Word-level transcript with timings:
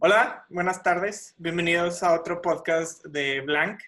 Hola, 0.00 0.46
buenas 0.48 0.80
tardes. 0.84 1.34
Bienvenidos 1.38 2.04
a 2.04 2.14
otro 2.14 2.40
podcast 2.40 3.04
de 3.06 3.40
Blank. 3.40 3.80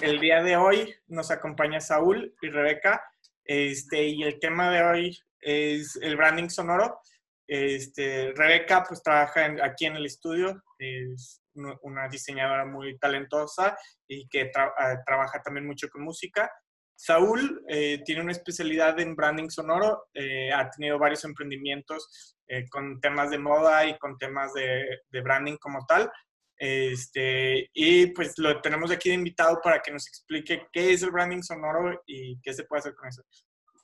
El 0.00 0.18
día 0.18 0.42
de 0.42 0.56
hoy 0.56 0.92
nos 1.06 1.30
acompaña 1.30 1.80
Saúl 1.80 2.34
y 2.42 2.48
Rebeca. 2.48 3.00
Este, 3.44 4.08
y 4.08 4.24
el 4.24 4.40
tema 4.40 4.72
de 4.72 4.82
hoy 4.82 5.18
es 5.40 5.94
el 6.02 6.16
branding 6.16 6.48
sonoro. 6.48 6.98
Este, 7.46 8.32
Rebeca 8.34 8.82
pues 8.88 9.04
trabaja 9.04 9.54
aquí 9.62 9.86
en 9.86 9.94
el 9.94 10.06
estudio, 10.06 10.60
es 10.80 11.40
una 11.54 12.08
diseñadora 12.08 12.66
muy 12.66 12.98
talentosa 12.98 13.78
y 14.08 14.28
que 14.28 14.50
ah, 14.56 14.96
trabaja 15.06 15.40
también 15.42 15.64
mucho 15.64 15.88
con 15.90 16.02
música. 16.02 16.50
Saúl 16.96 17.62
eh, 17.68 18.02
tiene 18.04 18.22
una 18.22 18.32
especialidad 18.32 18.98
en 18.98 19.14
branding 19.14 19.48
sonoro, 19.48 20.08
eh, 20.12 20.52
ha 20.52 20.68
tenido 20.70 20.98
varios 20.98 21.24
emprendimientos 21.24 22.35
eh, 22.48 22.68
con 22.68 23.00
temas 23.00 23.30
de 23.30 23.38
moda 23.38 23.86
y 23.86 23.98
con 23.98 24.16
temas 24.18 24.52
de, 24.54 25.20
branding 25.22 25.56
como 25.56 25.84
tal. 25.86 26.10
Este, 26.58 27.68
y 27.74 28.06
pues 28.06 28.38
lo 28.38 28.60
tenemos 28.60 28.90
aquí 28.90 29.10
de 29.10 29.16
invitado 29.16 29.60
para 29.62 29.80
que 29.80 29.92
nos 29.92 30.06
explique 30.06 30.66
qué 30.72 30.92
es 30.92 31.02
el 31.02 31.10
branding 31.10 31.42
sonoro 31.42 32.02
y 32.06 32.40
qué 32.40 32.54
se 32.54 32.64
puede 32.64 32.80
hacer 32.80 32.94
con 32.94 33.08
eso. 33.08 33.22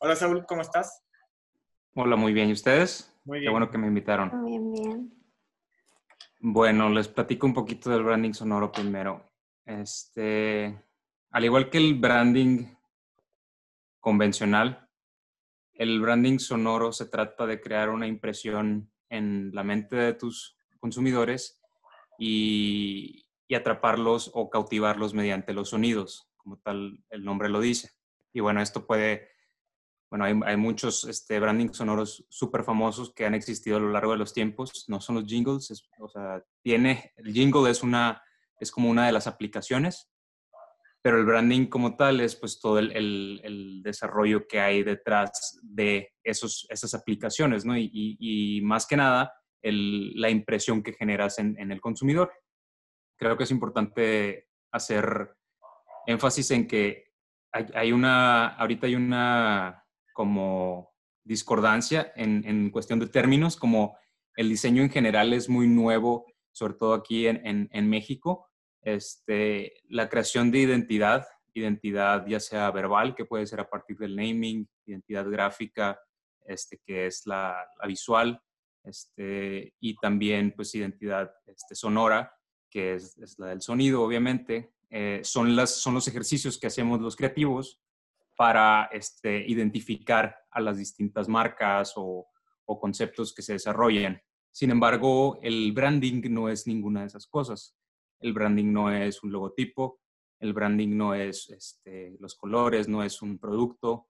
Hola 0.01 0.17
Saúl, 0.17 0.45
¿cómo 0.47 0.63
estás? 0.63 1.03
Hola, 1.95 2.17
muy 2.17 2.33
bien. 2.33 2.49
¿Y 2.49 2.53
ustedes? 2.53 3.15
Muy 3.25 3.41
bien. 3.41 3.51
Qué 3.51 3.53
bueno 3.53 3.71
que 3.71 3.79
me 3.79 3.87
invitaron. 3.87 4.31
Muy 4.41 4.51
bien, 4.51 4.73
bien. 4.73 5.23
Bueno, 6.41 6.89
les 6.89 7.09
platico 7.09 7.47
un 7.47 7.55
poquito 7.55 7.91
del 7.91 8.03
branding 8.03 8.33
sonoro 8.33 8.73
primero. 8.73 9.31
Este, 9.65 10.83
al 11.31 11.45
igual 11.45 11.71
que 11.71 11.79
el 11.79 11.95
branding 11.95 12.67
convencional. 14.03 14.89
El 15.83 16.01
branding 16.01 16.39
sonoro 16.39 16.93
se 16.93 17.07
trata 17.07 17.45
de 17.45 17.61
crear 17.61 17.91
una 17.91 18.07
impresión 18.07 18.89
en 19.11 19.51
la 19.53 19.65
mente 19.65 19.97
de 19.97 20.15
tus 20.15 20.57
consumidores 20.79 21.61
y, 22.21 23.27
atraparlos 23.53 24.31
o 24.33 24.49
cautivarlos 24.49 25.13
mediante 25.13 25.53
los 25.53 25.71
sonidos, 25.71 26.31
como 26.37 26.59
tal 26.59 27.05
el 27.11 27.25
nombre 27.25 27.49
lo 27.49 27.61
dice. 27.61 27.91
Y 28.33 28.39
bueno, 28.41 28.63
esto 28.63 28.87
puede, 28.87 29.29
bueno, 30.09 30.25
hay, 30.25 30.57
muchos 30.57 31.05
este, 31.05 31.41
branding 31.41 31.71
sonoros 31.73 32.25
súper 32.31 32.63
famosos 32.63 33.13
que 33.13 33.27
han 33.27 33.35
existido 33.35 33.77
a 33.77 33.81
lo 33.81 33.91
largo 33.91 34.13
de 34.13 34.19
los 34.19 34.33
tiempos. 34.33 34.85
No 34.87 35.01
son 35.01 35.17
los 35.17 35.27
jingles, 35.27 35.85
o 35.99 36.09
sea, 36.09 36.45
tiene, 36.63 37.13
el 37.17 37.33
jingle 37.33 37.69
es 37.69 37.83
una, 37.83 38.23
es 38.61 38.71
como 38.71 38.89
una 38.89 39.05
de 39.05 39.13
las 39.13 39.27
aplicaciones 39.27 40.12
pero 41.03 41.19
el 41.19 41.25
branding 41.25 41.67
como 41.67 41.97
tal 41.97 42.21
es 42.21 42.37
pues 42.37 42.61
todo 42.61 42.79
el, 42.79 43.81
desarrollo 43.83 44.47
que 44.47 44.61
hay 44.61 44.85
detrás 44.85 45.59
de 45.63 46.15
esos, 46.23 46.67
esas 46.71 46.95
aplicaciones, 46.95 47.65
¿no? 47.65 47.77
Y, 47.77 48.61
más 48.63 48.87
que 48.87 48.97
nada, 48.97 49.35
la 49.63 50.31
impresión 50.31 50.83
que 50.83 50.93
generas 50.93 51.41
en, 51.41 51.59
en, 51.59 51.73
el 51.73 51.81
consumidor. 51.81 52.33
Creo 53.19 53.37
que 53.37 53.45
es 53.45 53.51
importante 53.51 54.49
hacer 54.73 55.37
énfasis 56.07 56.51
en 56.53 56.69
que 56.69 57.11
hay, 57.53 57.67
hay 57.75 57.93
una, 57.93 58.47
ahorita 58.47 58.87
hay 58.87 58.95
una 58.95 59.85
como 60.15 60.93
discordancia 61.25 62.13
en, 62.15 62.45
en, 62.47 62.71
cuestión 62.71 63.01
de 63.01 63.09
términos, 63.09 63.57
como 63.57 63.97
el 64.37 64.49
diseño 64.49 64.83
en 64.83 64.91
general 64.91 65.33
es 65.33 65.49
muy 65.49 65.67
nuevo, 65.67 66.27
sobre 66.53 66.75
todo 66.75 66.95
aquí 66.95 67.27
en, 67.27 67.69
en 67.71 67.91
México, 67.91 68.52
este, 68.83 69.75
la 69.89 70.09
creación 70.09 70.51
de 70.51 70.59
identidad, 70.59 71.27
identidad 71.55 72.27
ya 72.27 72.41
sea 72.41 72.71
verbal, 72.71 73.15
que 73.15 73.25
puede 73.25 73.47
ser 73.47 73.61
a 73.61 73.69
partir 73.69 73.97
del 73.99 74.17
naming, 74.17 74.69
identidad 74.87 75.29
gráfica, 75.29 75.99
este, 76.47 76.81
que 76.85 77.07
es 77.07 77.23
la, 77.27 77.57
visual, 77.87 78.41
este, 78.85 79.75
y 79.81 79.95
también 79.97 80.53
pues 80.57 80.75
identidad 80.75 81.33
este, 81.47 81.75
sonora, 81.75 82.33
que 82.69 82.95
es, 82.95 83.17
la 83.39 83.49
del 83.49 83.63
sonido, 83.63 84.03
obviamente. 84.03 84.75
Eh, 84.91 85.21
son, 85.23 85.57
las, 85.57 85.71
son 85.71 85.95
los 85.95 86.09
ejercicios 86.09 86.59
que 86.59 86.67
hacemos 86.67 87.01
los 87.01 87.17
creativos 87.17 87.81
para 88.37 88.89
este, 88.93 89.45
identificar 89.47 90.37
a 90.51 90.61
las 90.61 90.79
distintas 90.79 91.29
marcas 91.29 91.93
o, 91.97 92.27
o 92.65 92.81
conceptos 92.81 93.33
que 93.35 93.43
se 93.43 93.55
desarrollan. 93.55 94.21
Sin 94.51 94.71
embargo, 94.71 95.39
el 95.43 95.73
branding 95.73 96.23
no 96.31 96.49
es 96.49 96.67
ninguna 96.67 97.01
de 97.01 97.07
esas 97.07 97.27
cosas. 97.27 97.75
El 98.23 98.33
branding 98.33 98.73
no 98.73 98.91
es 98.91 99.23
un 99.23 99.33
logotipo, 99.33 100.01
el 100.41 100.53
branding 100.53 100.97
no 100.97 101.15
es 101.15 101.51
este, 101.51 102.17
los 102.19 102.35
colores, 102.35 102.89
no 102.89 103.03
es 103.03 103.23
un 103.23 103.39
producto. 103.39 104.09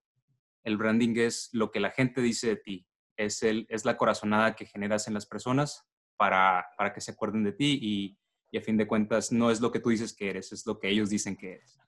El 0.64 0.76
branding 0.76 1.16
es 1.16 1.50
lo 1.52 1.70
que 1.70 1.80
la 1.80 1.90
gente 1.90 2.22
dice 2.22 2.48
de 2.48 2.56
ti, 2.56 2.86
es, 3.16 3.42
el, 3.42 3.66
es 3.68 3.84
la 3.84 3.96
corazonada 3.96 4.54
que 4.54 4.66
generas 4.66 5.08
en 5.08 5.14
las 5.14 5.26
personas 5.26 5.86
para, 6.16 6.66
para 6.78 6.92
que 6.92 7.00
se 7.00 7.10
acuerden 7.12 7.42
de 7.42 7.52
ti 7.52 7.78
y, 7.82 8.18
y, 8.50 8.58
a 8.58 8.62
fin 8.62 8.76
de 8.76 8.86
cuentas 8.86 9.32
no 9.32 9.50
es 9.50 9.60
lo 9.60 9.72
que 9.72 9.80
tú 9.80 9.90
dices 9.90 10.14
que 10.14 10.30
eres, 10.30 10.52
es 10.52 10.66
lo 10.66 10.78
que 10.78 10.88
ellos 10.88 11.10
dicen 11.10 11.36
que 11.36 11.54
eres. 11.54 11.78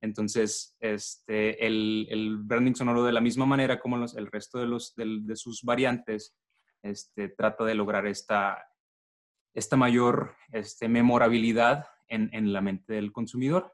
Entonces, 0.00 0.76
este, 0.80 1.66
el, 1.66 2.06
el 2.10 2.36
branding 2.38 2.74
sonoro 2.74 3.04
de 3.04 3.12
la 3.12 3.20
misma 3.20 3.46
manera 3.46 3.80
como 3.80 3.96
el 3.96 4.26
resto 4.26 4.58
de, 4.58 4.66
los, 4.66 4.94
de 4.96 5.36
sus 5.36 5.62
variantes 5.62 6.36
este, 6.82 7.30
trata 7.30 7.64
de 7.64 7.74
lograr 7.74 8.06
esta, 8.06 8.62
esta 9.54 9.76
mayor 9.76 10.34
este, 10.52 10.88
memorabilidad 10.88 11.86
en, 12.08 12.28
en, 12.32 12.52
la 12.52 12.60
mente 12.60 12.94
del 12.94 13.12
consumidor 13.12 13.72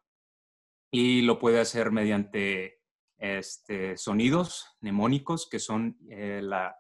y 0.91 1.22
lo 1.22 1.38
puede 1.38 1.60
hacer 1.60 1.91
mediante 1.91 2.80
este, 3.18 3.96
sonidos 3.96 4.76
mnemónicos 4.80 5.48
que 5.48 5.58
son 5.58 5.98
eh, 6.10 6.40
la, 6.42 6.76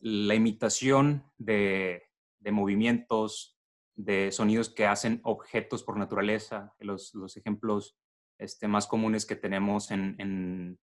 la, 0.00 0.34
imitación 0.34 1.30
de, 1.36 2.08
de, 2.40 2.52
movimientos, 2.52 3.58
de 3.94 4.32
sonidos 4.32 4.70
que 4.70 4.86
hacen 4.86 5.20
objetos 5.24 5.82
por 5.82 5.96
naturaleza. 5.96 6.74
Los, 6.78 7.14
los 7.14 7.36
ejemplos 7.36 7.96
este, 8.38 8.68
más 8.68 8.86
comunes 8.86 9.26
que 9.26 9.36
tenemos 9.36 9.90
en, 9.90 10.14
en, 10.18 10.78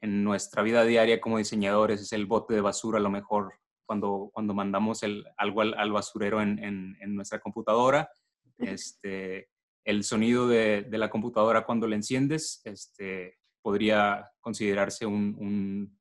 en, 0.00 0.24
nuestra 0.24 0.62
vida 0.62 0.84
diaria 0.84 1.20
como 1.20 1.38
diseñadores 1.38 2.00
es 2.00 2.12
el 2.12 2.26
bote 2.26 2.54
de 2.54 2.60
basura, 2.60 2.98
a 2.98 3.02
lo 3.02 3.10
mejor 3.10 3.54
cuando, 3.86 4.30
cuando 4.32 4.54
mandamos 4.54 5.02
el, 5.02 5.24
algo 5.36 5.62
al, 5.62 5.92
basurero 5.92 6.40
en, 6.40 6.58
en, 6.58 7.14
nuestra 7.14 7.40
computadora. 7.40 8.10
Este, 8.58 9.48
el 9.84 10.04
sonido 10.04 10.46
de, 10.46 10.82
de, 10.82 10.98
la 10.98 11.10
computadora 11.10 11.64
cuando 11.64 11.88
la 11.88 11.96
enciendes 11.96 12.60
este, 12.64 13.38
podría 13.60 14.30
considerarse 14.40 15.06
un, 15.06 15.34
un, 15.38 15.98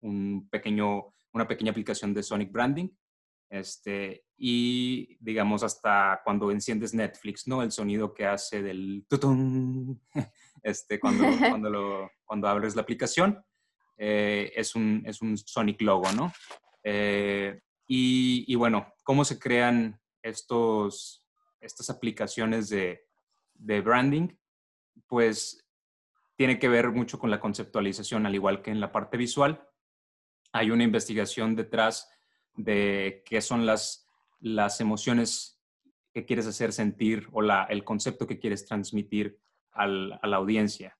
un, 0.00 0.48
pequeño, 0.48 1.12
una 1.32 1.46
pequeña 1.46 1.70
aplicación 1.70 2.14
de 2.14 2.22
Sonic 2.22 2.50
Branding. 2.52 2.88
Este, 3.50 4.24
y 4.36 5.16
digamos 5.20 5.62
hasta 5.62 6.20
cuando 6.22 6.50
enciendes 6.50 6.92
Netflix, 6.92 7.46
¿no? 7.46 7.62
El 7.62 7.72
sonido 7.72 8.12
que 8.12 8.26
hace 8.26 8.62
del 8.62 9.06
tutun, 9.08 10.02
este, 10.62 11.00
cuando, 11.00 11.24
cuando, 11.38 11.70
lo, 11.70 12.10
cuando 12.24 12.46
abres 12.46 12.76
la 12.76 12.82
aplicación, 12.82 13.42
eh, 13.96 14.52
es, 14.54 14.74
un, 14.74 15.02
es 15.06 15.20
un 15.22 15.36
Sonic 15.36 15.80
logo, 15.82 16.12
¿no? 16.12 16.32
Eh, 16.82 17.60
y, 17.86 18.54
bueno, 18.54 18.92
¿cómo 19.02 19.24
se 19.24 19.38
crean 19.38 20.00
estos, 20.22 21.24
estas 21.60 21.90
aplicaciones 21.90 22.68
de, 22.68 23.00
branding? 23.54 24.36
Pues 25.06 25.64
tiene 26.36 26.58
que 26.58 26.68
ver 26.68 26.90
mucho 26.90 27.18
con 27.18 27.30
la 27.30 27.40
conceptualización, 27.40 28.26
al 28.26 28.34
igual 28.34 28.62
que 28.62 28.70
en 28.70 28.80
la 28.80 28.92
parte 28.92 29.16
visual. 29.16 29.66
Hay 30.52 30.70
una 30.70 30.84
investigación 30.84 31.56
detrás 31.56 32.10
de 32.54 33.22
qué 33.24 33.40
son 33.40 33.64
las, 33.64 34.06
las 34.40 34.80
emociones 34.80 35.60
que 36.12 36.24
quieres 36.24 36.46
hacer 36.46 36.72
sentir 36.72 37.28
o 37.32 37.42
la, 37.42 37.64
el 37.64 37.84
concepto 37.84 38.26
que 38.26 38.38
quieres 38.38 38.66
transmitir 38.66 39.38
a 39.72 39.86
la 39.86 40.36
audiencia. 40.36 40.98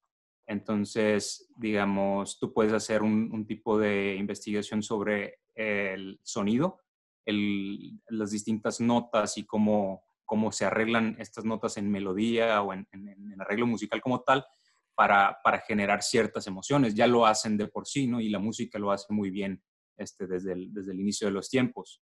Entonces, 0.49 1.47
digamos, 1.57 2.39
tú 2.39 2.55
puedes 2.55 2.73
hacer 2.73 3.03
un, 3.03 3.47
tipo 3.47 3.79
de 3.79 4.17
investigación 4.17 4.83
sobre 4.83 5.41
el 5.59 6.21
sonido, 6.23 6.81
las 7.27 8.31
distintas 8.31 8.81
notas 8.81 9.37
y 9.37 9.45
cómo, 9.45 10.05
cómo 10.25 10.53
se 10.53 10.65
arreglan 10.65 11.17
estas 11.19 11.45
notas 11.45 11.77
en 11.77 11.91
melodía 11.91 12.63
o 12.63 12.73
en, 12.73 12.87
el 12.93 13.41
arreglo 13.41 13.67
musical 13.67 14.01
como 14.01 14.23
tal 14.23 14.47
para, 14.95 15.39
para, 15.43 15.61
generar 15.61 16.03
ciertas 16.03 16.47
emociones. 16.47 16.95
Ya 16.95 17.07
lo 17.07 17.27
hacen 17.27 17.57
de 17.57 17.67
por 17.67 17.87
sí, 17.87 18.07
¿no? 18.07 18.21
Y 18.21 18.29
la 18.29 18.39
música 18.39 18.79
lo 18.79 18.93
hace 18.93 19.13
muy 19.13 19.31
bien 19.31 19.63
este, 19.97 20.27
desde, 20.27 20.53
el, 20.53 20.73
desde 20.73 20.93
el 20.93 21.01
inicio 21.01 21.27
de 21.27 21.33
los 21.33 21.51
tiempos. 21.51 22.03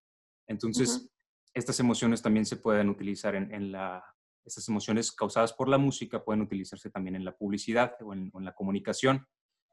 Entonces, 0.47 1.09
estas 1.53 1.79
emociones 1.79 2.21
también 2.21 2.45
se 2.45 2.57
pueden 2.57 2.89
utilizar 2.89 3.35
en, 3.35 3.53
en, 3.53 3.71
la... 3.71 4.03
Estas 4.44 4.67
emociones 4.67 5.11
causadas 5.11 5.53
por 5.53 5.69
la 5.69 5.77
música 5.77 6.23
pueden 6.23 6.41
utilizarse 6.41 6.89
también 6.89 7.15
en 7.15 7.23
la 7.23 7.38
publicidad 7.38 7.95
o 8.01 8.13
en, 8.13 8.31
en 8.33 8.45
la 8.45 8.53
comunicación. 8.53 9.25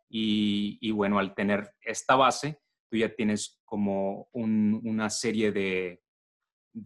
Y, 0.08 0.78
y, 0.80 0.90
bueno, 0.92 1.18
al 1.18 1.34
tener 1.34 1.72
esta 1.80 2.14
base, 2.14 2.60
tú 2.90 2.96
ya 2.96 3.14
tienes 3.14 3.60
como 3.64 4.28
una 4.32 5.08
serie 5.10 5.52
de, 5.52 6.02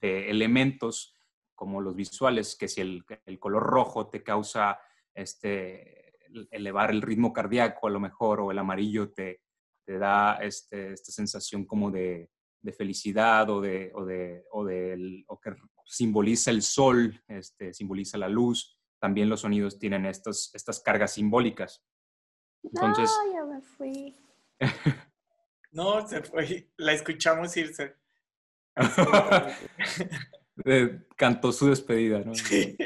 elementos 0.03 1.17
como 1.55 1.81
los 1.81 1.97
visuales, 1.97 2.57
que 2.57 2.69
si 2.69 2.81
el, 2.83 3.05
color 3.41 3.63
rojo 3.63 4.09
te 4.09 4.23
causa 4.23 4.79
este, 5.15 6.15
elevar 6.51 6.91
el 6.91 7.01
ritmo 7.01 7.33
cardíaco 7.33 7.87
a 7.87 7.91
lo 7.91 8.01
mejor, 8.01 8.41
o 8.41 8.51
el 8.51 8.59
amarillo 8.59 9.13
te, 9.13 9.41
te 9.85 9.99
da 9.99 10.37
este, 10.37 10.93
esta 10.93 11.11
sensación 11.11 11.65
como 11.65 11.91
de, 11.91 12.31
felicidad 12.77 13.49
o, 13.51 13.61
de, 13.61 13.91
o, 13.95 14.05
de, 14.05 14.45
o, 14.51 15.41
simboliza 15.87 16.51
el 16.51 16.63
sol, 16.63 17.23
este, 17.29 17.73
simboliza 17.73 18.19
la 18.19 18.29
luz, 18.29 18.79
también 19.01 19.29
los 19.29 19.41
sonidos 19.41 19.79
tienen 19.79 20.07
estos, 20.07 20.51
estas 20.55 20.81
cargas 20.81 21.13
simbólicas. 21.13 21.85
Entonces... 22.63 23.11
No, 23.27 23.33
ya 23.33 23.45
me 23.45 23.61
fui. 23.61 24.17
no, 25.75 26.07
se 26.09 26.23
fue. 26.23 26.71
La 26.77 26.93
escuchamos 26.93 27.57
irse. 27.57 27.97
Cantó 31.17 31.53
su 31.53 31.69
despedida, 31.69 32.21
¿no? 32.21 32.35
Sí. 32.35 32.77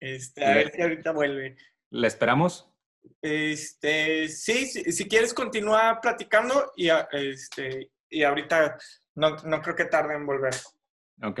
Este, 0.00 0.44
a 0.44 0.54
ver 0.54 0.70
si 0.70 0.82
ahorita 0.82 1.12
vuelve. 1.12 1.56
¿La 1.88 2.08
esperamos? 2.08 2.70
Este, 3.22 4.28
sí, 4.28 4.66
si 4.66 5.08
quieres 5.08 5.32
continúa 5.32 5.98
platicando 6.02 6.72
y, 6.76 6.90
este, 7.12 7.90
y 8.10 8.22
ahorita 8.22 8.76
no, 9.14 9.36
no 9.44 9.62
creo 9.62 9.74
que 9.74 9.86
tarde 9.86 10.14
en 10.14 10.26
volver. 10.26 10.54
Ok. 11.22 11.40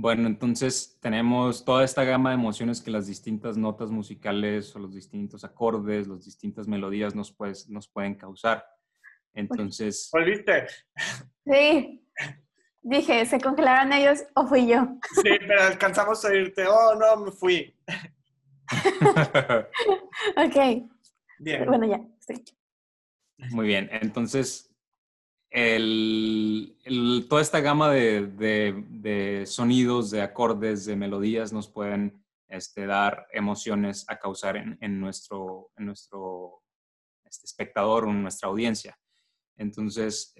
Bueno, 0.00 0.28
entonces 0.28 0.96
tenemos 1.00 1.64
toda 1.64 1.82
esta 1.82 2.04
gama 2.04 2.30
de 2.30 2.36
emociones 2.36 2.80
que 2.80 2.88
las 2.88 3.08
distintas 3.08 3.56
notas 3.56 3.90
musicales 3.90 4.76
o 4.76 4.78
los 4.78 4.94
distintos 4.94 5.42
acordes, 5.42 6.06
las 6.06 6.24
distintas 6.24 6.68
melodías 6.68 7.16
nos, 7.16 7.32
pues, 7.32 7.68
nos 7.68 7.88
pueden 7.88 8.14
causar. 8.14 8.64
Entonces... 9.34 10.08
¿Volviste? 10.12 10.68
Sí. 11.44 12.06
Dije, 12.80 13.26
¿se 13.26 13.40
congelaron 13.40 13.92
ellos 13.92 14.20
o 14.34 14.46
fui 14.46 14.68
yo? 14.68 14.86
Sí, 15.16 15.30
pero 15.40 15.62
alcanzamos 15.64 16.24
a 16.24 16.28
oírte. 16.28 16.64
Oh, 16.68 16.94
no, 16.94 17.24
me 17.24 17.32
fui. 17.32 17.74
ok. 20.36 20.88
Bien. 21.40 21.66
Bueno, 21.66 21.86
ya. 21.86 22.00
Muy 23.50 23.66
bien. 23.66 23.88
Entonces, 23.90 24.67
el, 25.50 27.26
toda 27.28 27.42
esta 27.42 27.60
gama 27.60 27.90
de, 27.90 29.44
sonidos, 29.46 30.10
de 30.10 30.22
acordes, 30.22 30.84
de 30.84 30.96
melodías 30.96 31.52
nos 31.52 31.68
pueden 31.68 32.24
este, 32.48 32.86
dar 32.86 33.26
emociones 33.32 34.04
a 34.08 34.18
causar 34.18 34.56
en, 34.56 35.00
nuestro, 35.00 35.70
este, 37.24 37.46
espectador 37.46 38.04
o 38.04 38.10
en 38.10 38.22
nuestra 38.22 38.48
audiencia. 38.48 38.98
Entonces, 39.56 40.34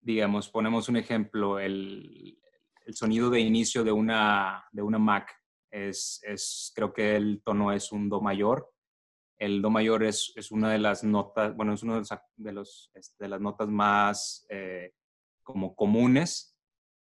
digamos, 0.00 0.48
ponemos 0.48 0.88
un 0.88 0.96
ejemplo, 0.96 1.58
el, 1.58 2.36
sonido 2.92 3.30
de 3.30 3.38
inicio 3.38 3.84
de 3.84 3.92
una, 3.92 4.64
Mac 4.72 5.32
es, 5.70 6.72
creo 6.74 6.92
que 6.92 7.14
el 7.14 7.40
tono 7.44 7.70
es 7.72 7.92
un 7.92 8.08
Do 8.08 8.20
mayor 8.20 8.69
el 9.40 9.62
Do 9.62 9.70
mayor 9.70 10.04
es, 10.04 10.32
es 10.36 10.52
una 10.52 10.70
de 10.70 10.78
las 10.78 11.02
notas, 11.02 11.56
bueno, 11.56 11.72
es 11.72 11.82
una 11.82 11.94
de, 12.36 12.52
los, 12.52 12.90
de, 12.92 13.00
este, 13.00 13.26
las 13.26 13.40
notas 13.40 13.68
más 13.68 14.46
eh, 14.50 14.92
como 15.42 15.74
comunes. 15.74 16.58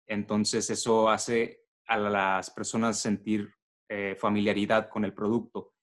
Entonces 0.06 0.70
eso 0.70 1.10
hace 1.10 1.66
a 1.86 1.98
las 1.98 2.50
personas 2.50 2.98
sentir 2.98 3.52
eh, 3.86 4.16
familiaridad 4.18 4.88
con 4.88 5.04
el 5.04 5.12
producto. 5.12 5.74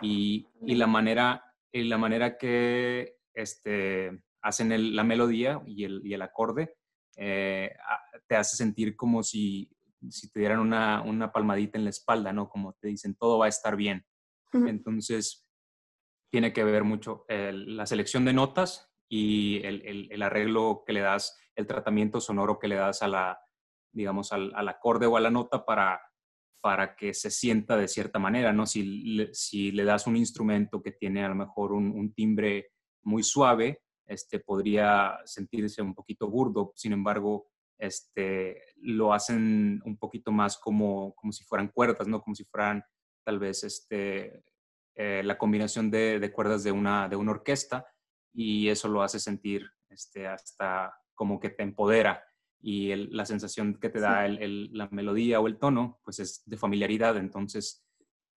Y, 0.00 0.48
y, 0.62 0.76
la, 0.76 0.86
manera, 0.86 1.44
y 1.70 1.82
la 1.82 1.98
manera 1.98 2.38
que 2.38 3.18
este, 3.34 4.22
hacen 4.40 4.96
la 4.96 5.04
melodía 5.04 5.60
y 5.66 5.84
el, 5.84 6.00
y 6.04 6.14
el 6.14 6.22
acorde 6.22 6.74
eh, 7.16 7.74
te 8.26 8.36
hace 8.36 8.56
sentir 8.56 8.96
como 8.96 9.22
si, 9.22 9.70
si 10.08 10.30
te 10.30 10.40
dieran 10.40 10.60
una, 10.60 11.02
una, 11.02 11.32
palmadita 11.32 11.76
en 11.76 11.84
la 11.84 11.90
espalda, 11.90 12.32
¿no? 12.32 12.48
Como 12.48 12.72
te 12.74 12.88
dicen, 12.88 13.14
todo 13.14 13.38
va 13.38 13.46
a 13.46 13.50
estar 13.50 13.76
bien. 13.76 14.06
Entonces, 14.52 15.47
tiene 16.30 16.52
que 16.52 16.64
ver 16.64 16.84
mucho 16.84 17.24
la 17.28 17.86
selección 17.86 18.24
de 18.24 18.32
notas 18.32 18.90
y 19.08 19.62
el, 19.64 20.22
arreglo 20.22 20.82
que 20.86 20.92
le 20.92 21.00
das, 21.00 21.38
el 21.56 21.66
tratamiento 21.66 22.20
sonoro 22.20 22.58
que 22.58 22.68
le 22.68 22.76
das 22.76 23.02
a 23.02 23.08
la, 23.08 23.40
digamos, 23.92 24.32
al, 24.32 24.68
acorde 24.68 25.06
o 25.06 25.16
a 25.16 25.20
la 25.20 25.30
nota 25.30 25.64
para, 25.64 26.00
para 26.60 26.94
que 26.94 27.14
se 27.14 27.30
sienta 27.30 27.76
de 27.76 27.88
cierta 27.88 28.18
manera, 28.18 28.52
¿no? 28.52 28.66
Si 28.66 29.28
si 29.32 29.72
le 29.72 29.84
das 29.84 30.06
un 30.06 30.16
instrumento 30.16 30.82
que 30.82 30.92
tiene 30.92 31.24
a 31.24 31.28
lo 31.28 31.34
mejor 31.34 31.72
un, 31.72 32.12
timbre 32.12 32.72
muy 33.02 33.22
suave, 33.22 33.82
este, 34.06 34.40
podría 34.40 35.18
sentirse 35.24 35.82
un 35.82 35.94
poquito 35.94 36.28
burdo, 36.28 36.72
sin 36.74 36.92
embargo, 36.92 37.48
este, 37.78 38.62
lo 38.76 39.12
hacen 39.12 39.80
un 39.84 39.96
poquito 39.98 40.32
más 40.32 40.58
como, 40.58 41.14
como 41.14 41.32
si 41.32 41.44
fueran 41.44 41.68
cuerdas, 41.68 42.08
¿no? 42.08 42.20
Como 42.20 42.34
si 42.34 42.44
fueran 42.44 42.82
tal 43.24 43.38
vez 43.38 43.62
este, 43.64 44.42
eh, 45.00 45.22
la 45.24 45.38
combinación 45.38 45.92
de, 45.92 46.32
cuerdas 46.34 46.64
de 46.64 46.72
una, 46.72 47.08
de 47.08 47.14
una 47.14 47.30
orquesta 47.30 47.86
y 48.34 48.68
eso 48.68 48.88
lo 48.88 49.00
hace 49.00 49.20
sentir 49.20 49.70
este, 49.88 50.26
hasta 50.26 50.92
como 51.14 51.38
que 51.38 51.50
te 51.50 51.62
empodera 51.62 52.24
y 52.60 52.92
la 52.96 53.24
sensación 53.24 53.78
que 53.80 53.90
te 53.90 54.00
da 54.00 54.26
la 54.26 54.88
melodía 54.90 55.38
o 55.38 55.46
el 55.46 55.56
tono, 55.56 56.00
pues 56.02 56.18
es 56.18 56.42
de 56.46 56.56
familiaridad, 56.56 57.16
entonces 57.16 57.86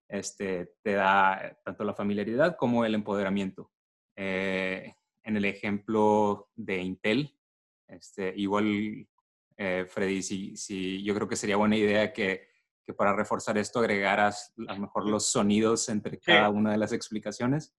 este, 0.08 0.74
te 0.82 0.92
da 0.92 1.58
tanto 1.64 1.82
la 1.82 1.94
familiaridad 1.94 2.56
como 2.56 2.84
el 2.84 2.94
empoderamiento. 2.94 3.72
Eh, 4.14 4.94
en 5.24 5.36
el 5.36 5.44
ejemplo 5.44 6.48
de 6.54 6.78
Intel, 6.78 7.36
este, 7.88 8.32
igual, 8.36 9.08
eh, 9.56 9.84
Freddy, 9.88 10.22
si, 10.22 10.56
si, 10.56 11.02
yo 11.02 11.12
creo 11.12 11.26
que 11.26 11.34
sería 11.34 11.56
buena 11.56 11.76
idea 11.76 12.12
que 12.12 12.51
que 12.84 12.94
para 12.94 13.14
reforzar 13.14 13.56
esto 13.58 13.78
agregaras 13.78 14.52
a 14.68 14.74
lo 14.74 14.80
mejor 14.80 15.08
los 15.08 15.30
sonidos 15.30 15.88
entre 15.88 16.18
cada 16.18 16.50
una 16.50 16.72
de 16.72 16.78
las 16.78 16.92
explicaciones. 16.92 17.74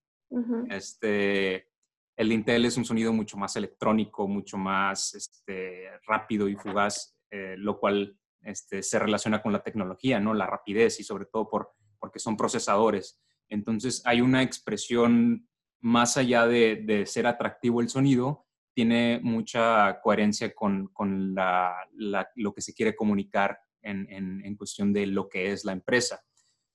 este, 0.70 1.68
el 2.16 2.32
Intel 2.32 2.64
es 2.64 2.76
un 2.76 2.84
sonido 2.84 3.12
mucho 3.12 3.36
más 3.36 3.56
electrónico, 3.56 4.26
mucho 4.28 4.56
más 4.56 5.14
este, 5.14 5.88
rápido 6.06 6.48
y 6.48 6.56
fugaz, 6.56 7.16
eh, 7.30 7.56
lo 7.58 7.78
cual 7.78 8.18
este, 8.42 8.82
se 8.82 8.98
relaciona 8.98 9.42
con 9.42 9.52
la 9.52 9.62
tecnología, 9.62 10.20
¿no? 10.20 10.34
La 10.34 10.46
rapidez 10.46 11.00
y 11.00 11.04
sobre 11.04 11.26
todo 11.26 11.48
por, 11.48 11.72
porque 11.98 12.18
son 12.18 12.36
procesadores. 12.36 13.20
Entonces 13.48 14.02
hay 14.04 14.20
una 14.20 14.42
expresión 14.42 15.48
más 15.80 16.16
allá 16.16 16.46
de, 16.46 16.82
de 16.84 17.04
ser 17.06 17.26
atractivo 17.26 17.80
el 17.80 17.88
sonido, 17.88 18.46
tiene 18.74 19.20
mucha 19.22 20.00
coherencia 20.00 20.54
con, 20.54 20.88
con 20.88 21.34
la, 21.34 21.74
lo 21.94 22.52
que 22.52 22.60
se 22.60 22.74
quiere 22.74 22.96
comunicar 22.96 23.58
en, 23.84 24.56
cuestión 24.56 24.92
de 24.92 25.06
lo 25.06 25.28
que 25.28 25.52
es 25.52 25.64
la 25.64 25.72
empresa. 25.72 26.20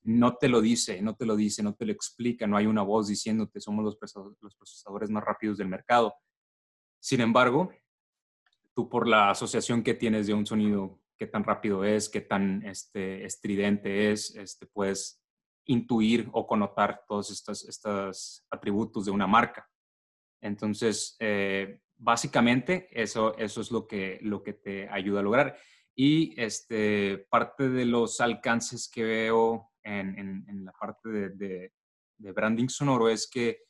No 0.04 0.36
te 0.38 0.48
lo 0.48 0.62
dice, 0.62 1.02
no 1.02 1.16
te 1.16 1.26
lo 1.26 1.36
dice, 1.36 1.62
no 1.62 1.76
te 1.76 1.86
lo 1.86 1.92
explica, 1.92 2.48
no 2.48 2.58
hay 2.58 2.66
una 2.66 2.82
voz 2.82 3.08
diciéndote 3.08 3.60
somos 3.60 3.84
los 3.84 3.98
procesadores, 4.56 5.10
más 5.10 5.24
rápidos 5.24 5.58
del 5.58 5.68
mercado. 5.68 6.14
Sin 7.00 7.22
embargo, 7.22 7.70
tú 8.74 8.90
por 8.90 9.08
la 9.08 9.30
asociación 9.30 9.84
que 9.84 9.94
tienes 9.94 10.28
de 10.28 10.34
un 10.34 10.46
sonido, 10.46 11.00
qué 11.18 11.28
tan 11.28 11.44
rápido 11.44 11.84
es, 11.84 12.10
qué 12.10 12.22
tan 12.22 12.66
este, 12.66 13.26
estridente 13.26 14.12
es, 14.12 14.36
este, 14.36 14.66
puedes 14.68 15.22
intuir 15.66 16.30
o 16.32 16.48
connotar 16.48 17.04
todos 17.08 17.30
estos, 17.30 17.68
estos 17.68 18.46
atributos 18.50 19.06
de 19.06 19.12
una 19.12 19.28
marca. 19.28 19.70
Entonces, 20.42 21.16
eh, 21.20 21.82
básicamente, 21.98 22.88
eso, 22.92 23.38
eso 23.38 23.62
es 23.62 23.72
lo 23.72 23.88
que, 23.88 24.20
lo 24.22 24.42
que 24.42 24.54
te 24.54 24.90
ayuda 24.90 25.20
a 25.20 25.24
lograr. 25.24 25.58
Y 25.96 26.40
este, 26.42 27.26
parte 27.30 27.70
de 27.70 27.86
los 27.86 28.22
alcances 28.22 28.90
que 28.90 29.04
veo 29.04 29.72
en, 29.84 30.46
en, 30.48 30.66
la 30.66 30.72
parte 30.72 31.10
de, 31.10 31.74
branding 32.18 32.68
sonoro 32.68 33.10
es 33.10 33.30
que 33.30 33.64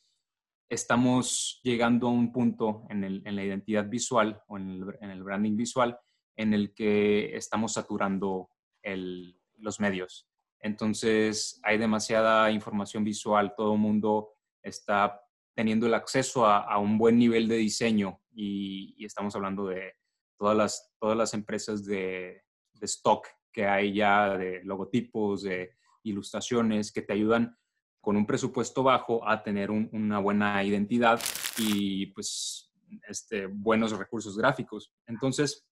estamos 0.69 1.59
llegando 1.63 2.07
a 2.07 2.11
un 2.11 2.31
punto 2.31 2.85
en, 2.89 3.03
en 3.03 3.35
la 3.35 3.43
identidad 3.43 3.87
visual 3.89 4.41
o 4.47 4.57
en 4.57 4.69
el, 4.69 4.97
en 5.01 5.09
el, 5.09 5.23
branding 5.23 5.55
visual 5.55 5.97
en 6.35 6.53
el 6.53 6.73
que 6.73 7.35
estamos 7.35 7.73
saturando 7.73 8.49
el, 8.83 9.39
los 9.57 9.79
medios. 9.79 10.27
Entonces 10.59 11.59
hay 11.63 11.77
demasiada 11.77 12.51
información 12.51 13.03
visual, 13.03 13.53
todo 13.55 13.73
el 13.73 13.79
mundo 13.79 14.33
está 14.61 15.19
teniendo 15.55 15.87
el 15.87 15.93
acceso 15.93 16.45
a, 16.45 16.77
un 16.77 16.97
buen 16.97 17.17
nivel 17.17 17.47
de 17.47 17.55
diseño 17.55 18.21
y 18.31 19.03
estamos 19.03 19.35
hablando 19.35 19.65
de 19.65 19.98
todas 20.39 20.57
las, 20.57 20.91
todas 20.99 21.17
las 21.17 21.33
empresas 21.33 21.85
de, 21.85 22.43
stock 22.81 23.27
que 23.51 23.65
hay 23.65 23.93
ya, 23.93 24.37
de 24.37 24.63
logotipos, 24.63 25.43
de 25.43 25.75
ilustraciones, 26.03 26.93
que 26.93 27.01
te 27.01 27.11
ayudan 27.11 27.57
con 27.99 28.15
un 28.15 28.25
presupuesto 28.25 28.81
bajo 28.81 29.27
a 29.27 29.43
tener 29.43 29.69
una 29.69 30.19
buena 30.19 30.63
identidad 30.63 31.19
y 31.57 32.05
pues 32.07 32.71
este, 33.07 33.47
buenos 33.47 33.91
recursos 33.91 34.37
gráficos. 34.37 34.93
Entonces, 35.05 35.67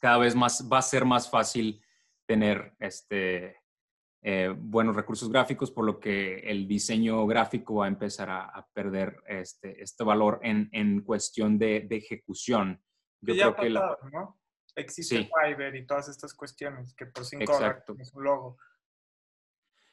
cada 0.00 0.18
vez 0.18 0.34
más 0.34 0.68
va 0.70 0.78
a 0.78 0.82
ser 0.82 1.04
más 1.04 1.30
fácil 1.30 1.80
tener 2.26 2.74
este, 2.80 3.56
eh, 4.22 4.52
buenos 4.58 4.96
recursos 4.96 5.30
gráficos, 5.30 5.70
por 5.70 5.84
lo 5.84 6.00
que 6.00 6.38
el 6.40 6.66
diseño 6.66 7.24
gráfico 7.28 7.76
va 7.76 7.84
a 7.84 7.88
empezar 7.88 8.28
a, 8.28 8.66
perder 8.74 9.16
este, 9.28 9.80
este 9.80 10.02
valor 10.02 10.40
en, 10.42 10.68
en 10.72 11.02
cuestión 11.02 11.56
de, 11.56 11.86
de 11.88 11.96
ejecución. 11.96 12.82
Yo 13.26 13.54
creo 13.54 13.56
que 13.56 13.70
la... 13.70 13.98
¿no? 14.12 14.38
Existe 14.74 15.26
Fiverr 15.26 15.74
y 15.74 15.86
todas 15.86 16.08
estas 16.08 16.34
cuestiones 16.34 16.94
que 16.94 17.06
por 17.06 17.24
cinco 17.24 17.52
Exacto. 17.52 17.96
es 17.98 18.12
un 18.12 18.24
logo. 18.24 18.58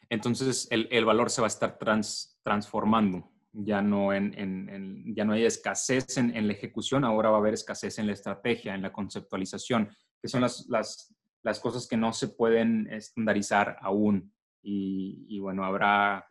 Entonces 0.10 0.68
el, 0.70 0.90
el, 0.92 1.06
valor 1.06 1.30
se 1.30 1.42
va 1.42 1.48
a 1.48 1.56
estar 1.56 1.78
trans, 1.78 2.38
transformando. 2.44 3.32
Ya 3.54 3.82
no, 3.82 4.14
en, 4.14 4.38
en, 4.38 5.16
ya 5.16 5.24
no 5.24 5.34
hay 5.34 5.46
escasez 5.46 6.18
en, 6.18 6.36
en, 6.36 6.48
la 6.48 6.54
ejecución, 6.54 7.06
ahora 7.06 7.30
va 7.30 7.38
a 7.38 7.40
haber 7.40 7.54
escasez 7.54 7.98
en 8.00 8.08
la 8.08 8.14
estrategia, 8.14 8.76
en 8.76 8.82
la 8.82 8.92
conceptualización, 8.92 9.90
que 10.22 10.28
son 10.28 10.42
las, 10.42 10.66
las, 10.68 11.16
las 11.44 11.60
cosas 11.60 11.88
que 11.88 11.96
no 11.96 12.14
se 12.14 12.30
pueden 12.30 12.92
estandarizar 12.92 13.78
aún. 13.80 14.34
Y, 14.62 15.26
y, 15.30 15.40
bueno, 15.40 15.64
habrá 15.64 16.28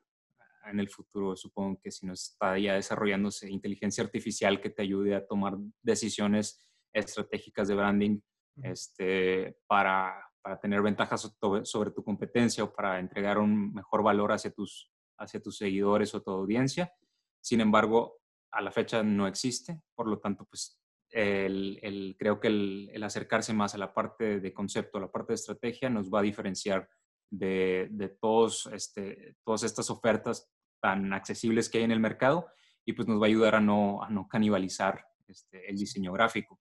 en 0.66 0.80
el 0.80 0.88
futuro, 0.88 1.37
supongo 1.37 1.80
que 1.80 1.90
si 1.90 2.06
no 2.06 2.12
está 2.12 2.59
ya 2.59 2.75
desarrollándose 2.75 3.50
inteligencia 3.50 4.04
artificial 4.04 4.61
que 4.61 4.71
te 4.71 4.82
ayude 4.82 5.14
a 5.14 5.26
tomar 5.26 5.56
decisiones 5.82 6.64
estratégicas 6.92 7.68
de 7.68 7.75
branding 7.75 8.20
este, 8.62 9.56
para, 9.66 10.14
para 10.42 10.58
tener 10.61 10.82
ventajas 10.82 11.34
sobre 11.64 11.90
tu 11.90 12.04
competencia 12.04 12.64
o 12.64 12.72
para 12.72 12.99
entregar 12.99 13.38
un 13.38 13.72
mejor 13.72 14.02
valor 14.02 14.32
hacia 14.32 14.50
tus, 14.50 14.90
hacia 15.18 15.40
tus 15.40 15.56
seguidores 15.56 16.14
o 16.14 16.22
tu 16.22 16.30
audiencia. 16.30 16.92
Sin 17.40 17.61
embargo, 17.61 18.20
a 18.50 18.61
la 18.61 18.70
fecha 18.70 19.02
no 19.02 19.26
existe, 19.26 19.80
por 19.94 20.06
lo 20.06 20.18
tanto, 20.18 20.44
pues 20.44 20.78
el, 21.11 22.16
creo 22.18 22.40
que 22.40 22.49
el, 22.49 23.02
acercarse 23.02 23.52
más 23.52 23.75
a 23.75 23.78
la 23.78 23.92
parte 23.92 24.40
de 24.40 24.52
concepto, 24.52 24.99
a 24.99 25.02
la 25.02 25.11
parte 25.11 25.32
de 25.32 25.37
estrategia, 25.37 25.90
nos 25.90 26.11
va 26.11 26.20
a 26.20 26.22
diferenciar 26.22 26.88
de, 27.30 27.88
de 27.90 28.08
todos, 28.08 28.66
este, 28.72 29.37
todas 29.44 29.62
estas 29.62 29.90
ofertas 29.90 30.50
tan 30.80 31.12
accesibles 31.12 31.68
que 31.68 31.78
hay 31.78 31.84
en 31.84 31.92
el 31.92 32.00
mercado 32.00 32.49
y 32.84 32.92
pues 32.92 33.06
nos 33.08 33.20
va 33.20 33.26
a 33.26 33.28
ayudar 33.28 33.54
a 33.54 33.61
no, 33.61 34.02
a 34.02 34.11
no 34.11 34.28
canibalizar 34.28 35.06
este, 35.28 35.68
el 35.70 35.76
diseño 35.76 36.12
gráfico. 36.12 36.61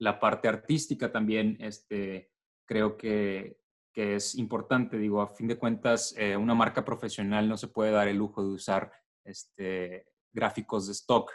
La 0.00 0.18
parte 0.18 0.48
artística 0.48 1.12
también 1.12 1.56
este, 1.60 2.32
creo 2.66 2.96
que, 2.96 3.60
que 3.92 4.16
es 4.16 4.34
importante. 4.34 4.98
Digo, 4.98 5.22
a 5.22 5.28
fin 5.28 5.46
de 5.46 5.58
cuentas, 5.58 6.14
eh, 6.18 6.36
una 6.36 6.54
marca 6.54 6.84
profesional 6.84 7.48
no 7.48 7.56
se 7.56 7.68
puede 7.68 7.92
dar 7.92 8.08
el 8.08 8.16
lujo 8.16 8.42
de 8.42 8.50
usar 8.50 8.92
este, 9.24 10.06
gráficos 10.32 10.86
de 10.86 10.92
stock 10.92 11.30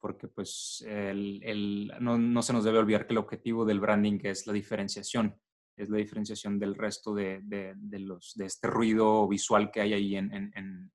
porque 0.00 0.28
pues 0.28 0.84
el, 0.88 1.92
no, 2.00 2.18
no, 2.18 2.42
se 2.42 2.52
nos 2.52 2.64
debe 2.64 2.78
olvidar 2.78 3.06
que 3.06 3.12
el 3.12 3.18
objetivo 3.18 3.64
del 3.64 3.80
branding 3.80 4.18
es 4.24 4.46
la 4.46 4.52
diferenciación, 4.52 5.38
es 5.76 5.90
la 5.90 5.98
diferenciación 5.98 6.58
del 6.58 6.74
resto 6.74 7.14
de, 7.14 7.40
de, 7.42 7.98
los, 7.98 8.32
de 8.34 8.46
este 8.46 8.66
ruido 8.66 9.28
visual 9.28 9.70
que 9.70 9.82
hay 9.82 9.92
ahí 9.92 10.16
en, 10.16 10.32
en, 10.32 10.90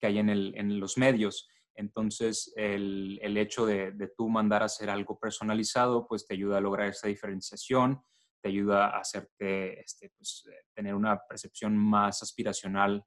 que 0.00 0.06
hay 0.08 0.18
en, 0.18 0.28
el, 0.28 0.54
en, 0.56 0.80
los 0.80 0.98
medios. 0.98 1.48
Entonces, 1.78 2.52
el, 2.56 3.20
el 3.22 3.36
hecho 3.36 3.64
de, 3.64 3.92
de, 3.92 4.08
tú 4.08 4.28
mandar 4.28 4.62
a 4.62 4.66
hacer 4.66 4.90
algo 4.90 5.16
personalizado, 5.16 6.08
pues 6.08 6.26
te 6.26 6.34
ayuda 6.34 6.58
a 6.58 6.60
lograr 6.60 6.88
esa 6.88 7.06
diferenciación, 7.06 8.02
te 8.42 8.48
ayuda 8.48 8.88
a 8.88 8.98
hacerte, 8.98 9.80
este, 9.80 10.10
pues, 10.16 10.44
tener 10.74 10.94
una 10.94 11.20
percepción 11.28 11.76
más 11.76 12.20
aspiracional 12.22 13.04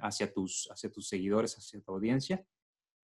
hacia, 0.00 0.32
tus, 0.32 0.68
hacia 0.72 0.90
tus 0.90 1.08
seguidores, 1.08 1.54
hacia 1.56 1.80
tu 1.80 1.92
audiencia. 1.92 2.42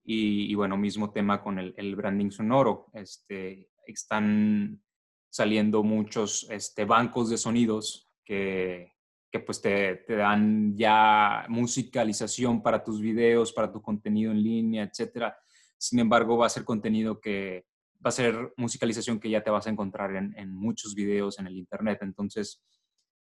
Y, 0.03 0.55
bueno, 0.55 0.77
mismo 0.79 1.13
tema 1.13 1.43
con 1.43 1.59
el, 1.59 1.75
el, 1.77 1.95
branding 1.95 2.31
sonoro. 2.31 2.87
Este, 2.95 3.71
están 3.87 4.83
saliendo 5.29 5.83
muchos 5.83 6.47
este, 6.51 6.87
bancos 6.87 7.29
de 7.29 7.37
sonidos 7.37 8.09
que, 8.25 8.96
que 9.31 9.41
pues 9.41 9.61
te, 9.61 9.97
te, 9.97 10.17
dan 10.17 10.77
ya 10.77 11.47
musicalización 11.49 12.63
para 12.63 12.83
tus 12.83 13.01
videos, 13.01 13.53
para 13.53 13.73
tu 13.73 13.83
contenido 13.83 14.33
en 14.33 14.43
línea, 14.43 14.85
etcétera. 14.85 15.37
Sin 15.77 15.99
embargo, 15.99 16.37
va 16.39 16.47
a 16.47 16.51
ser 16.51 16.65
contenido 16.65 17.21
que 17.21 17.67
va 18.05 18.11
a 18.11 18.13
ser 18.13 18.53
musicalización 18.57 19.19
que 19.19 19.31
ya 19.31 19.43
te 19.43 19.51
vas 19.51 19.67
a 19.67 19.71
encontrar 19.71 20.15
en, 20.15 20.35
en 20.39 20.55
muchos 20.55 20.95
videos 20.95 21.39
en 21.39 21.47
el 21.49 21.57
internet. 21.57 21.99
Entonces, 22.03 22.63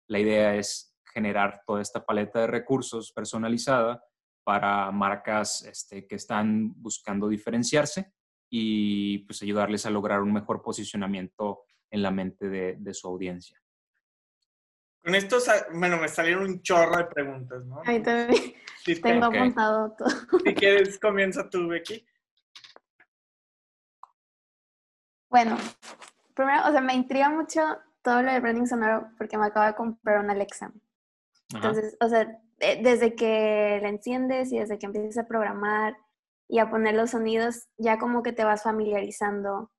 la 0.08 0.20
idea 0.20 0.56
es 0.56 0.96
generar 1.14 1.62
toda 1.66 1.82
esta 1.82 2.06
paleta 2.06 2.42
de 2.42 2.48
recursos 2.48 3.12
personalizada 3.12 4.04
para 4.44 4.92
marcas 4.92 5.64
este, 5.64 6.06
que 6.06 6.16
están 6.16 6.74
buscando 6.82 7.30
diferenciarse 7.30 8.14
y 8.50 9.20
pues 9.20 9.42
ayudarles 9.42 9.86
a 9.86 9.90
lograr 9.90 10.22
un 10.22 10.34
mejor 10.34 10.62
posicionamiento 10.62 11.64
en 11.90 12.02
la 12.02 12.12
mente 12.12 12.50
de, 12.50 12.94
su 12.94 13.08
audiencia. 13.08 13.63
Con 15.04 15.16
esto, 15.16 15.38
bueno, 15.74 15.98
me 15.98 16.08
salieron 16.08 16.46
un 16.46 16.62
chorro 16.62 16.98
de 16.98 17.06
preguntas, 17.06 17.66
¿no? 17.66 17.82
Ahí 17.86 18.02
también. 18.02 18.54
Tengo 19.04 19.26
apuntado 19.26 19.92
todo. 19.98 20.10
Si 20.46 20.54
quieres, 20.54 20.98
comienza 20.98 21.50
tú, 21.50 21.68
Becky. 21.68 22.06
Bueno, 25.30 25.58
primero, 26.34 26.68
o 26.68 26.72
sea, 26.72 26.80
me 26.80 26.94
intriga 26.94 27.30
mucho 27.30 27.62
todo 28.02 28.22
lo 28.22 28.32
de 28.32 28.40
branding 28.40 28.66
sonoro 28.66 29.10
porque 29.18 29.38
me 29.38 29.46
acabo 29.46 29.66
de 29.66 29.76
comprar 29.76 30.20
una 30.24 30.34
Alexa. 30.34 30.72
Entonces, 31.54 31.98
o 32.00 32.08
sea, 32.08 32.40
desde 32.60 33.16
que 33.16 33.80
la 33.82 33.90
enciendes 33.90 34.52
y 34.52 34.60
desde 34.60 34.78
que 34.78 34.86
empiezas 34.86 35.18
a 35.18 35.28
programar 35.28 35.98
y 36.48 36.60
a 36.60 36.70
poner 36.70 36.96
los 36.96 37.12
sonidos, 37.12 37.68
ya 37.78 37.98
como 37.98 38.24
que 38.24 38.32
te 38.32 38.44
vas 38.44 38.64
familiarizando, 38.64 39.72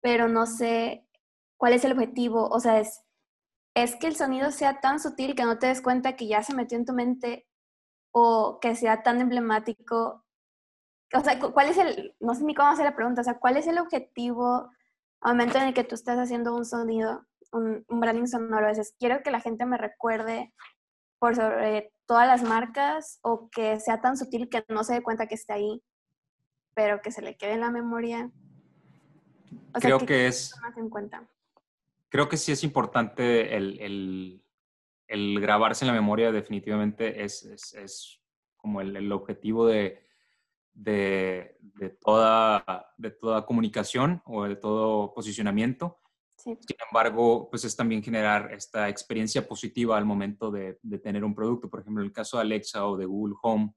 pero 0.00 0.28
no 0.28 0.46
sé 0.46 1.06
cuál 1.56 1.74
es 1.74 1.84
el 1.84 1.92
objetivo, 1.92 2.48
o 2.48 2.58
sea, 2.58 2.80
es, 2.80 3.02
es 3.74 3.96
que 3.96 4.06
el 4.06 4.16
sonido 4.16 4.50
sea 4.50 4.80
tan 4.80 5.00
sutil 5.00 5.34
que 5.34 5.44
no 5.44 5.58
te 5.58 5.68
des 5.68 5.80
cuenta 5.80 6.16
que 6.16 6.26
ya 6.26 6.42
se 6.42 6.54
metió 6.54 6.76
en 6.76 6.84
tu 6.84 6.92
mente 6.92 7.46
o 8.12 8.58
que 8.60 8.74
sea 8.74 9.02
tan 9.02 9.20
emblemático. 9.20 10.24
O 11.14 11.20
sea, 11.20 11.38
¿cuál 11.38 11.68
es 11.68 11.78
el, 11.78 12.14
no 12.20 12.34
sé 12.34 12.44
ni 12.44 12.54
cómo 12.54 12.68
hacer 12.68 12.84
la 12.84 12.96
pregunta, 12.96 13.20
o 13.20 13.24
sea, 13.24 13.38
¿cuál 13.38 13.56
es 13.56 13.66
el 13.66 13.78
objetivo 13.78 14.70
al 15.20 15.34
momento 15.34 15.58
en 15.58 15.68
el 15.68 15.74
que 15.74 15.84
tú 15.84 15.94
estás 15.94 16.18
haciendo 16.18 16.54
un 16.54 16.64
sonido, 16.64 17.26
un, 17.52 17.84
un 17.88 18.00
branding 18.00 18.26
sonoro? 18.26 18.66
A 18.66 18.70
veces 18.70 18.94
quiero 18.98 19.22
que 19.22 19.30
la 19.30 19.40
gente 19.40 19.66
me 19.66 19.76
recuerde 19.76 20.52
por 21.18 21.36
sobre 21.36 21.92
todas 22.06 22.26
las 22.26 22.42
marcas 22.42 23.20
o 23.22 23.50
que 23.50 23.78
sea 23.78 24.00
tan 24.00 24.16
sutil 24.16 24.48
que 24.48 24.64
no 24.68 24.82
se 24.82 24.94
dé 24.94 25.02
cuenta 25.02 25.26
que 25.26 25.34
está 25.34 25.54
ahí, 25.54 25.82
pero 26.74 27.02
que 27.02 27.12
se 27.12 27.22
le 27.22 27.36
quede 27.36 27.52
en 27.52 27.60
la 27.60 27.70
memoria. 27.70 28.30
creo 29.74 29.98
que, 30.00 30.26
es... 30.26 30.52
Más 30.60 30.76
en 30.76 30.90
cuenta. 30.90 31.28
Creo 32.10 32.28
que 32.28 32.36
sí 32.36 32.52
es 32.52 32.64
importante 32.64 33.56
el, 33.56 34.42
el, 35.06 35.40
grabarse 35.40 35.84
en 35.84 35.88
la 35.88 35.94
memoria, 35.94 36.32
definitivamente 36.32 37.22
es, 37.22 37.44
es, 37.44 37.72
es 37.74 38.20
como 38.56 38.80
el, 38.80 39.12
objetivo 39.12 39.66
de, 39.66 40.02
de, 40.74 41.56
de, 41.60 41.90
toda, 41.90 42.92
de 42.98 43.12
toda 43.12 43.46
comunicación 43.46 44.22
o 44.26 44.44
de 44.44 44.56
todo 44.56 45.14
posicionamiento. 45.14 46.00
Sin 46.36 46.76
embargo, 46.90 47.48
pues 47.50 47.64
es 47.64 47.76
también 47.76 48.02
generar 48.02 48.52
esta 48.52 48.88
experiencia 48.88 49.46
positiva 49.46 49.96
al 49.96 50.04
momento 50.04 50.50
de, 50.50 50.78
tener 51.02 51.22
un 51.22 51.34
producto. 51.34 51.68
Por 51.68 51.80
ejemplo, 51.80 52.02
en 52.02 52.06
el 52.06 52.12
caso 52.12 52.38
de 52.38 52.42
Alexa 52.42 52.86
o 52.86 52.96
de 52.96 53.04
Google 53.04 53.36
Home, 53.42 53.74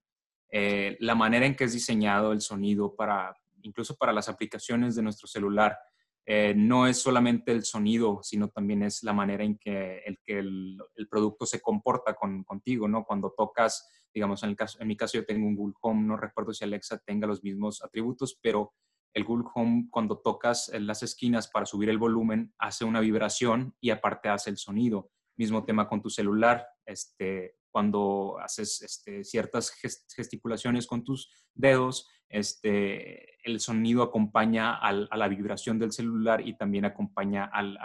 eh, 0.50 0.98
la 1.02 1.14
manera 1.14 1.46
en 1.46 1.56
que 1.56 1.66
es 1.66 1.74
diseñado 1.74 2.32
el 2.32 2.42
sonido 2.42 2.96
para, 2.96 3.36
incluso 3.62 3.96
para 3.96 4.14
las 4.14 4.30
aplicaciones 4.30 4.96
de 4.96 5.04
nuestro 5.04 5.28
celular, 5.28 5.78
eh, 6.26 6.54
no 6.56 6.88
es 6.88 7.02
solamente 7.02 7.52
el 7.52 7.64
sonido, 7.64 8.20
sino 8.24 8.48
también 8.48 8.84
es 8.84 9.04
la 9.04 9.12
manera 9.14 9.44
en 9.44 9.58
que 9.58 10.00
el, 10.06 10.18
que 10.24 10.40
el, 10.40 10.78
producto 11.10 11.46
se 11.46 11.60
comporta 11.60 12.14
con, 12.16 12.44
contigo, 12.44 12.88
¿no? 12.88 13.04
Cuando 13.04 13.34
tocas, 13.38 13.90
digamos, 14.14 14.42
en, 14.44 14.52
el 14.52 14.56
caso, 14.56 14.80
en 14.82 14.88
mi 14.88 14.96
caso 14.96 15.18
yo 15.18 15.26
tengo 15.26 15.46
un 15.46 15.56
Google 15.56 15.76
Home, 15.82 16.08
no 16.08 16.16
recuerdo 16.16 16.54
si 16.54 16.64
Alexa 16.64 16.98
tenga 17.06 17.28
los 17.28 17.44
mismos 17.44 17.84
atributos, 17.84 18.40
pero 18.42 18.74
el 19.14 19.26
Google 19.26 19.50
Home 19.54 19.88
cuando 19.92 20.20
tocas 20.20 20.72
las 20.74 21.04
esquinas 21.04 21.48
para 21.48 21.66
subir 21.66 21.90
el 21.90 21.98
volumen 21.98 22.54
hace 22.58 22.86
una 22.86 23.00
vibración 23.00 23.76
y 23.80 23.90
aparte 23.92 24.30
hace 24.30 24.50
el 24.50 24.58
sonido. 24.58 25.12
Mismo 25.36 25.66
tema 25.66 25.88
con 25.88 26.02
tu 26.02 26.10
celular, 26.10 26.66
este, 26.86 27.58
cuando 27.74 28.38
haces 28.40 28.82
este, 28.84 29.26
ciertas 29.26 29.74
gesticulaciones 30.16 30.88
con 30.88 31.04
tus 31.04 31.30
dedos, 31.54 32.08
este, 32.30 33.36
el 33.44 33.60
sonido 33.60 34.04
acompaña 34.04 34.76
a 34.76 34.92
la 34.94 35.28
vibración 35.28 35.80
del 35.80 35.92
celular 35.92 36.48
y 36.48 36.56
también 36.56 36.86
acompaña 36.86 37.46
al, 37.46 37.78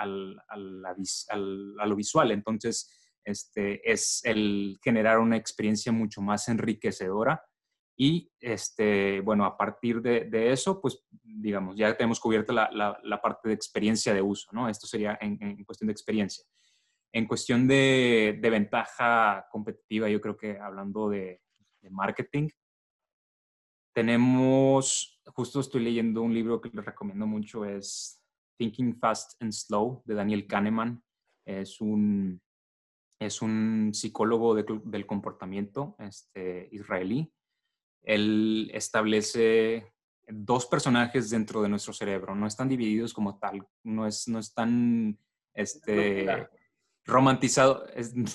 a 0.48 1.86
lo 1.86 1.96
visual. 1.96 2.30
Entonces, 2.30 2.90
este, 3.24 3.90
es 3.90 4.20
el 4.24 4.78
generar 4.82 5.18
una 5.18 5.36
experiencia 5.36 5.90
mucho 5.90 6.20
más 6.20 6.48
enriquecedora 6.48 7.42
y, 8.00 8.30
este, 8.38 9.20
bueno, 9.22 9.44
a 9.44 9.56
partir 9.56 10.00
de, 10.00 10.52
eso, 10.52 10.80
pues, 10.80 11.04
digamos, 11.22 11.76
ya 11.76 11.96
tenemos 11.96 12.20
cubierta 12.20 12.52
la, 12.52 13.20
parte 13.20 13.48
de 13.48 13.54
experiencia 13.54 14.14
de 14.14 14.22
uso, 14.22 14.48
¿no? 14.52 14.68
Esto 14.68 14.86
sería 14.86 15.18
en, 15.20 15.64
cuestión 15.64 15.88
de 15.88 15.92
experiencia. 15.94 16.44
En 17.18 17.26
cuestión 17.26 17.66
de, 17.66 18.38
ventaja 18.40 19.46
competitiva, 19.50 20.08
yo 20.08 20.20
creo 20.20 20.36
que 20.36 20.58
hablando 20.58 21.08
de, 21.08 21.40
marketing, 21.90 22.48
tenemos, 23.94 25.20
justo 25.26 25.60
estoy 25.60 25.82
leyendo 25.82 26.22
un 26.22 26.34
libro 26.34 26.60
que 26.60 26.70
les 26.72 26.84
recomiendo 26.84 27.26
mucho, 27.26 27.64
es 27.64 28.22
Thinking 28.58 28.98
Fast 28.98 29.40
and 29.42 29.52
Slow, 29.52 30.02
de 30.04 30.14
Daniel 30.14 30.46
Kahneman. 30.46 31.02
Es 31.46 31.80
un, 31.80 32.40
es 33.18 33.40
un 33.40 33.90
psicólogo 33.94 34.54
del 34.54 35.06
comportamiento 35.06 35.96
este, 35.98 36.68
israelí 36.72 37.32
él 38.02 38.70
establece 38.72 39.92
dos 40.28 40.66
personajes 40.66 41.30
dentro 41.30 41.62
de 41.62 41.68
nuestro 41.68 41.92
cerebro, 41.92 42.34
no 42.34 42.46
están 42.46 42.68
divididos 42.68 43.12
como 43.12 43.38
tal, 43.38 43.66
no, 43.82 44.06
es, 44.06 44.28
no 44.28 44.38
están 44.38 45.18
este, 45.54 46.48
romantizado, 47.08 47.86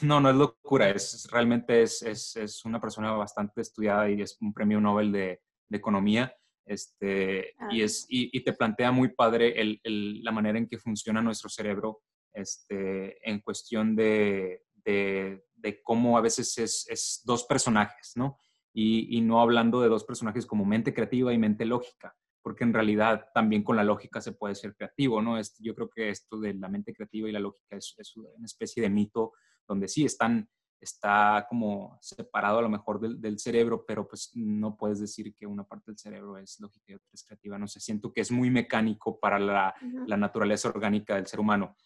no, 0.02 0.20
no 0.20 0.30
es 0.32 0.36
locura, 0.36 0.90
es, 0.90 1.28
realmente 1.32 1.84
es, 1.84 2.02
es, 2.02 2.36
es, 2.36 2.66
una 2.66 2.82
persona 2.82 3.12
bastante 3.12 3.62
estudiada 3.62 4.10
y 4.10 4.22
es 4.22 4.36
un 4.42 4.52
premio 4.52 4.82
Nobel 4.82 5.12
de, 5.12 5.42
de, 5.70 5.78
Economía, 5.78 6.36
Este, 6.66 7.54
y, 7.70 7.82
ah. 7.82 7.86
es, 7.86 8.06
y, 8.10 8.44
te 8.44 8.54
plantea 8.54 8.92
muy 8.92 9.10
padre 9.10 9.62
el, 9.62 10.24
la 10.24 10.32
manera 10.32 10.58
en 10.58 10.68
que 10.68 10.80
funciona 10.80 11.22
nuestro 11.22 11.50
cerebro 11.50 12.02
este, 12.34 13.30
en 13.30 13.42
cuestión 13.42 13.96
de, 13.96 14.64
de, 14.74 15.46
de 15.54 15.82
cómo 15.84 16.18
a 16.18 16.22
veces 16.22 16.58
es, 16.58 16.88
es 16.90 17.22
dos 17.24 17.44
personajes, 17.44 18.14
¿no? 18.16 18.40
Y, 18.74 19.18
y, 19.18 19.22
no 19.22 19.40
hablando 19.40 19.82
de 19.82 19.90
dos 19.90 20.04
personajes 20.04 20.48
como 20.48 20.66
mente 20.66 20.96
creativa 20.96 21.32
y 21.32 21.38
mente 21.38 21.64
lógica, 21.66 22.16
porque 22.44 22.66
en 22.66 22.74
realidad 22.74 23.30
también 23.34 23.64
con 23.64 23.76
la 23.76 23.84
lógica 23.84 24.22
se 24.22 24.34
puede 24.34 24.54
ser 24.54 24.76
creativo, 24.76 25.22
¿no? 25.22 25.40
Es, 25.40 25.56
yo 25.60 25.74
creo 25.74 25.90
que 25.90 26.10
esto 26.10 26.40
de 26.40 26.54
la 26.54 26.68
mente 26.68 26.94
creativa 26.94 27.30
y 27.30 27.32
la 27.32 27.40
lógica 27.40 27.78
es, 27.78 27.96
es 27.98 28.16
una 28.18 28.46
especie 28.46 28.84
de 28.84 28.90
mito 28.90 29.32
donde 29.68 29.88
sí 29.88 30.06
están 30.06 30.50
está 30.84 31.46
como 31.50 31.98
separado 32.02 32.60
a 32.60 32.62
lo 32.62 32.70
mejor 32.70 33.00
del, 33.00 33.20
del, 33.20 33.40
cerebro, 33.40 33.86
pero 33.86 34.08
pues 34.08 34.32
no 34.36 34.76
puedes 34.76 35.00
decir 35.00 35.34
que 35.34 35.48
una 35.48 35.64
parte 35.64 35.92
del 35.92 35.98
cerebro 35.98 36.38
es 36.38 36.60
lógica 36.60 36.92
y 36.92 36.96
otra 36.96 37.10
es 37.14 37.24
creativa. 37.24 37.58
No 37.58 37.68
sé, 37.68 37.80
siento 37.80 38.12
que 38.12 38.22
es 38.22 38.32
muy 38.32 38.50
mecánico 38.50 39.20
para 39.20 39.40
la, 39.40 39.74
la 40.06 40.18
naturaleza 40.18 40.68
orgánica 40.68 41.16
del 41.16 41.26
ser 41.26 41.40
humano. 41.40 41.78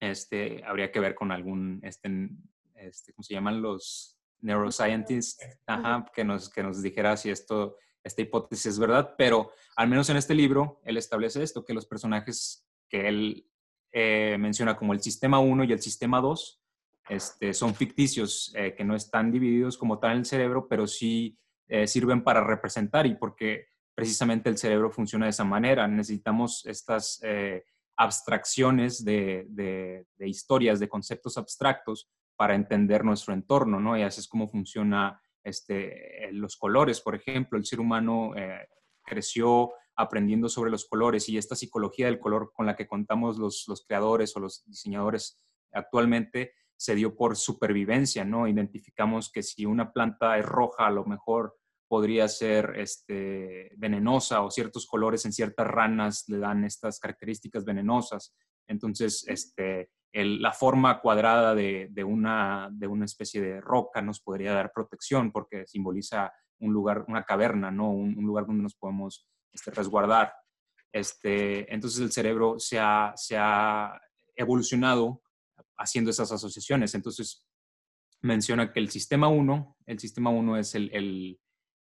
Este, 0.00 0.64
habría 0.64 0.90
que 0.90 1.00
ver 1.00 1.14
con 1.14 1.30
algún, 1.30 1.80
este, 1.82 2.30
este 2.74 3.12
¿cómo 3.12 3.22
se 3.22 3.34
llaman 3.34 3.62
los 3.62 4.18
neuroscientists? 4.40 5.38
Ajá, 5.66 6.04
que 6.12 6.24
nos, 6.24 6.48
que 6.50 6.62
nos 6.62 6.82
dijera 6.82 7.16
si 7.16 7.30
esto, 7.30 7.76
esta 8.02 8.22
hipótesis 8.22 8.66
es 8.66 8.78
verdad, 8.78 9.14
pero 9.16 9.50
al 9.76 9.88
menos 9.88 10.08
en 10.10 10.16
este 10.16 10.34
libro, 10.34 10.80
él 10.84 10.96
establece 10.96 11.42
esto, 11.42 11.64
que 11.64 11.74
los 11.74 11.86
personajes 11.86 12.66
que 12.88 13.08
él 13.08 13.46
eh, 13.92 14.36
menciona 14.38 14.76
como 14.76 14.92
el 14.92 15.00
sistema 15.00 15.40
1 15.40 15.64
y 15.64 15.72
el 15.72 15.80
sistema 15.80 16.20
2, 16.20 16.62
este, 17.08 17.54
son 17.54 17.74
ficticios, 17.74 18.52
eh, 18.56 18.74
que 18.76 18.84
no 18.84 18.94
están 18.94 19.32
divididos 19.32 19.76
como 19.76 19.98
tal 19.98 20.12
en 20.12 20.18
el 20.18 20.26
cerebro, 20.26 20.68
pero 20.68 20.86
sí 20.86 21.38
eh, 21.66 21.86
sirven 21.86 22.22
para 22.22 22.44
representar 22.44 23.06
y 23.06 23.16
porque 23.16 23.66
precisamente 23.94 24.48
el 24.48 24.58
cerebro 24.58 24.90
funciona 24.90 25.26
de 25.26 25.30
esa 25.30 25.44
manera. 25.44 25.86
Necesitamos 25.88 26.64
estas 26.66 27.20
abstracciones 27.96 29.04
de, 29.04 30.06
historias, 30.20 30.80
de 30.80 30.88
conceptos 30.88 31.36
abstractos 31.36 32.08
para 32.36 32.54
entender 32.54 33.04
nuestro 33.04 33.34
entorno, 33.34 33.78
¿no? 33.78 33.98
Y 33.98 34.02
así 34.02 34.20
es 34.20 34.28
como 34.28 34.48
funciona 34.48 35.20
este, 35.44 36.30
los 36.32 36.56
colores, 36.56 37.00
por 37.00 37.14
ejemplo. 37.14 37.58
El 37.58 37.64
ser 37.64 37.80
humano 37.80 38.32
creció 39.04 39.72
aprendiendo 39.96 40.48
sobre 40.48 40.70
los 40.70 40.86
colores 40.86 41.28
y 41.28 41.36
esta 41.36 41.54
psicología 41.54 42.06
del 42.06 42.18
color 42.18 42.52
con 42.54 42.66
la 42.66 42.76
que 42.76 42.86
contamos 42.86 43.38
los, 43.38 43.64
los 43.68 43.84
creadores 43.84 44.34
o 44.36 44.40
los 44.40 44.64
diseñadores 44.66 45.44
actualmente 45.72 46.54
se 46.76 46.94
dio 46.94 47.14
por 47.14 47.36
supervivencia, 47.36 48.24
¿no? 48.24 48.48
Identificamos 48.48 49.30
que 49.30 49.42
si 49.42 49.66
una 49.66 49.92
planta 49.92 50.38
es 50.38 50.46
roja, 50.46 50.86
a 50.86 50.90
lo 50.90 51.04
mejor 51.04 51.54
podría 51.86 52.26
ser 52.28 52.72
este, 52.76 53.72
venenosa 53.76 54.42
o 54.42 54.50
ciertos 54.50 54.86
colores 54.86 55.26
en 55.26 55.32
ciertas 55.32 55.66
ranas 55.66 56.24
le 56.28 56.38
dan 56.38 56.64
estas 56.64 56.98
características 56.98 57.64
venenosas. 57.64 58.34
Entonces, 58.70 59.24
este, 59.26 59.90
la 60.12 60.52
forma 60.52 61.00
cuadrada 61.00 61.54
de, 61.54 62.04
una, 62.04 62.68
de 62.72 62.86
una 62.86 63.04
especie 63.04 63.40
de 63.40 63.60
roca 63.60 64.00
nos 64.00 64.20
podría 64.20 64.54
dar 64.54 64.72
protección 64.72 65.32
porque 65.32 65.66
simboliza 65.66 66.32
un 66.60 66.72
lugar, 66.72 67.04
una 67.08 67.24
caverna, 67.24 67.70
¿no? 67.70 67.90
Un, 67.90 68.14
lugar 68.14 68.46
donde 68.46 68.62
nos 68.62 68.76
podemos 68.76 69.28
este, 69.52 69.70
resguardar. 69.72 70.32
Este, 70.92 71.72
entonces 71.72 72.00
el 72.00 72.12
cerebro 72.12 72.58
se 72.58 72.78
ha, 72.78 73.12
se 73.16 73.36
ha 73.36 74.00
evolucionado 74.36 75.22
haciendo 75.76 76.10
esas 76.10 76.30
asociaciones. 76.30 76.94
Entonces, 76.94 77.44
menciona 78.22 78.72
que 78.72 78.80
el 78.80 78.90
sistema 78.90 79.28
1, 79.28 79.78
el 79.86 79.98
sistema 79.98 80.30
1 80.30 80.58
es 80.58 80.74
el, 80.74 80.90
el, 80.92 81.40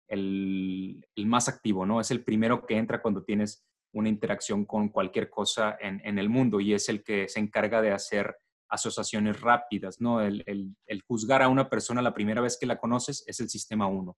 el, 0.09 1.27
más 1.27 1.49
activo, 1.49 1.87
¿no? 1.87 2.01
Es 2.01 2.11
el 2.11 2.25
primero 2.25 2.67
que 2.67 2.77
entra 2.77 3.01
cuando 3.01 3.23
tienes 3.23 3.65
una 3.93 4.09
interacción 4.09 4.65
con 4.65 4.89
cualquier 4.89 5.31
cosa 5.31 5.77
en, 5.81 6.01
en 6.05 6.19
el 6.19 6.29
mundo 6.29 6.61
y 6.61 6.75
es 6.75 6.89
el 6.89 7.03
que 7.03 7.29
se 7.29 7.41
encarga 7.41 7.83
de 7.83 7.93
hacer 7.93 8.37
asociaciones 8.73 9.41
rápidas, 9.41 10.01
¿no? 10.01 10.23
El, 10.23 10.43
el, 10.47 11.03
juzgar 11.03 11.43
a 11.43 11.49
una 11.49 11.69
persona 11.69 12.01
la 12.01 12.15
primera 12.15 12.41
vez 12.41 12.57
que 12.59 12.67
la 12.67 12.79
conoces 12.79 13.23
es 13.27 13.39
el 13.41 13.51
sistema 13.51 13.87
1 13.87 14.17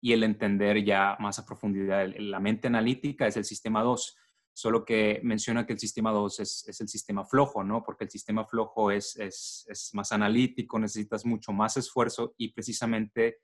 y 0.00 0.12
el 0.14 0.24
entender 0.24 0.82
ya 0.82 1.16
más 1.20 1.38
a 1.38 1.44
profundidad 1.44 2.08
la 2.16 2.40
mente 2.40 2.68
analítica 2.68 3.26
es 3.26 3.36
el 3.36 3.44
sistema 3.44 3.82
2 3.82 4.16
solo 4.54 4.84
que 4.84 5.20
menciona 5.22 5.66
que 5.66 5.74
el 5.74 5.78
sistema 5.78 6.10
2 6.10 6.40
es, 6.40 6.80
el 6.80 6.88
sistema 6.88 7.24
flojo, 7.24 7.64
¿no? 7.64 7.82
Porque 7.82 8.04
el 8.04 8.10
sistema 8.10 8.46
flojo 8.46 8.90
es, 8.90 9.66
más 9.92 10.12
analítico, 10.12 10.78
necesitas 10.78 11.24
mucho 11.24 11.52
más 11.52 11.76
esfuerzo 11.76 12.34
y 12.36 12.52
precisamente 12.52 13.38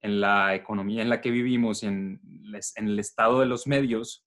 en 0.00 0.20
la 0.20 0.54
economía 0.54 1.02
en 1.02 1.08
la 1.08 1.20
que 1.20 1.30
vivimos, 1.30 1.82
en, 1.82 2.20
en 2.76 2.86
el 2.86 2.98
estado 2.98 3.40
de 3.40 3.46
los 3.46 3.66
medios, 3.66 4.24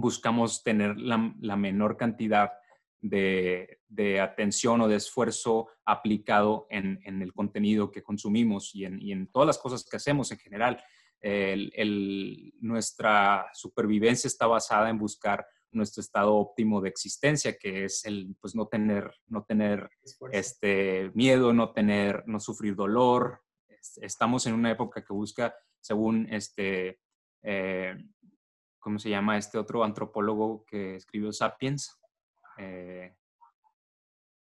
buscamos 0.00 0.62
tener 0.62 0.98
la, 0.98 1.56
menor 1.56 1.96
cantidad 1.96 2.52
de, 3.00 3.78
atención 4.20 4.80
o 4.80 4.88
de 4.88 4.96
esfuerzo 4.96 5.68
aplicado 5.84 6.66
en, 6.70 7.00
el 7.04 7.32
contenido 7.32 7.90
que 7.90 8.02
consumimos 8.02 8.74
y 8.74 8.84
en, 8.84 9.00
y 9.00 9.12
en 9.12 9.26
todas 9.28 9.46
las 9.46 9.58
cosas 9.58 9.84
que 9.88 9.96
hacemos 9.96 10.30
en 10.32 10.38
general 10.38 10.82
el, 11.20 12.54
nuestra 12.60 13.46
supervivencia 13.52 14.28
está 14.28 14.46
basada 14.46 14.88
en 14.90 14.98
buscar 14.98 15.46
nuestro 15.70 16.00
estado 16.00 16.34
óptimo 16.34 16.80
de 16.80 16.88
existencia, 16.88 17.56
que 17.58 17.84
es 17.84 18.04
el, 18.04 18.34
pues, 18.40 18.54
no 18.54 18.66
tener, 18.68 19.12
no 19.26 19.44
tener 19.44 19.90
este, 20.32 21.10
miedo, 21.14 21.52
no 21.52 21.72
tener, 21.72 22.24
no 22.26 22.40
sufrir 22.40 22.74
dolor. 22.74 23.42
Estamos 24.00 24.46
en 24.46 24.54
una 24.54 24.70
época 24.70 25.04
que 25.04 25.12
busca, 25.12 25.54
según 25.80 26.26
este, 26.30 27.00
eh, 27.42 27.96
¿cómo 28.88 28.98
se 28.98 29.10
llama 29.10 29.36
este 29.36 29.58
otro 29.58 29.84
antropólogo 29.84 30.64
que 30.64 30.96
escribió 30.96 31.30
Sapiens? 31.30 32.00
Eh, 32.56 33.14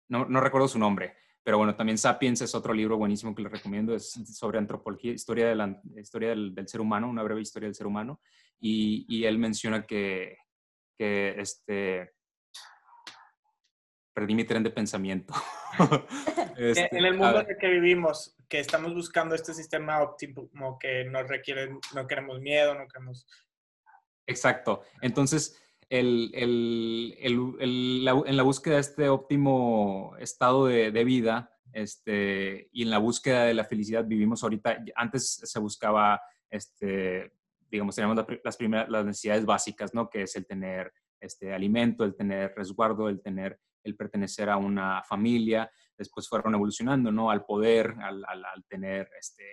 no, 0.07 0.23
no 0.23 0.39
recuerdo 0.39 0.69
su 0.69 0.79
nombre, 0.79 1.17
pero 1.43 1.57
bueno, 1.57 1.75
también 1.75 1.97
Sapiens 1.97 2.39
es 2.39 2.55
otro 2.55 2.73
libro 2.73 2.95
buenísimo 2.95 3.35
que 3.35 3.41
les 3.41 3.51
recomiendo, 3.51 3.93
es 3.93 4.13
sobre 4.33 4.57
antropología, 4.57 5.11
historia, 5.11 5.49
de 5.49 5.55
la, 5.55 5.81
historia 5.97 6.29
del, 6.29 6.55
ser 6.69 6.79
humano, 6.79 7.09
una 7.09 7.21
breve 7.21 7.41
historia 7.41 7.67
del 7.67 7.75
ser 7.75 7.85
humano. 7.85 8.21
Y, 8.61 9.05
y 9.09 9.25
él 9.25 9.37
menciona 9.37 9.85
que, 9.85 10.37
que 10.97 11.35
este, 11.37 12.13
perdí 14.13 14.35
mi 14.35 14.45
tren 14.45 14.63
de 14.63 14.71
pensamiento. 14.71 15.33
este, 16.57 16.95
en 16.97 17.05
el 17.05 17.17
mundo 17.17 17.41
en 17.41 17.49
el 17.49 17.57
que 17.57 17.67
vivimos, 17.67 18.37
que 18.47 18.59
estamos 18.59 18.93
buscando 18.93 19.35
este 19.35 19.53
sistema 19.53 20.01
óptimo 20.01 20.79
que 20.79 21.03
no 21.03 21.23
requiere, 21.23 21.71
no 21.93 22.07
queremos 22.07 22.39
miedo, 22.39 22.73
no 22.73 22.87
queremos... 22.87 23.27
Exacto. 24.29 24.83
Entonces, 25.01 25.59
el, 25.89 26.31
en 27.19 28.37
la 28.37 28.43
búsqueda 28.43 28.75
de 28.75 28.81
este 28.81 29.09
óptimo 29.09 30.15
estado 30.19 30.67
de, 30.67 31.03
vida 31.03 31.51
este, 31.73 32.69
y 32.71 32.83
en 32.83 32.91
la 32.91 32.99
búsqueda 32.99 33.45
de 33.45 33.55
la 33.55 33.65
felicidad 33.65 34.05
vivimos 34.05 34.43
ahorita, 34.43 34.83
antes 34.95 35.41
se 35.43 35.59
buscaba, 35.59 36.21
este, 36.49 37.33
digamos, 37.71 37.95
teníamos 37.95 38.23
las, 38.43 38.57
primeras, 38.57 38.89
las 38.89 39.05
necesidades 39.05 39.45
básicas, 39.45 39.93
¿no? 39.93 40.09
Que 40.09 40.23
es 40.23 40.35
el 40.35 40.45
tener 40.45 40.93
este, 41.19 41.53
alimento, 41.53 42.03
el 42.03 42.15
tener 42.15 42.53
resguardo, 42.55 43.09
el 43.09 43.21
tener, 43.21 43.59
el 43.83 43.95
pertenecer 43.95 44.49
a 44.49 44.57
una 44.57 45.01
familia, 45.03 45.71
después 45.97 46.29
fueron 46.29 46.53
evolucionando, 46.53 47.11
¿no? 47.11 47.31
Al 47.31 47.45
poder, 47.45 47.95
al, 47.99 48.63
tener 48.67 49.09
este, 49.19 49.43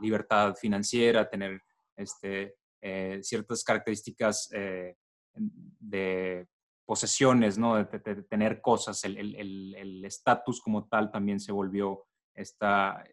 libertad 0.00 0.54
financiera, 0.54 1.28
tener 1.28 1.60
este, 1.96 2.59
eh, 2.80 3.20
ciertas 3.22 3.62
características 3.64 4.50
eh, 4.52 4.96
de 5.34 6.48
posesiones, 6.84 7.58
¿no? 7.58 7.76
De, 7.76 7.84
tener 8.24 8.60
cosas, 8.60 9.04
el 9.04 10.04
estatus 10.04 10.60
como 10.60 10.88
tal 10.88 11.10
también 11.10 11.38
se 11.38 11.52
volvió 11.52 12.06
esta, 12.34 13.04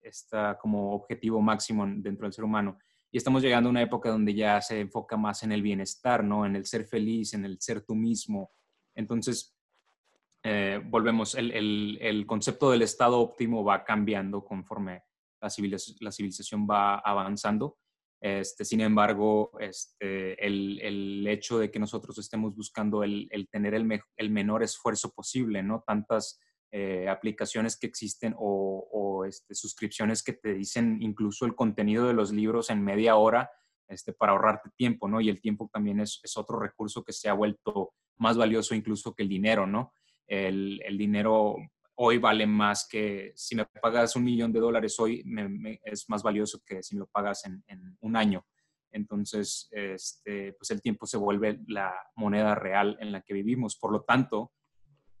esta 0.00 0.56
como 0.58 0.94
objetivo 0.94 1.40
máximo 1.40 1.84
dentro 1.86 2.26
del 2.26 2.32
ser 2.32 2.44
humano. 2.44 2.78
Y 3.10 3.18
estamos 3.18 3.42
llegando 3.42 3.68
a 3.68 3.70
una 3.70 3.82
época 3.82 4.10
donde 4.10 4.34
ya 4.34 4.60
se 4.60 4.80
enfoca 4.80 5.16
más 5.16 5.42
en 5.42 5.52
el 5.52 5.62
bienestar, 5.62 6.24
¿no? 6.24 6.46
En 6.46 6.56
el 6.56 6.66
ser 6.66 6.86
feliz, 6.86 7.34
en 7.34 7.44
el 7.44 7.60
ser 7.60 7.82
tú 7.82 7.94
mismo. 7.94 8.52
Entonces, 8.94 9.56
eh, 10.42 10.80
volvemos, 10.84 11.34
el, 11.34 11.98
el, 12.00 12.26
concepto 12.26 12.70
del 12.70 12.82
estado 12.82 13.20
óptimo 13.20 13.64
va 13.64 13.84
cambiando 13.84 14.44
conforme 14.44 15.02
la 15.40 15.48
la 16.00 16.12
civilización 16.12 16.66
va 16.68 16.98
avanzando 16.98 17.78
este, 18.20 18.64
sin 18.64 18.80
embargo, 18.80 19.52
este, 19.60 20.44
el, 20.44 20.80
el, 20.80 21.26
hecho 21.26 21.58
de 21.58 21.70
que 21.70 21.78
nosotros 21.78 22.18
estemos 22.18 22.56
buscando 22.56 23.02
el, 23.02 23.28
el 23.30 23.48
tener 23.48 23.74
el, 23.74 24.30
menor 24.30 24.62
esfuerzo 24.62 25.12
posible, 25.12 25.62
¿no? 25.62 25.84
Tantas 25.86 26.40
eh, 26.72 27.08
aplicaciones 27.08 27.78
que 27.78 27.86
existen 27.86 28.34
o, 28.38 29.24
este, 29.26 29.54
suscripciones 29.54 30.22
que 30.22 30.32
te 30.32 30.54
dicen 30.54 30.98
incluso 31.00 31.44
el 31.44 31.54
contenido 31.54 32.06
de 32.06 32.14
los 32.14 32.32
libros 32.32 32.70
en 32.70 32.82
media 32.82 33.16
hora 33.16 33.50
este, 33.88 34.12
para 34.12 34.32
ahorrarte 34.32 34.70
tiempo, 34.76 35.08
¿no? 35.08 35.20
Y 35.20 35.28
el 35.28 35.40
tiempo 35.40 35.68
también 35.72 36.00
es, 36.00 36.20
es 36.22 36.36
otro 36.36 36.58
recurso 36.58 37.04
que 37.04 37.12
se 37.12 37.28
ha 37.28 37.34
vuelto 37.34 37.92
más 38.18 38.36
valioso 38.36 38.74
incluso 38.74 39.14
que 39.14 39.24
el 39.24 39.28
dinero, 39.28 39.66
¿no? 39.66 39.92
El 40.26 40.98
dinero 40.98 41.56
hoy 41.96 42.18
vale 42.18 42.46
más 42.46 42.86
que 42.88 43.32
si 43.34 43.56
me 43.56 43.66
pagas 43.66 44.16
un 44.16 44.24
millón 44.24 44.52
de 44.52 44.60
dólares 44.60 44.98
hoy, 45.00 45.24
es 45.84 46.08
más 46.08 46.22
valioso 46.22 46.62
que 46.64 46.82
si 46.82 46.94
me 46.94 47.00
lo 47.00 47.06
pagas 47.06 47.44
en, 47.44 47.64
un 48.00 48.16
año. 48.16 48.46
Entonces, 48.92 49.68
este, 49.72 50.52
pues 50.54 50.70
el 50.70 50.80
tiempo 50.80 51.06
se 51.06 51.16
vuelve 51.16 51.60
la 51.66 51.94
moneda 52.14 52.54
real 52.54 52.96
en 53.00 53.12
la 53.12 53.22
que 53.22 53.34
vivimos. 53.34 53.76
Por 53.76 53.92
lo 53.92 54.02
tanto, 54.02 54.52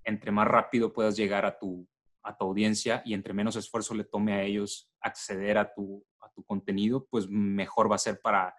entre 0.04 0.30
más 0.30 0.46
rápido 0.46 0.92
puedas 0.92 1.16
llegar 1.16 1.44
a 1.44 1.58
tu, 1.58 1.86
a 2.22 2.36
tu 2.36 2.44
audiencia 2.44 3.02
y 3.04 3.14
entre 3.14 3.34
menos 3.34 3.56
esfuerzo 3.56 3.94
le 3.94 4.04
tome 4.04 4.34
a 4.34 4.42
ellos 4.42 4.90
acceder 5.00 5.58
a 5.58 5.72
tu, 5.72 6.04
a 6.20 6.30
tu 6.30 6.44
contenido, 6.44 7.06
pues 7.10 7.28
mejor 7.28 7.90
va 7.90 7.96
a 7.96 7.98
ser 7.98 8.20
para, 8.20 8.54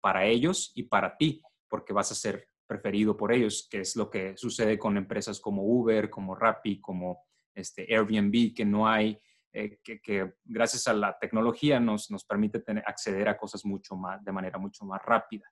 para 0.00 0.26
ellos 0.26 0.72
y 0.74 0.84
para 0.84 1.16
ti, 1.16 1.42
porque 1.68 1.92
vas 1.92 2.10
a 2.12 2.16
ser 2.16 2.48
preferido 2.66 3.16
por 3.16 3.32
ellos, 3.32 3.66
que 3.70 3.80
es 3.80 3.96
lo 3.96 4.10
que 4.10 4.36
sucede 4.36 4.78
con 4.78 4.96
empresas 4.96 5.40
como 5.40 5.64
Uber, 5.64 6.08
como 6.08 6.34
Rappi, 6.34 6.80
como 6.80 7.29
este 7.54 7.86
Airbnb, 7.94 8.54
que 8.54 8.64
no 8.64 8.88
hay, 8.88 9.20
eh, 9.52 9.78
que, 9.82 10.34
gracias 10.44 10.86
a 10.88 10.94
la 10.94 11.18
tecnología 11.18 11.80
nos, 11.80 12.10
nos 12.10 12.24
permite 12.24 12.60
tener, 12.60 12.84
acceder 12.86 13.28
a 13.28 13.36
cosas 13.36 13.64
mucho 13.64 13.96
más, 13.96 14.22
de 14.24 14.32
manera 14.32 14.58
mucho 14.58 14.84
más 14.84 15.00
rápida. 15.04 15.50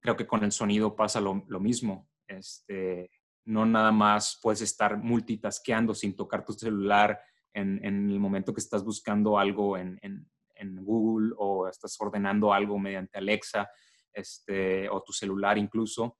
Creo 0.00 0.16
que 0.16 0.26
con 0.26 0.44
el 0.44 0.52
sonido 0.52 0.94
pasa 0.94 1.20
lo, 1.20 1.44
lo 1.48 1.60
mismo. 1.60 2.08
Este, 2.26 3.10
no 3.44 3.64
nada 3.64 3.92
más 3.92 4.38
puedes 4.42 4.60
estar 4.60 4.98
multitasqueando 4.98 5.94
sin 5.94 6.16
tocar 6.16 6.44
tu 6.44 6.52
celular 6.52 7.20
en, 7.54 7.82
en 7.84 8.10
el 8.10 8.20
momento 8.20 8.52
que 8.52 8.60
estás 8.60 8.84
buscando 8.84 9.38
algo 9.38 9.78
en, 9.78 9.98
en, 10.02 10.28
en, 10.56 10.84
Google 10.84 11.34
o 11.38 11.68
estás 11.68 11.96
ordenando 12.00 12.52
algo 12.52 12.78
mediante 12.78 13.18
Alexa 13.18 13.68
este, 14.12 14.88
o 14.88 15.02
tu 15.02 15.12
celular 15.12 15.56
incluso. 15.56 16.18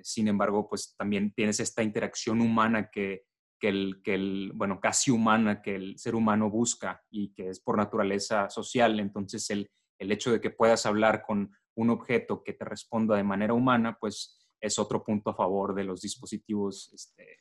Sin 0.00 0.26
embargo, 0.28 0.66
pues 0.68 0.96
también 0.96 1.32
tienes 1.34 1.60
esta 1.60 1.82
interacción 1.82 2.40
humana 2.40 2.90
que, 2.90 3.26
que, 3.62 3.68
el, 3.68 4.02
que 4.02 4.14
el, 4.14 4.50
bueno, 4.56 4.80
casi 4.80 5.12
humana 5.12 5.62
que 5.62 5.76
el 5.76 5.96
ser 5.96 6.16
humano 6.16 6.50
busca 6.50 7.00
y 7.10 7.32
que 7.32 7.48
es 7.48 7.60
por 7.60 7.76
naturaleza 7.76 8.50
social. 8.50 8.98
Entonces, 8.98 9.48
el, 9.50 9.70
el 10.00 10.10
hecho 10.10 10.32
de 10.32 10.40
que 10.40 10.50
puedas 10.50 10.84
hablar 10.84 11.22
con 11.22 11.56
un 11.76 11.90
objeto 11.90 12.42
que 12.42 12.54
te 12.54 12.64
responda 12.64 13.14
de 13.14 13.22
manera 13.22 13.54
humana, 13.54 13.96
pues 14.00 14.44
es 14.60 14.80
otro 14.80 15.04
punto 15.04 15.30
a 15.30 15.36
favor 15.36 15.76
de 15.76 15.84
los 15.84 16.00
dispositivos 16.00 16.92
este, 16.92 17.38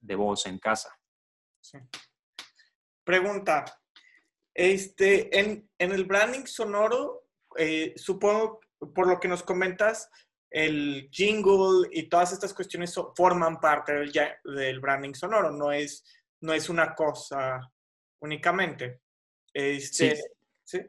de 0.00 0.14
voz 0.14 0.46
en 0.46 0.60
casa. 0.60 0.96
Pregunta. 3.02 3.64
Este, 4.54 5.40
en, 5.40 5.68
el 5.76 6.04
branding 6.04 6.46
sonoro, 6.46 7.26
eh, 7.58 7.94
supongo, 7.96 8.60
por 8.94 9.08
lo 9.08 9.18
que 9.18 9.26
nos 9.26 9.42
comentas, 9.42 10.08
el 10.52 11.08
jingle 11.10 11.88
y 11.90 12.08
todas 12.08 12.32
estas 12.32 12.52
cuestiones 12.52 12.94
forman 13.16 13.58
parte 13.58 13.94
del, 13.94 14.12
del, 14.44 14.80
branding 14.80 15.14
sonoro, 15.14 15.50
no 15.50 15.72
es, 15.72 16.04
no 16.42 16.52
es 16.52 16.68
una 16.68 16.94
cosa 16.94 17.60
únicamente. 18.20 19.00
Este, 19.52 20.18
¿sí? 20.62 20.80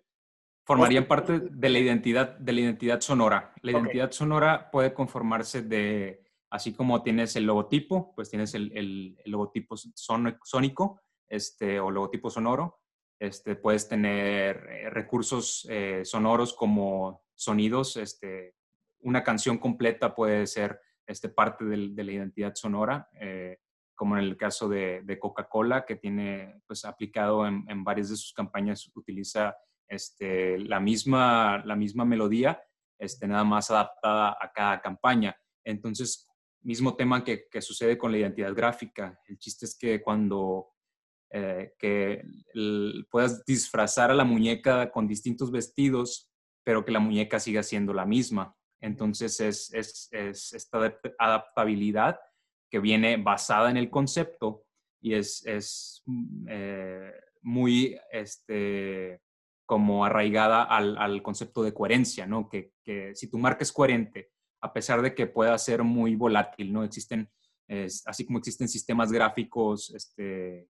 Formarían 0.65 1.07
parte 1.07 1.39
de 1.39 1.69
la 1.69 1.79
identidad, 1.79 2.37
de 2.37 2.53
la 2.53 2.59
identidad 2.61 2.99
sonora. 2.99 3.53
La 3.61 3.71
identidad 3.71 4.11
sonora 4.11 4.69
puede 4.69 4.93
conformarse 4.93 5.61
de, 5.61 6.23
así 6.49 6.73
como 6.73 7.01
tienes 7.01 7.35
el 7.37 7.45
logotipo, 7.45 8.13
pues 8.15 8.29
tienes 8.29 8.53
el, 8.55 8.71
el, 8.75 9.17
logotipo 9.25 9.75
sónico 9.77 11.01
este, 11.27 11.79
o 11.79 11.89
logotipo 11.89 12.29
sonoro. 12.29 12.81
Este, 13.17 13.55
puedes 13.55 13.87
tener 13.87 14.67
eh, 14.69 14.89
recursos 14.89 15.65
eh, 15.69 16.01
sonoros 16.03 16.53
como 16.53 17.23
sonidos. 17.33 17.95
Este, 17.95 18.55
una 19.03 19.23
canción 19.23 19.57
completa 19.57 20.13
puede 20.13 20.47
ser 20.47 20.79
este, 21.05 21.29
parte 21.29 21.65
de, 21.65 22.03
la 22.03 22.11
identidad 22.11 22.53
sonora, 22.55 23.09
eh, 23.19 23.57
como 23.95 24.17
en 24.17 24.23
el 24.23 24.37
caso 24.37 24.67
de, 24.67 25.01
de 25.03 25.19
Coca-Cola, 25.19 25.85
que 25.85 25.95
tiene 25.95 26.61
pues, 26.65 26.85
aplicado 26.85 27.45
en, 27.45 27.65
en 27.67 27.83
varias 27.83 28.09
de 28.09 28.15
sus 28.15 28.33
campañas, 28.33 28.89
utiliza 28.95 29.55
este, 29.87 30.59
la, 30.59 30.79
misma, 30.79 31.63
la 31.65 31.75
misma 31.75 32.05
melodía, 32.05 32.61
este, 32.97 33.27
nada 33.27 33.43
más 33.43 33.69
adaptada 33.69 34.37
a 34.39 34.51
cada 34.51 34.81
campaña. 34.81 35.35
Entonces, 35.63 36.27
mismo 36.63 36.95
tema 36.95 37.23
que, 37.23 37.47
sucede 37.61 37.97
con 37.97 38.11
la 38.11 38.17
identidad 38.17 38.53
gráfica. 38.53 39.19
El 39.27 39.37
chiste 39.37 39.65
es 39.65 39.77
que 39.77 40.01
cuando 40.01 40.69
eh, 41.31 41.73
que 41.77 42.23
puedas 43.09 43.43
disfrazar 43.45 44.11
a 44.11 44.15
la 44.15 44.23
muñeca 44.23 44.91
con 44.91 45.07
distintos 45.07 45.51
vestidos, 45.51 46.31
pero 46.63 46.85
que 46.85 46.91
la 46.91 46.99
muñeca 46.99 47.39
siga 47.39 47.63
siendo 47.63 47.93
la 47.93 48.05
misma. 48.05 48.55
Entonces, 48.83 49.39
es, 49.39 49.73
es, 49.73 50.09
esta 50.53 50.99
adaptabilidad 51.17 52.19
que 52.69 52.79
viene 52.79 53.15
basada 53.15 53.71
en 53.71 53.77
el 53.77 53.89
concepto 53.89 54.65
y 54.99 55.13
es, 55.13 55.45
es 55.45 56.03
mm, 56.05 56.45
eh, 56.49 57.13
muy 57.43 57.97
este, 58.11 59.21
como 59.65 60.03
arraigada 60.03 60.63
al, 60.63 61.23
concepto 61.23 61.63
de 61.63 61.73
coherencia, 61.73 62.27
¿no? 62.27 62.49
Que, 62.49 62.73
si 63.15 63.29
tu 63.29 63.37
marca 63.37 63.63
es 63.63 63.71
coherente, 63.71 64.31
a 64.61 64.73
pesar 64.73 65.01
de 65.01 65.15
que 65.15 65.27
pueda 65.27 65.57
ser 65.57 65.83
muy 65.83 66.17
volátil, 66.17 66.73
¿no? 66.73 66.83
Existen, 66.83 67.31
así 68.05 68.25
como 68.25 68.39
existen 68.39 68.67
sistemas 68.67 69.13
gráficos 69.13 69.93
este, 69.95 70.67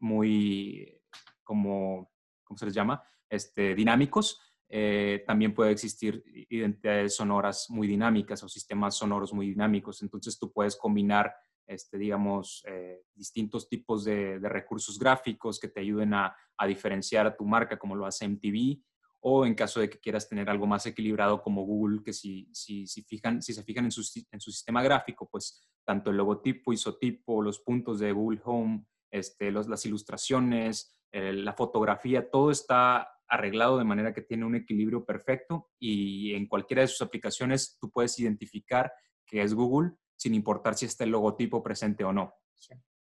muy, 0.00 1.00
como, 1.44 2.10
¿cómo 2.42 2.58
se 2.58 2.66
les 2.66 2.74
llama? 2.74 3.04
Este, 3.30 3.76
dinámicos, 3.76 4.40
eh, 4.74 5.22
también 5.26 5.52
puede 5.52 5.70
existir 5.70 6.24
identidades 6.48 7.14
sonoras 7.14 7.66
muy 7.68 7.86
dinámicas 7.86 8.42
o 8.42 8.48
sistemas 8.48 8.96
sonoros 8.96 9.34
muy 9.34 9.48
dinámicos. 9.48 10.00
Entonces 10.00 10.38
tú 10.38 10.50
puedes 10.50 10.76
combinar 10.76 11.30
este, 11.66 11.98
digamos, 11.98 12.64
eh, 12.66 13.02
distintos 13.14 13.68
tipos 13.68 14.02
de, 14.04 14.38
recursos 14.38 14.98
gráficos 14.98 15.60
que 15.60 15.68
te 15.68 15.80
ayuden 15.80 16.14
a, 16.14 16.34
diferenciar 16.66 17.26
a 17.26 17.36
tu 17.36 17.44
marca, 17.44 17.78
como 17.78 17.96
lo 17.96 18.06
hace 18.06 18.24
MTV, 18.26 18.80
o 19.20 19.44
en 19.44 19.54
caso 19.54 19.80
de 19.80 19.90
que 19.90 19.98
quieras 19.98 20.28
tener 20.28 20.48
algo 20.48 20.66
más 20.66 20.86
equilibrado 20.86 21.42
como 21.42 21.66
Google, 21.66 22.02
que 22.02 22.14
si, 22.14 22.48
si, 22.52 22.86
si, 22.86 23.02
fijan, 23.02 23.42
si 23.42 23.52
se 23.52 23.64
fijan 23.64 23.86
en 23.86 23.90
su, 23.90 24.02
en 24.30 24.40
su 24.40 24.50
sistema 24.52 24.82
gráfico, 24.82 25.28
pues 25.28 25.68
tanto 25.84 26.10
el 26.10 26.16
logotipo, 26.16 26.72
isotipo, 26.72 27.42
los 27.42 27.58
puntos 27.58 27.98
de 27.98 28.12
Google 28.12 28.40
Home, 28.44 28.86
este, 29.10 29.50
las 29.50 29.84
ilustraciones, 29.84 30.96
la 31.12 31.52
fotografía, 31.52 32.30
todo 32.30 32.50
está 32.50 33.12
arreglado 33.32 33.78
de 33.78 33.84
manera 33.84 34.12
que 34.12 34.20
tiene 34.20 34.44
un 34.44 34.54
equilibrio 34.54 35.06
perfecto 35.06 35.70
y 35.78 36.34
en 36.34 36.46
cualquiera 36.46 36.82
de 36.82 36.88
sus 36.88 37.00
aplicaciones 37.00 37.78
tú 37.80 37.90
puedes 37.90 38.18
identificar 38.18 38.92
que 39.24 39.40
es 39.40 39.54
Google 39.54 39.92
sin 40.16 40.34
importar 40.34 40.74
si 40.74 40.84
está 40.84 41.04
el 41.04 41.10
logotipo 41.10 41.62
presente 41.62 42.04
o 42.04 42.12
no. 42.12 42.34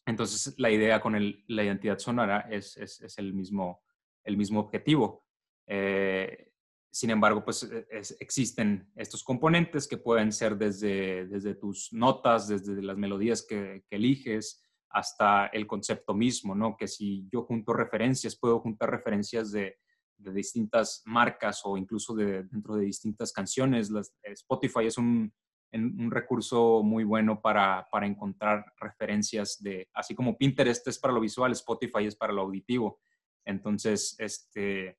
Entonces, 0.05 0.53
la 0.57 0.69
idea 0.69 1.01
con 1.01 1.13
la 1.47 1.63
identidad 1.63 1.97
sonora 1.97 2.47
es, 2.51 2.77
es, 2.77 3.17
el, 3.17 3.33
mismo, 3.33 3.81
el 4.23 4.37
mismo 4.37 4.59
objetivo. 4.59 5.25
Eh, 5.65 6.51
sin 6.91 7.09
embargo, 7.09 7.43
pues 7.43 7.63
e, 7.63 7.87
existen 8.19 8.91
estos 8.95 9.23
componentes 9.23 9.87
que 9.87 9.97
pueden 9.97 10.31
ser 10.31 10.55
desde, 10.55 11.25
desde 11.27 11.55
tus 11.55 11.91
notas, 11.93 12.47
desde 12.47 12.81
las 12.81 12.97
melodías 12.97 13.43
que, 13.47 13.83
eliges, 13.89 14.63
hasta 14.89 15.47
el 15.47 15.65
concepto 15.65 16.13
mismo, 16.13 16.53
¿no? 16.53 16.77
Que 16.77 16.87
si 16.87 17.27
yo 17.31 17.43
junto 17.43 17.73
referencias, 17.73 18.37
puedo 18.37 18.59
juntar 18.59 18.91
referencias 18.91 19.51
de, 19.51 19.77
de 20.21 20.31
distintas 20.33 21.01
marcas 21.05 21.61
o 21.63 21.77
incluso 21.77 22.13
de, 22.15 22.43
dentro 22.43 22.75
de 22.75 22.85
distintas 22.85 23.31
canciones. 23.31 23.91
Spotify 24.23 24.85
es 24.85 24.97
un, 24.97 25.33
un 25.73 26.11
recurso 26.11 26.83
muy 26.83 27.03
bueno 27.03 27.41
para, 27.41 27.87
para, 27.91 28.05
encontrar 28.05 28.73
referencias 28.79 29.61
de, 29.61 29.89
así 29.93 30.15
como 30.15 30.37
Pinterest 30.37 30.87
es 30.87 30.99
para 30.99 31.13
lo 31.13 31.21
visual, 31.21 31.51
Spotify 31.53 32.05
es 32.05 32.15
para 32.15 32.33
lo 32.33 32.41
auditivo. 32.41 32.99
Entonces, 33.45 34.15
este, 34.19 34.97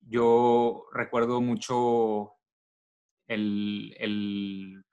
yo 0.00 0.86
recuerdo 0.92 1.40
mucho 1.40 2.32
el, 3.28 3.94
el, 3.98 4.84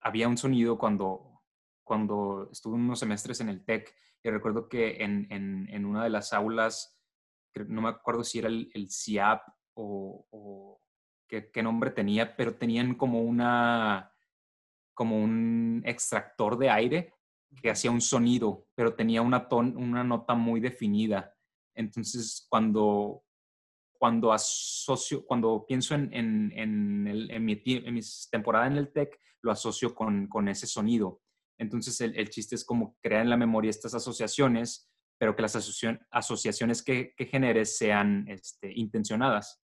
había 0.00 0.28
un 0.28 0.38
sonido 0.38 0.78
cuando, 0.78 1.42
cuando 1.84 2.48
estuve 2.50 2.74
unos 2.74 3.00
semestres 3.00 3.40
en 3.40 3.50
el 3.50 3.64
TEC 3.64 3.94
y 4.22 4.30
recuerdo 4.30 4.68
que 4.68 5.02
en, 5.04 5.26
en, 5.30 5.68
en 5.70 5.84
una 5.84 6.02
de 6.02 6.10
las 6.10 6.32
aulas, 6.32 6.95
no 7.64 7.82
me 7.82 7.88
acuerdo 7.88 8.24
si 8.24 8.38
era 8.38 8.48
el, 8.48 8.70
el 8.74 8.90
CIAP 8.90 9.42
o 9.74 10.80
qué, 11.28 11.62
nombre 11.62 11.90
tenía, 11.90 12.36
pero 12.36 12.56
tenían 12.56 12.94
como 12.94 13.20
una, 13.22 14.12
como 14.94 15.22
un 15.22 15.82
extractor 15.84 16.56
de 16.58 16.70
aire 16.70 17.14
que 17.62 17.70
hacía 17.70 17.90
un 17.90 18.00
sonido, 18.00 18.66
pero 18.74 18.94
tenía 18.94 19.22
una, 19.22 19.48
ton, 19.48 19.76
una 19.76 20.04
nota 20.04 20.34
muy 20.34 20.60
definida. 20.60 21.34
Entonces, 21.74 22.46
cuando, 22.48 23.24
cuando 23.98 24.32
asocio, 24.32 25.24
cuando 25.24 25.64
pienso 25.66 25.94
en, 25.94 26.12
en, 26.12 26.52
en, 26.54 27.06
el, 27.06 27.30
en, 27.30 27.44
mi, 27.44 27.62
en 27.64 27.94
mi, 27.94 28.00
temporada 28.30 28.66
en 28.66 28.76
el 28.76 28.92
tech, 28.92 29.18
lo 29.42 29.52
asocio 29.52 29.94
con, 29.94 30.28
con 30.28 30.48
ese 30.48 30.66
sonido. 30.66 31.20
Entonces, 31.58 32.00
el, 32.00 32.16
el, 32.16 32.28
chiste 32.28 32.54
es 32.54 32.64
como 32.64 32.96
crear 33.00 33.22
en 33.22 33.30
la 33.30 33.36
memoria 33.36 33.70
estas 33.70 33.94
asociaciones, 33.94 34.90
pero 35.18 35.34
que 35.34 35.42
las 35.42 35.56
asociaciones 36.10 36.82
que, 36.82 37.14
que 37.16 37.26
generes 37.26 37.76
sean 37.76 38.26
este, 38.28 38.72
intencionadas. 38.74 39.62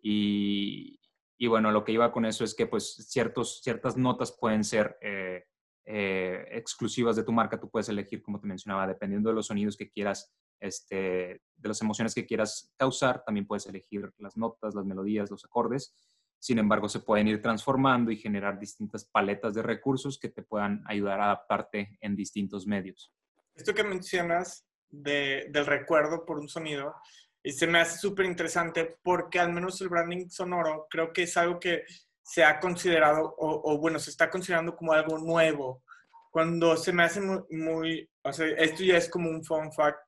Y, 0.00 1.00
y, 1.38 1.46
bueno, 1.46 1.70
lo 1.70 1.84
que 1.84 1.92
iba 1.92 2.12
con 2.12 2.24
eso 2.24 2.44
es 2.44 2.54
que 2.54 2.66
pues 2.66 2.94
ciertos, 3.08 3.60
ciertas 3.62 3.96
notas 3.96 4.36
pueden 4.38 4.64
ser 4.64 4.96
eh, 5.00 5.44
eh, 5.90 6.46
exclusivas 6.50 7.16
de 7.16 7.22
tu 7.22 7.32
marca. 7.32 7.58
Tú 7.58 7.70
puedes 7.70 7.88
elegir, 7.88 8.22
como 8.22 8.38
te 8.38 8.46
mencionaba, 8.46 8.86
dependiendo 8.86 9.30
de 9.30 9.36
los 9.36 9.46
sonidos 9.46 9.76
que 9.76 9.88
quieras, 9.90 10.34
este, 10.60 11.40
de 11.56 11.68
las 11.68 11.80
emociones 11.80 12.14
que 12.14 12.26
quieras 12.26 12.72
causar, 12.76 13.22
también 13.24 13.46
puedes 13.46 13.66
elegir 13.66 14.12
las 14.18 14.36
notas, 14.36 14.74
las 14.74 14.84
melodías, 14.84 15.30
los 15.30 15.44
acordes. 15.44 15.94
sin 16.40 16.58
embargo 16.58 16.88
se 16.88 17.00
pueden 17.00 17.26
ir 17.26 17.42
transformando 17.42 18.12
y 18.12 18.16
generar 18.16 18.60
distintas 18.60 19.04
paletas 19.04 19.54
de 19.54 19.62
recursos 19.62 20.18
que 20.18 20.28
te 20.28 20.42
puedan 20.42 20.84
ayudar 20.86 21.20
a 21.20 21.24
adaptarte 21.24 21.98
en 22.00 22.14
distintos 22.14 22.66
medios. 22.66 23.12
Esto 23.56 23.74
que 23.74 23.82
mencionas 23.82 24.67
del 24.90 25.66
recuerdo 25.66 26.24
por 26.24 26.38
un 26.38 26.48
sonido, 26.48 26.94
y 27.42 27.52
se 27.52 27.66
me 27.66 27.80
hace 27.80 27.98
súper 27.98 28.26
interesante 28.26 28.98
porque 29.02 29.38
al 29.38 29.52
menos 29.52 29.80
el 29.80 29.88
branding 29.88 30.28
sonoro 30.28 30.86
creo 30.90 31.12
que 31.12 31.22
es 31.22 31.36
algo 31.36 31.58
que 31.58 31.84
se 32.22 32.44
ha 32.44 32.60
considerado, 32.60 33.34
o, 33.38 33.78
bueno, 33.78 33.98
se 33.98 34.10
está 34.10 34.28
considerando 34.28 34.76
como 34.76 34.92
algo 34.92 35.18
nuevo. 35.18 35.82
Cuando 36.30 36.76
se 36.76 36.92
me 36.92 37.04
hace 37.04 37.22
muy, 37.22 38.08
o 38.22 38.32
sea, 38.32 38.46
esto 38.48 38.82
ya 38.82 38.98
es 38.98 39.08
como 39.08 39.30
un 39.30 39.42
fun 39.42 39.72
fact, 39.72 39.98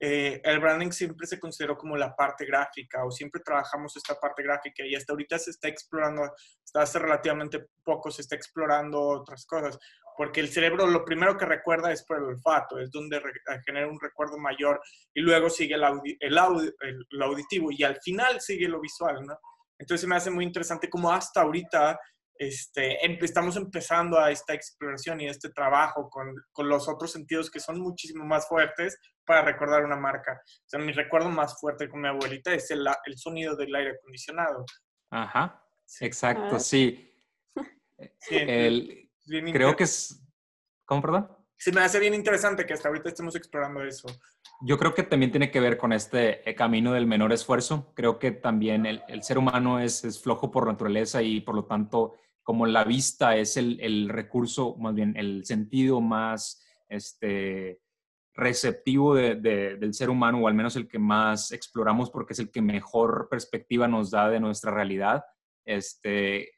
eh, 0.00 0.40
el 0.44 0.60
branding 0.60 0.90
siempre 0.90 1.26
se 1.26 1.38
consideró 1.38 1.76
como 1.76 1.96
la 1.96 2.14
parte 2.14 2.44
gráfica 2.44 3.04
o 3.04 3.10
siempre 3.10 3.40
trabajamos 3.44 3.96
esta 3.96 4.14
parte 4.16 4.42
gráfica 4.42 4.84
y 4.84 4.94
hasta 4.94 5.12
ahorita 5.12 5.38
se 5.38 5.50
está 5.50 5.68
explorando, 5.68 6.22
hasta 6.22 6.82
hace 6.82 6.98
relativamente 6.98 7.66
poco 7.82 8.10
se 8.10 8.22
está 8.22 8.34
explorando 8.34 9.00
otras 9.00 9.46
cosas 9.46 9.78
porque 10.16 10.40
el 10.40 10.48
cerebro 10.48 10.86
lo 10.86 11.04
primero 11.04 11.36
que 11.36 11.44
recuerda 11.44 11.92
es 11.92 12.04
por 12.04 12.18
el 12.18 12.24
olfato, 12.24 12.78
es 12.78 12.90
donde 12.90 13.20
genera 13.66 13.88
un 13.88 14.00
recuerdo 14.00 14.38
mayor 14.38 14.80
y 15.12 15.20
luego 15.20 15.50
sigue 15.50 15.74
el, 15.74 15.82
el, 16.20 17.22
auditivo 17.22 17.70
y 17.70 17.82
al 17.82 18.00
final 18.00 18.40
sigue 18.40 18.68
lo 18.68 18.80
visual, 18.80 19.24
¿no? 19.26 19.36
Entonces 19.78 20.08
me 20.08 20.16
hace 20.16 20.30
muy 20.30 20.44
interesante 20.44 20.88
cómo 20.88 21.10
hasta 21.10 21.40
ahorita 21.40 21.98
este, 22.36 22.98
estamos 23.24 23.56
empezando 23.56 24.18
a 24.18 24.30
esta 24.30 24.54
exploración 24.54 25.20
y 25.20 25.28
este 25.28 25.50
trabajo 25.50 26.08
con, 26.10 26.34
con, 26.52 26.68
los 26.68 26.88
otros 26.88 27.12
sentidos 27.12 27.50
que 27.50 27.60
son 27.60 27.80
muchísimo 27.80 28.24
más 28.24 28.48
fuertes 28.48 28.98
para 29.24 29.42
recordar 29.42 29.84
una 29.84 29.96
marca. 29.96 30.40
O 30.44 30.68
sea, 30.68 30.80
mi 30.80 30.92
recuerdo 30.92 31.30
más 31.30 31.58
fuerte 31.60 31.88
con 31.88 32.00
mi 32.00 32.08
abuelita 32.08 32.52
es 32.52 32.70
el, 32.70 32.86
el 33.04 33.18
sonido 33.18 33.56
del 33.56 33.74
aire 33.74 33.92
acondicionado. 33.92 34.64
Ajá, 35.10 35.62
exacto, 36.00 36.58
sí. 36.58 37.10
sí 38.20 38.36
el, 38.36 39.10
Creo 39.26 39.76
que 39.76 39.84
es... 39.84 40.20
¿Cómo, 40.84 41.00
perdón? 41.00 41.28
Sí, 41.56 41.72
me 41.72 41.80
hace 41.80 41.98
bien 41.98 42.14
interesante 42.14 42.66
que 42.66 42.74
hasta 42.74 42.88
ahorita 42.88 43.08
estemos 43.08 43.34
explorando 43.36 43.82
eso. 43.82 44.08
Yo 44.60 44.76
creo 44.76 44.92
que 44.92 45.02
también 45.02 45.30
tiene 45.30 45.50
que 45.50 45.60
ver 45.60 45.78
con 45.78 45.92
este 45.92 46.48
eh, 46.48 46.54
camino 46.54 46.92
del 46.92 47.06
menor 47.06 47.32
esfuerzo. 47.32 47.92
Creo 47.94 48.18
que 48.18 48.32
también 48.32 48.84
el, 48.86 49.22
ser 49.22 49.38
humano 49.38 49.80
es, 49.80 50.04
es, 50.04 50.20
flojo 50.20 50.50
por 50.50 50.66
naturaleza 50.66 51.22
y 51.22 51.40
por 51.40 51.54
lo 51.54 51.64
tanto, 51.64 52.16
como 52.44 52.66
la 52.66 52.84
vista 52.84 53.36
es 53.36 53.56
el, 53.56 53.80
el 53.80 54.08
recurso, 54.08 54.76
más 54.76 54.94
bien 54.94 55.16
el 55.16 55.44
sentido 55.44 56.00
más 56.00 56.62
este, 56.88 57.80
receptivo 58.34 59.14
de, 59.14 59.36
del 59.36 59.94
ser 59.94 60.10
humano, 60.10 60.40
o 60.40 60.48
al 60.48 60.54
menos 60.54 60.76
el 60.76 60.86
que 60.86 60.98
más 60.98 61.52
exploramos 61.52 62.10
porque 62.10 62.34
es 62.34 62.38
el 62.38 62.50
que 62.50 62.60
mejor 62.60 63.28
perspectiva 63.30 63.88
nos 63.88 64.10
da 64.10 64.28
de 64.28 64.40
nuestra 64.40 64.72
realidad, 64.72 65.24
este, 65.64 66.50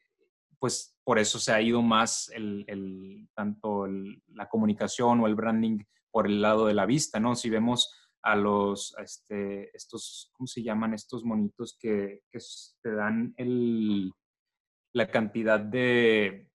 pues 0.59 0.97
por 1.03 1.19
eso 1.19 1.39
se 1.39 1.53
ha 1.53 1.61
ido 1.61 1.81
más 1.81 2.29
el, 2.33 3.29
tanto 3.33 3.87
la 3.87 4.49
comunicación 4.49 5.21
o 5.21 5.27
el 5.27 5.35
branding 5.35 5.79
por 6.11 6.27
el 6.27 6.41
lado 6.41 6.65
de 6.65 6.73
la 6.73 6.85
vista, 6.85 7.19
¿no? 7.19 7.35
Si 7.35 7.49
vemos 7.49 7.93
a 8.23 8.35
los, 8.35 8.95
este, 9.01 9.75
estos, 9.75 10.31
¿cómo 10.33 10.47
se 10.47 10.63
llaman? 10.63 10.93
Estos 10.93 11.23
monitos 11.23 11.77
que, 11.79 12.23
te 12.81 12.91
dan 12.91 13.33
el, 13.37 14.11
la 14.97 15.09
cantidad 15.09 15.59
de, 15.59 16.49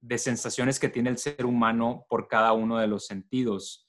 de 0.00 0.18
sensaciones 0.18 0.78
que 0.78 0.88
tiene 0.88 1.10
el 1.10 1.18
ser 1.18 1.46
humano 1.46 2.06
por 2.08 2.28
cada 2.28 2.52
uno 2.52 2.78
de 2.78 2.86
los 2.86 3.06
sentidos. 3.06 3.88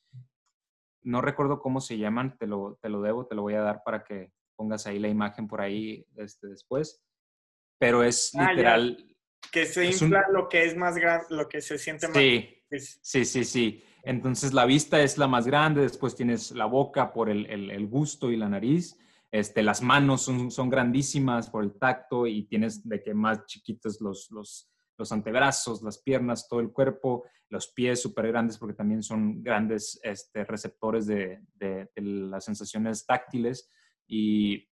No 1.02 1.21
recuerdo 1.21 1.60
cómo 1.60 1.82
se 1.82 1.97
llaman, 1.97 2.38
te 2.38 2.47
lo, 2.47 2.78
te 2.82 2.89
lo 2.89 3.02
debo, 3.02 3.25
te 3.28 3.36
lo 3.36 3.41
voy 3.41 3.56
a 3.56 3.62
dar 3.62 3.82
para 3.84 4.04
que 4.04 4.32
pongas 4.56 4.88
ahí 4.88 4.99
la 4.99 5.08
imagen 5.08 5.47
por 5.47 5.62
ahí 5.62 6.06
este, 6.17 6.47
después. 6.47 7.02
Pero 7.78 8.04
es 8.04 8.36
ah, 8.36 8.52
literal, 8.52 9.10
que 9.52 9.65
se 9.65 9.86
infla 9.86 10.25
lo 10.32 10.49
que 10.49 10.65
es 10.65 10.75
más 10.75 10.95
grande, 10.95 11.25
lo 11.30 11.47
que 11.47 11.62
se 11.62 11.78
siente 11.78 12.08
más. 12.08 12.17
Sí, 12.17 12.63
sí, 13.02 13.25
sí, 13.25 13.43
sí. 13.43 13.84
Entonces 14.04 14.54
la 14.54 14.65
vista 14.65 15.02
es 15.02 15.17
la 15.17 15.28
más 15.28 15.45
grande, 15.45 15.82
después 15.82 16.15
tienes 16.15 16.52
la 16.52 16.65
boca 16.65 17.12
por 17.12 17.30
el, 17.30 17.45
el, 17.47 17.88
gusto 17.88 18.32
y 18.32 18.38
la 18.38 18.49
nariz. 18.49 18.97
Este, 19.32 19.62
las 19.62 19.82
manos 19.82 20.24
son, 20.24 20.50
son, 20.50 20.70
grandísimas 20.70 21.50
por 21.50 21.63
el 21.63 21.78
tacto 21.78 22.26
y 22.26 22.48
tienes 22.48 22.88
de 22.88 23.04
que 23.04 23.13
más 23.13 23.46
chiquitos 23.46 24.02
los, 24.02 24.32
los, 24.32 24.72
los 24.98 25.12
antebrazos, 25.12 25.84
las 25.84 26.00
piernas, 26.02 26.48
todo 26.48 26.60
el 26.60 26.72
cuerpo, 26.72 27.26
los 27.50 27.68
pies 27.68 28.02
súper 28.02 28.28
grandes 28.30 28.58
porque 28.58 28.76
también 28.76 29.04
son 29.04 29.44
grandes 29.44 30.00
este, 30.04 30.46
receptores 30.46 31.06
de, 31.06 31.42
de, 31.54 31.89
de, 31.96 32.02
las 32.02 32.46
sensaciones 32.46 33.06
táctiles. 33.06 33.70
Y, 34.08 34.68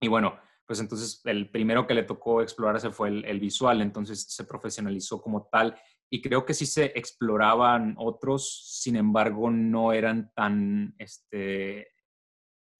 y 0.00 0.08
bueno, 0.08 0.38
pues 0.66 0.80
entonces 0.80 1.20
el 1.24 1.50
primero 1.50 1.86
que 1.86 1.94
le 1.94 2.04
tocó 2.04 2.42
explorarse 2.42 2.90
fue 2.90 3.08
el, 3.08 3.40
visual, 3.40 3.82
entonces 3.82 4.26
se 4.28 4.44
profesionalizó 4.44 5.20
como 5.20 5.46
tal 5.46 5.76
y 6.10 6.22
creo 6.22 6.44
que 6.44 6.54
sí 6.54 6.64
se 6.64 6.86
exploraban 6.96 7.94
otros, 7.98 8.80
sin 8.80 8.96
embargo 8.96 9.50
no 9.50 9.92
eran 9.92 10.32
tan 10.34 10.94
este, 10.98 11.88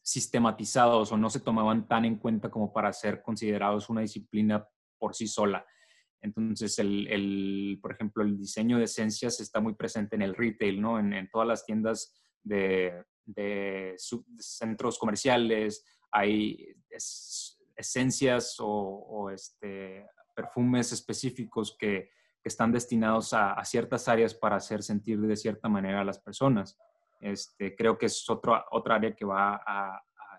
sistematizados 0.04 1.10
o 1.12 1.16
no 1.16 1.30
se 1.30 1.40
tomaban 1.40 1.88
tan 1.88 2.04
en 2.04 2.16
cuenta 2.16 2.50
como 2.50 2.72
para 2.72 2.92
ser 2.92 3.22
considerados 3.22 3.88
una 3.88 4.02
disciplina 4.02 4.68
por 4.98 5.14
sí 5.14 5.26
sola. 5.26 5.66
Entonces, 6.20 6.78
el, 6.78 7.78
por 7.80 7.92
ejemplo, 7.92 8.22
el 8.22 8.36
diseño 8.36 8.78
de 8.78 8.84
esencias 8.84 9.40
está 9.40 9.60
muy 9.60 9.74
presente 9.74 10.14
en 10.14 10.22
el 10.22 10.34
retail, 10.34 10.80
¿no? 10.80 10.98
En, 10.98 11.28
todas 11.30 11.48
las 11.48 11.64
tiendas 11.64 12.14
de, 12.42 13.02
centros 14.38 14.98
comerciales, 14.98 15.84
hay 16.12 16.74
esencias 17.76 18.56
o, 18.58 19.30
este, 19.30 20.06
perfumes 20.34 20.92
específicos 20.92 21.76
que, 21.78 22.10
están 22.44 22.72
destinados 22.72 23.32
a, 23.32 23.64
ciertas 23.64 24.06
áreas 24.06 24.34
para 24.34 24.56
hacer 24.56 24.82
sentir 24.82 25.18
de 25.18 25.34
cierta 25.34 25.66
manera 25.66 26.02
a 26.02 26.04
las 26.04 26.18
personas. 26.18 26.78
Este, 27.20 27.74
creo 27.74 27.96
que 27.96 28.06
es 28.06 28.28
otra 28.28 28.66
otra 28.70 28.96
área 28.96 29.14
que 29.14 29.24
va 29.24 29.60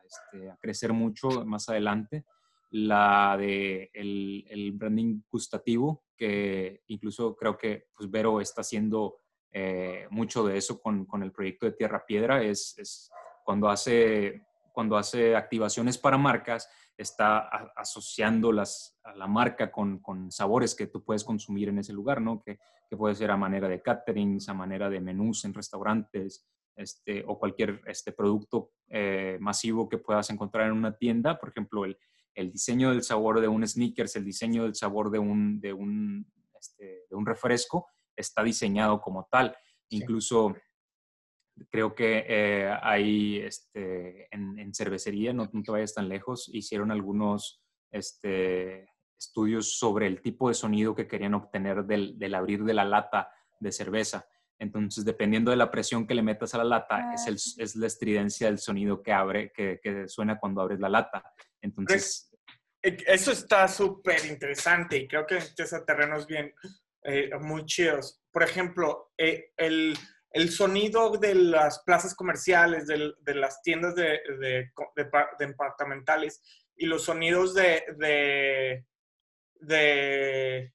este, 0.05 0.49
a, 0.49 0.57
crecer 0.57 0.93
mucho 0.93 1.45
más 1.45 1.69
adelante. 1.69 2.25
La 2.71 3.37
de 3.37 3.89
el, 3.93 4.71
branding 4.73 5.21
gustativo, 5.31 6.03
que 6.17 6.81
incluso 6.87 7.35
creo 7.35 7.57
que 7.57 7.87
pues, 7.95 8.09
Vero 8.09 8.41
está 8.41 8.61
haciendo 8.61 9.19
eh, 9.51 10.07
mucho 10.09 10.45
de 10.45 10.57
eso 10.57 10.81
con, 10.81 11.05
con, 11.05 11.23
el 11.23 11.31
proyecto 11.31 11.65
de 11.65 11.71
Tierra 11.71 12.03
Piedra, 12.05 12.43
es, 12.43 12.77
es 12.77 13.09
cuando, 13.45 13.69
hace, 13.69 14.43
cuando 14.73 14.97
hace 14.97 15.35
activaciones 15.35 15.97
para 15.97 16.17
marcas, 16.17 16.67
está 16.97 17.47
asociando 17.75 18.51
las, 18.51 18.97
a 19.03 19.13
la 19.15 19.27
marca 19.27 19.71
con, 19.71 19.99
con, 19.99 20.31
sabores 20.31 20.75
que 20.75 20.87
tú 20.87 21.03
puedes 21.03 21.23
consumir 21.23 21.69
en 21.69 21.79
ese 21.79 21.93
lugar, 21.93 22.21
¿no? 22.21 22.41
Que, 22.41 22.59
que, 22.89 22.97
puede 22.97 23.15
ser 23.15 23.31
a 23.31 23.37
manera 23.37 23.67
de 23.67 23.81
caterings, 23.81 24.49
a 24.49 24.53
manera 24.53 24.89
de 24.89 25.01
menús 25.01 25.45
en 25.45 25.53
restaurantes, 25.53 26.45
este, 26.75 27.23
o 27.27 27.37
cualquier 27.39 27.81
este, 27.87 28.11
producto 28.11 28.71
eh, 28.89 29.37
masivo 29.39 29.87
que 29.87 29.97
puedas 29.97 30.29
encontrar 30.29 30.67
en 30.67 30.73
una 30.73 30.97
tienda. 30.97 31.39
Por 31.39 31.49
ejemplo, 31.49 31.85
el, 31.85 31.97
el, 32.33 32.51
diseño 32.51 32.91
del 32.91 33.03
sabor 33.03 33.39
de 33.41 33.47
un 33.47 33.65
sneakers, 33.65 34.15
el 34.15 34.25
diseño 34.25 34.63
del 34.63 34.75
sabor 34.75 35.09
de 35.11 35.19
un, 35.19 35.59
de 35.59 35.73
un, 35.73 36.31
este, 36.59 37.05
de 37.09 37.15
un 37.15 37.25
refresco, 37.25 37.87
está 38.15 38.43
diseñado 38.43 39.01
como 39.01 39.27
tal. 39.31 39.55
Incluso 39.89 40.55
creo 41.69 41.95
que 41.95 42.25
eh, 42.27 42.77
hay 42.81 43.37
este, 43.37 44.27
en, 44.31 44.73
cervecería, 44.73 45.33
no, 45.33 45.49
te 45.49 45.71
vayas 45.71 45.93
tan 45.93 46.09
lejos, 46.09 46.49
hicieron 46.53 46.91
algunos 46.91 47.61
este, 47.91 48.89
estudios 49.17 49.77
sobre 49.77 50.07
el 50.07 50.21
tipo 50.21 50.49
de 50.49 50.55
sonido 50.55 50.95
que 50.95 51.07
querían 51.07 51.33
obtener 51.33 51.85
del, 51.85 52.19
del, 52.19 52.35
abrir 52.35 52.63
de 52.63 52.73
la 52.73 52.85
lata 52.85 53.31
de 53.59 53.71
cerveza. 53.71 54.27
Entonces, 54.59 55.03
dependiendo 55.03 55.51
de 55.51 55.57
la 55.57 55.69
presión 55.69 56.07
que 56.07 56.15
le 56.15 56.21
metas 56.21 56.53
a 56.53 56.59
la 56.59 56.63
lata, 56.63 57.13
es, 57.13 57.27
el, 57.27 57.35
ah. 57.35 57.63
es, 57.63 57.75
la 57.75 57.87
estridencia 57.87 58.47
del 58.47 58.59
sonido 58.59 59.03
que 59.03 59.11
abre, 59.11 59.51
que, 59.51 59.79
que, 59.81 60.07
suena 60.07 60.39
cuando 60.39 60.61
abres 60.61 60.79
la 60.79 60.89
lata. 60.89 61.23
Entonces... 61.61 62.31
E, 62.81 62.97
eso 63.07 63.31
está 63.31 63.67
súper 63.67 64.25
interesante 64.25 64.97
y 64.97 65.07
creo 65.07 65.25
que 65.25 65.37
empieza 65.37 65.83
terrenos 65.83 66.25
bien, 66.27 66.53
eh, 67.03 67.29
muy 67.39 67.65
chidos. 67.65 68.21
Por 68.31 68.43
ejemplo, 68.43 69.11
eh, 69.17 69.51
el 69.57 69.97
el 70.35 70.51
sonido 70.51 71.11
de 71.11 71.33
las 71.33 71.79
plazas 71.83 72.13
comerciales, 72.13 72.87
de, 72.87 73.35
las 73.35 73.61
tiendas 73.61 73.95
de, 73.95 74.19
departamentales 75.39 76.41
y 76.75 76.87
los 76.87 77.05
sonidos 77.05 77.53
de, 77.53 78.83
de, 79.61 80.73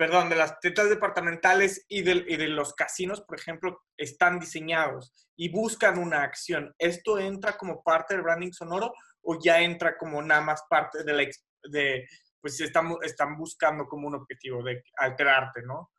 perdón, 0.00 0.30
de 0.30 0.36
las 0.36 0.58
tiendas 0.60 0.88
departamentales 0.88 1.84
y 1.86 2.00
de, 2.00 2.24
y 2.26 2.38
de, 2.38 2.48
los 2.48 2.72
casinos, 2.72 3.20
por 3.20 3.38
ejemplo, 3.38 3.82
están 3.98 4.40
diseñados 4.40 5.12
y 5.36 5.50
buscan 5.50 5.98
una 5.98 6.22
acción. 6.22 6.74
¿Esto 6.78 7.18
entra 7.18 7.58
como 7.58 7.82
parte 7.82 8.14
del 8.14 8.22
branding 8.22 8.50
sonoro 8.50 8.94
o 9.20 9.38
ya 9.38 9.60
entra 9.60 9.98
como 9.98 10.22
nada 10.22 10.40
más 10.40 10.62
parte 10.70 11.04
de 11.04 11.12
la, 11.12 11.28
de, 11.70 12.08
pues 12.40 12.58
están, 12.62 12.96
están 13.02 13.36
buscando 13.36 13.86
como 13.86 14.08
un 14.08 14.14
objetivo 14.14 14.62
de 14.62 14.82
alterarte, 14.96 15.60
¿no? 15.66 15.90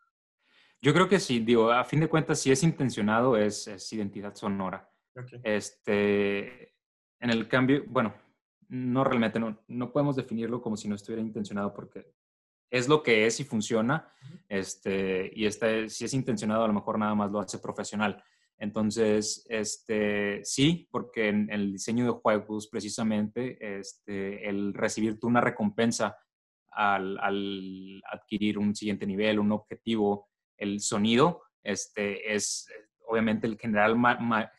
Yo 0.81 0.95
creo 0.95 1.07
que 1.07 1.19
sí, 1.19 1.37
digo, 1.41 1.71
a 1.71 1.83
fin 1.83 1.99
de 1.99 2.09
cuentas, 2.09 2.39
si 2.39 2.51
es 2.51 2.63
intencionado, 2.63 3.37
es, 3.37 3.67
identidad 3.93 4.33
sonora. 4.33 4.89
Este, 5.43 6.73
en 7.19 7.29
el 7.29 7.47
cambio, 7.47 7.83
bueno, 7.85 8.15
no 8.67 9.03
realmente, 9.03 9.39
no, 9.39 9.63
no 9.67 9.91
podemos 9.91 10.15
definirlo 10.15 10.59
como 10.59 10.75
si 10.75 10.87
no 10.87 10.95
estuviera 10.95 11.21
intencionado 11.21 11.71
porque 11.71 12.15
es 12.71 12.87
lo 12.87 13.03
que 13.03 13.25
es 13.25 13.39
y 13.41 13.43
funciona, 13.43 14.11
este, 14.47 15.29
y 15.35 15.45
este, 15.45 15.89
si 15.89 16.05
es 16.05 16.13
intencionado, 16.13 16.63
a 16.63 16.67
lo 16.67 16.73
mejor 16.73 16.97
nada 16.97 17.13
más 17.13 17.29
lo 17.29 17.41
hace 17.41 17.59
profesional. 17.59 18.23
Entonces, 18.57 19.45
este, 19.49 20.39
sí, 20.45 20.87
porque 20.89 21.27
en, 21.27 21.51
el 21.51 21.73
diseño 21.73 22.05
de 22.05 22.11
juegos, 22.11 22.69
precisamente, 22.69 23.57
este, 23.79 24.47
el 24.47 24.73
recibir 24.73 25.19
tú 25.19 25.27
una 25.27 25.41
recompensa 25.41 26.17
al, 26.71 28.01
adquirir 28.09 28.57
un 28.57 28.73
siguiente 28.73 29.05
nivel, 29.05 29.39
un 29.39 29.51
objetivo, 29.51 30.29
el 30.57 30.79
sonido, 30.79 31.41
este, 31.63 32.33
es 32.33 32.67
obviamente 33.05 33.47
el 33.47 33.57
generar, 33.57 33.93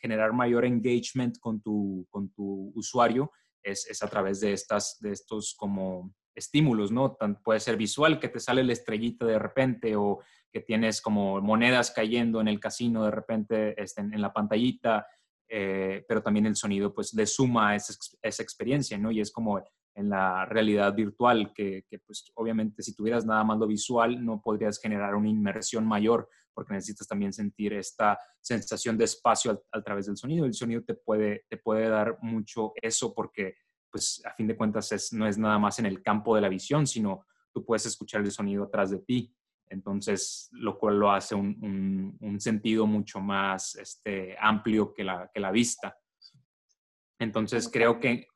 generar 0.03 0.35
mayor 0.35 0.66
engagement 0.66 1.38
con 1.38 1.62
tu, 1.62 2.07
con 2.11 2.31
tu 2.35 2.72
usuario, 2.75 3.33
es, 3.62 3.87
es, 3.88 4.03
a 4.03 4.09
través 4.09 4.40
de, 4.40 4.53
estas, 4.53 4.98
de 5.01 5.12
estos 5.12 5.55
como 5.57 6.12
estímulos, 6.35 6.90
¿no? 6.90 7.16
puede 7.45 7.61
ser 7.61 7.77
visual, 7.77 8.18
que 8.18 8.29
te 8.29 8.40
sale 8.40 8.64
la 8.64 8.73
estrellita 8.73 9.27
de 9.27 9.38
repente 9.38 9.97
o 9.97 10.21
que 10.53 10.61
tienes 10.61 11.01
como 11.01 11.40
monedas 11.40 11.90
cayendo 11.90 12.40
en 12.40 12.49
el 12.49 12.61
casino 12.61 13.05
de 13.05 13.11
repente 13.11 13.83
este, 13.83 14.03
en, 14.03 14.21
la 14.21 14.33
pantallita, 14.33 15.07
eh, 15.49 16.05
pero 16.07 16.23
también 16.23 16.47
el 16.47 16.57
sonido 16.57 16.95
pues 16.95 17.14
le 17.14 17.27
suma 17.27 17.75
esa, 17.75 17.95
esa, 18.23 18.42
experiencia, 18.42 18.99
¿no? 18.99 19.11
Y 19.11 19.21
es 19.21 19.31
como 19.31 19.62
en 19.95 20.09
la 20.09 20.47
realidad 20.47 20.95
virtual, 20.95 21.53
que, 21.55 21.85
pues 22.07 22.31
obviamente 22.35 22.83
si 22.83 22.95
tuvieras 22.95 23.27
nada 23.27 23.45
más 23.45 23.59
lo 23.59 23.66
visual 23.66 24.25
no 24.25 24.40
podrías 24.40 24.81
generar 24.81 25.14
una 25.14 25.29
inmersión 25.29 25.87
mayor 25.87 26.29
porque 26.55 26.75
necesitas 26.75 27.09
también 27.09 27.33
sentir 27.33 27.73
esta 27.73 28.18
sensación 28.40 28.99
de 28.99 29.05
espacio 29.05 29.64
a, 29.73 29.83
través 29.83 30.07
del 30.07 30.18
sonido. 30.18 30.45
El 30.45 30.53
sonido 30.53 30.83
te 30.83 30.95
puede, 30.95 31.45
te 31.49 31.57
puede 31.57 31.88
dar 31.88 32.18
mucho 32.21 32.73
eso 32.83 33.14
porque 33.14 33.55
pues 33.92 34.22
a 34.24 34.33
fin 34.33 34.48
de 34.48 34.57
cuentas 34.57 35.12
no 35.12 35.26
es 35.26 35.38
nada 35.38 35.59
más 35.59 35.78
en 35.78 35.87
el 35.87 36.02
campo 36.02 36.35
de 36.35 36.40
la 36.40 36.48
visión, 36.48 36.87
sino 36.87 37.26
tú 37.52 37.64
puedes 37.64 37.87
escuchar 37.87 38.22
el 38.22 38.33
sonido 38.33 38.64
atrás 38.64 38.90
de 38.90 38.98
ti. 38.98 39.33
Entonces, 39.68 40.48
lo 40.52 40.78
cual 40.78 40.98
lo 40.98 41.12
hace 41.12 41.35
un, 41.35 42.37
sentido 42.38 42.87
mucho 42.87 43.20
más 43.20 43.76
este, 43.76 44.37
amplio 44.40 44.92
que 44.92 45.05
la, 45.05 45.31
que 45.33 45.40
la 45.40 45.50
vista. 45.50 45.96
Entonces, 47.18 47.68
creo 47.72 48.00
que 48.00 48.26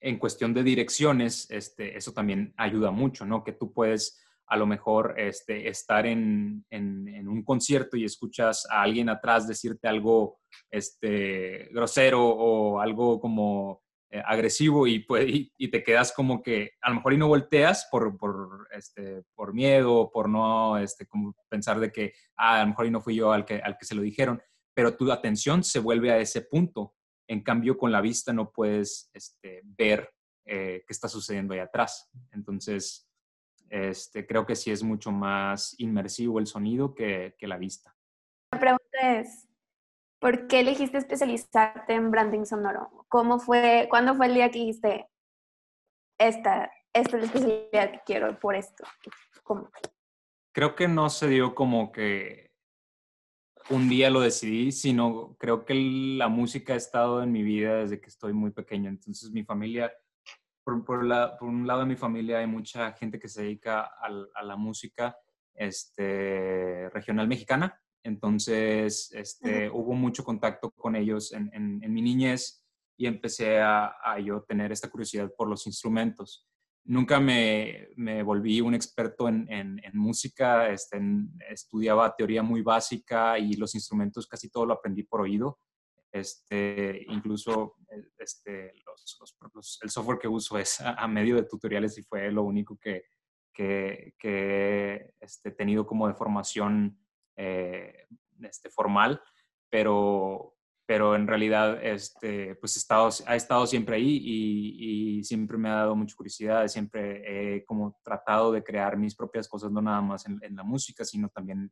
en 0.00 0.18
cuestión 0.18 0.54
de 0.54 0.62
direcciones, 0.62 1.50
este, 1.50 1.96
eso 1.96 2.12
también 2.12 2.54
ayuda 2.56 2.90
mucho, 2.90 3.26
¿no? 3.26 3.44
Que 3.44 3.52
tú 3.52 3.72
puedes 3.72 4.20
a 4.48 4.56
lo 4.56 4.66
mejor 4.66 5.14
este, 5.18 5.68
estar 5.68 6.06
en, 6.06 6.64
en, 6.70 7.28
un 7.28 7.42
concierto 7.44 7.96
y 7.96 8.04
escuchas 8.04 8.66
a 8.70 8.82
alguien 8.82 9.10
atrás 9.10 9.46
decirte 9.46 9.88
algo 9.88 10.38
este, 10.70 11.68
grosero 11.72 12.26
o 12.26 12.80
algo 12.80 13.20
como 13.20 13.82
eh, 14.10 14.22
agresivo 14.24 14.86
y, 14.86 15.00
pues, 15.00 15.26
y, 15.28 15.68
te 15.68 15.82
quedas 15.82 16.12
como 16.12 16.42
que 16.42 16.72
a 16.80 16.88
lo 16.88 16.96
mejor 16.96 17.12
y 17.12 17.18
no 17.18 17.28
volteas 17.28 17.86
por, 17.90 18.16
por, 18.16 18.66
este, 18.70 19.22
por 19.34 19.52
miedo, 19.52 20.10
por 20.10 20.30
no 20.30 20.78
este, 20.78 21.06
pensar 21.50 21.78
de 21.78 21.92
que 21.92 22.14
ah, 22.36 22.56
a 22.56 22.62
lo 22.62 22.68
mejor 22.68 22.86
y 22.86 22.90
no 22.90 23.02
fui 23.02 23.16
yo 23.16 23.32
al 23.32 23.44
que, 23.44 23.56
al 23.56 23.76
que 23.76 23.84
se 23.84 23.94
lo 23.94 24.00
dijeron, 24.00 24.40
pero 24.74 24.96
tu 24.96 25.12
atención 25.12 25.62
se 25.62 25.80
vuelve 25.80 26.10
a 26.10 26.18
ese 26.18 26.40
punto. 26.40 26.94
En 27.26 27.42
cambio, 27.42 27.76
con 27.76 27.92
la 27.92 28.00
vista 28.00 28.32
no 28.32 28.50
puedes 28.50 29.10
este, 29.12 29.60
ver 29.64 30.08
eh, 30.46 30.84
qué 30.86 30.92
está 30.92 31.08
sucediendo 31.08 31.52
ahí 31.52 31.60
atrás. 31.60 32.08
Entonces, 32.32 33.10
este, 33.68 34.26
creo 34.26 34.46
que 34.46 34.56
sí 34.56 34.70
es 34.70 34.82
mucho 34.82 35.12
más 35.12 35.74
inmersivo 35.78 36.38
el 36.38 36.46
sonido 36.46 36.94
que, 36.94 37.34
que 37.38 37.46
la 37.46 37.58
vista. 37.58 37.94
La 38.52 38.58
pregunta 38.58 39.20
es, 39.20 39.47
¿Por 40.20 40.48
qué 40.48 40.60
elegiste 40.60 40.98
especializarte 40.98 41.94
en 41.94 42.10
branding 42.10 42.44
sonoro? 42.44 43.06
¿Cómo 43.08 43.38
fue, 43.38 43.86
cuándo 43.88 44.14
fue 44.16 44.26
el 44.26 44.34
día 44.34 44.50
que 44.50 44.58
dijiste, 44.58 45.08
esta, 46.18 46.72
esta 46.92 47.16
es 47.16 47.22
la 47.22 47.26
especialidad 47.26 47.92
que 47.92 48.00
quiero 48.04 48.38
por 48.40 48.56
esto? 48.56 48.84
¿Cómo? 49.44 49.70
Creo 50.52 50.74
que 50.74 50.88
no 50.88 51.08
se 51.08 51.28
dio 51.28 51.54
como 51.54 51.92
que 51.92 52.50
un 53.70 53.88
día 53.88 54.10
lo 54.10 54.20
decidí, 54.20 54.72
sino 54.72 55.36
creo 55.38 55.64
que 55.64 55.74
la 55.74 56.28
música 56.28 56.72
ha 56.72 56.76
estado 56.76 57.22
en 57.22 57.30
mi 57.30 57.42
vida 57.42 57.76
desde 57.76 58.00
que 58.00 58.08
estoy 58.08 58.32
muy 58.32 58.50
pequeño. 58.50 58.88
Entonces 58.88 59.30
mi 59.30 59.44
familia, 59.44 59.92
por, 60.64 60.82
un 61.42 61.66
lado 61.66 61.80
de 61.80 61.86
mi 61.86 61.96
familia 61.96 62.38
hay 62.38 62.46
mucha 62.48 62.92
gente 62.92 63.20
que 63.20 63.28
se 63.28 63.42
dedica 63.42 63.82
a, 63.82 64.08
a 64.34 64.42
la 64.42 64.56
música 64.56 65.16
este, 65.54 66.88
regional 66.90 67.28
mexicana 67.28 67.80
entonces, 68.08 69.12
este, 69.12 69.68
hubo 69.68 69.92
mucho 69.92 70.24
contacto 70.24 70.70
con 70.70 70.96
ellos 70.96 71.32
en, 71.32 71.50
en, 71.52 71.92
mi 71.92 72.00
niñez 72.00 72.64
y 72.96 73.06
empecé 73.06 73.60
a, 73.60 73.94
a, 74.02 74.18
yo 74.18 74.42
tener 74.42 74.72
esta 74.72 74.88
curiosidad 74.88 75.30
por 75.36 75.46
los 75.46 75.66
instrumentos. 75.66 76.48
Nunca 76.84 77.20
me, 77.20 77.88
me 77.96 78.22
volví 78.22 78.62
un 78.62 78.74
experto 78.74 79.28
en, 79.28 79.46
en 79.50 79.92
música, 79.92 80.70
este, 80.70 80.98
estudiaba 81.50 82.16
teoría 82.16 82.42
muy 82.42 82.62
básica 82.62 83.38
y 83.38 83.52
los 83.54 83.74
instrumentos 83.74 84.26
casi 84.26 84.48
todo 84.48 84.64
lo 84.64 84.72
aprendí 84.72 85.02
por 85.02 85.20
oído. 85.20 85.58
Este, 86.10 87.04
incluso 87.08 87.76
este, 88.18 88.72
los, 88.86 89.78
el 89.82 89.90
software 89.90 90.18
que 90.18 90.28
uso 90.28 90.56
es 90.56 90.80
a, 90.80 91.06
medio 91.06 91.36
de 91.36 91.42
tutoriales 91.42 91.98
y 91.98 92.02
fue 92.02 92.32
lo 92.32 92.42
único 92.44 92.78
que, 92.78 93.04
que, 93.52 94.14
que 94.18 95.12
este, 95.20 95.50
he 95.50 95.52
tenido 95.52 95.86
como 95.86 96.08
de 96.08 96.14
formación 96.14 96.98
eh, 97.38 98.06
este, 98.42 98.68
formal, 98.68 99.22
pero, 99.70 100.56
pero 100.86 101.14
en 101.14 101.28
realidad 101.28 101.78
este, 101.82 102.56
pues 102.56 102.74
he 102.76 102.80
estado, 102.80 103.10
ha 103.26 103.36
estado 103.36 103.64
siempre 103.66 103.96
ahí 103.96 104.20
y, 104.22 105.24
siempre 105.24 105.58
me 105.58 105.68
ha 105.68 105.74
dado 105.74 105.96
mucha 105.96 106.16
curiosidad, 106.16 106.66
siempre 106.68 107.56
he 107.56 107.64
como 107.64 107.98
tratado 108.02 108.50
de 108.52 108.62
crear 108.62 108.96
mis 108.96 109.14
propias 109.14 109.48
cosas, 109.48 109.70
no 109.70 109.80
nada 109.80 110.00
más 110.00 110.26
en, 110.26 110.56
la 110.56 110.62
música, 110.62 111.04
sino 111.04 111.28
también 111.28 111.70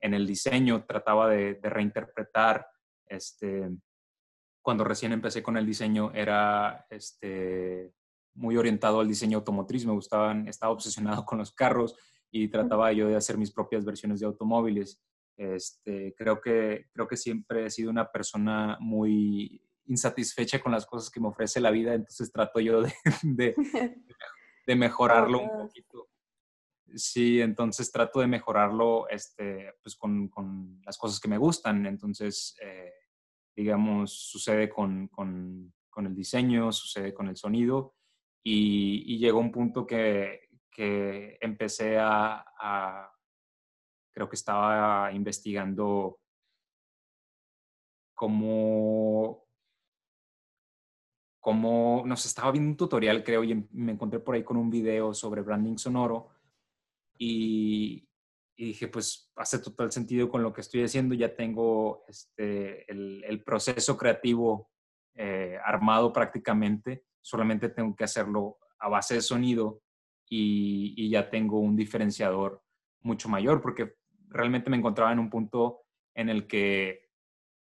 en 0.00 0.14
el 0.14 0.26
diseño, 0.26 0.84
trataba 0.84 1.28
de, 1.28 1.58
reinterpretar, 1.62 2.66
este, 3.06 3.70
cuando 4.62 4.84
recién 4.84 5.12
empecé 5.12 5.42
con 5.42 5.56
el 5.56 5.66
diseño 5.66 6.12
era 6.12 6.86
este, 6.90 7.92
muy 8.34 8.56
orientado 8.56 9.00
al 9.00 9.08
diseño 9.08 9.38
automotriz, 9.38 9.84
me 9.84 9.92
gustaban, 9.92 10.46
estaba 10.46 10.72
obsesionado 10.72 11.24
con 11.26 11.38
los 11.38 11.52
carros 11.52 11.96
y 12.32 12.48
trataba 12.48 12.92
yo 12.92 13.08
de 13.08 13.16
hacer 13.16 13.36
mis 13.36 13.52
propias 13.52 13.84
versiones 13.84 14.18
de 14.18 14.26
automóviles. 14.26 15.00
Este, 15.36 16.14
creo, 16.16 16.40
que, 16.40 16.86
creo 16.92 17.06
que 17.06 17.16
siempre 17.16 17.66
he 17.66 17.70
sido 17.70 17.90
una 17.90 18.10
persona 18.10 18.78
muy 18.80 19.62
insatisfecha 19.86 20.60
con 20.60 20.72
las 20.72 20.86
cosas 20.86 21.10
que 21.10 21.20
me 21.20 21.28
ofrece 21.28 21.60
la 21.60 21.70
vida, 21.70 21.94
entonces 21.94 22.32
trato 22.32 22.58
yo 22.60 22.80
de, 22.80 22.92
de, 23.22 23.54
de 24.66 24.76
mejorarlo 24.76 25.40
un 25.40 25.66
poquito. 25.66 26.08
Sí, 26.94 27.40
entonces 27.40 27.92
trato 27.92 28.20
de 28.20 28.26
mejorarlo 28.26 29.08
este, 29.08 29.74
pues 29.82 29.94
con, 29.96 30.28
con 30.28 30.80
las 30.84 30.96
cosas 30.96 31.20
que 31.20 31.28
me 31.28 31.38
gustan. 31.38 31.86
Entonces, 31.86 32.56
eh, 32.62 32.92
digamos, 33.54 34.12
sucede 34.12 34.68
con, 34.68 35.08
con, 35.08 35.72
con, 35.90 36.06
el 36.06 36.14
diseño, 36.14 36.72
sucede 36.72 37.12
con 37.12 37.28
el 37.28 37.36
sonido 37.36 37.94
y, 38.42 39.04
y 39.06 39.18
llegó 39.18 39.38
un 39.38 39.52
punto 39.52 39.86
que, 39.86 40.42
que 40.72 41.36
empecé 41.40 41.98
a, 41.98 43.12
creo 44.12 44.28
que 44.28 44.36
estaba 44.36 45.12
investigando 45.12 46.18
cómo, 48.14 49.46
cómo, 51.40 52.02
nos 52.06 52.24
estaba 52.24 52.52
viendo 52.52 52.70
un 52.70 52.76
tutorial, 52.76 53.22
creo, 53.22 53.44
y 53.44 53.68
me 53.72 53.92
encontré 53.92 54.20
por 54.20 54.34
ahí 54.34 54.42
con 54.42 54.56
un 54.56 54.70
video 54.70 55.12
sobre 55.12 55.42
branding 55.42 55.76
sonoro 55.76 56.30
y, 57.18 58.08
dije, 58.56 58.88
pues 58.88 59.30
hace 59.36 59.58
total 59.58 59.92
sentido 59.92 60.28
con 60.28 60.42
lo 60.42 60.52
que 60.52 60.62
estoy 60.62 60.84
haciendo, 60.84 61.14
ya 61.14 61.34
tengo 61.34 62.04
este, 62.08 62.90
el, 62.90 63.42
proceso 63.44 63.96
creativo 63.96 64.70
eh, 65.14 65.58
armado 65.64 66.12
prácticamente, 66.12 67.04
solamente 67.20 67.68
tengo 67.68 67.94
que 67.94 68.04
hacerlo 68.04 68.58
a 68.78 68.88
base 68.88 69.14
de 69.14 69.20
sonido 69.20 69.82
y, 70.34 71.10
ya 71.10 71.28
tengo 71.28 71.58
un 71.58 71.76
diferenciador 71.76 72.62
mucho 73.02 73.28
mayor, 73.28 73.60
porque 73.60 73.96
realmente 74.28 74.70
me 74.70 74.78
encontraba 74.78 75.12
en 75.12 75.18
un 75.18 75.28
punto 75.28 75.82
en 76.14 76.30
el 76.30 76.46
que 76.46 77.10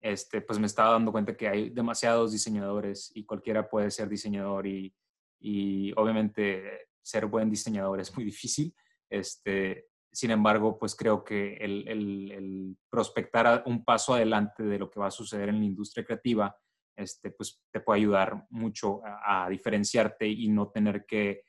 este, 0.02 0.42
pues 0.42 0.60
me 0.60 0.68
estaba 0.68 0.92
dando 0.92 1.12
cuenta 1.12 1.36
que 1.36 1.48
hay 1.48 1.72
demasiados 1.72 2.32
diseñadores 2.32 3.12
y 3.16 3.26
cualquiera 3.26 3.68
puede 3.68 3.90
ser 3.90 4.08
diseñador 4.08 4.68
y, 4.68 4.94
y 5.40 5.92
obviamente 5.94 6.90
ser 7.02 7.26
buen 7.26 7.50
diseñador 7.50 8.00
es 8.00 8.16
muy 8.16 8.24
difícil. 8.34 8.74
Este, 9.10 9.88
sin 10.12 10.30
embargo, 10.30 10.78
pues 10.78 10.96
creo 10.96 11.24
que 11.24 11.56
el, 11.56 12.78
prospectar 12.88 13.64
un 13.66 13.84
paso 13.84 14.14
adelante 14.14 14.62
de 14.62 14.78
lo 14.78 14.92
que 14.92 15.00
va 15.00 15.08
a 15.08 15.12
suceder 15.12 15.50
en 15.50 15.60
la 15.60 15.66
industria 15.66 16.06
creativa, 16.06 16.56
este, 16.96 17.32
pues 17.32 17.64
te 17.72 17.80
puede 17.80 18.02
ayudar 18.02 18.46
mucho 18.52 19.02
a 19.04 19.50
diferenciarte 19.50 20.28
y 20.28 20.50
no 20.50 20.70
tener 20.70 21.06
que 21.08 21.49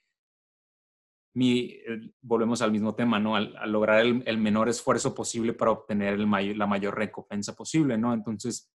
mi, 1.35 1.79
volvemos 2.21 2.61
al 2.63 2.73
mismo 2.73 2.95
tema, 2.95 3.19
¿no? 3.21 3.37
Al, 3.37 3.55
lograr 3.67 4.01
el, 4.01 4.39
menor 4.39 4.69
esfuerzo 4.69 5.15
posible 5.15 5.53
para 5.53 5.71
obtener 5.71 6.15
el 6.15 6.59
la 6.59 6.67
mayor 6.67 6.97
recompensa 6.97 7.55
posible, 7.55 7.97
¿no? 7.97 8.13
Entonces, 8.13 8.71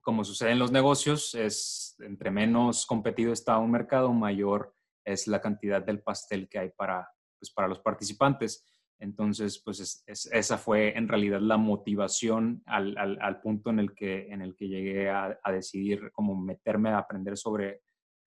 como 0.00 0.24
sucede 0.24 0.52
en 0.52 0.58
los 0.58 0.72
negocios, 0.72 1.34
es 1.34 1.96
entre 2.00 2.30
menos 2.30 2.86
competido 2.86 3.32
está 3.32 3.58
un 3.58 3.70
mercado, 3.70 4.12
mayor 4.12 4.74
es 5.04 5.26
la 5.26 5.40
cantidad 5.40 5.82
del 5.82 6.02
pastel 6.02 6.48
que 6.48 6.58
hay 6.58 6.70
para, 6.70 7.08
pues, 7.38 7.52
para 7.52 7.68
los 7.68 7.80
participantes. 7.80 8.66
Entonces, 8.98 9.62
pues 9.64 10.04
esa 10.06 10.58
fue 10.58 10.96
en 10.96 11.08
realidad 11.08 11.40
la 11.40 11.56
motivación 11.56 12.62
al, 12.66 12.96
al, 12.98 13.40
punto 13.40 13.70
en 13.70 13.78
el 13.78 13.94
que, 13.94 14.28
en 14.28 14.42
el 14.42 14.54
que 14.54 14.68
llegué 14.68 15.08
a, 15.08 15.38
a, 15.42 15.52
decidir 15.52 16.10
cómo 16.12 16.36
meterme 16.36 16.90
a 16.90 16.98
aprender 16.98 17.38
sobre 17.38 17.80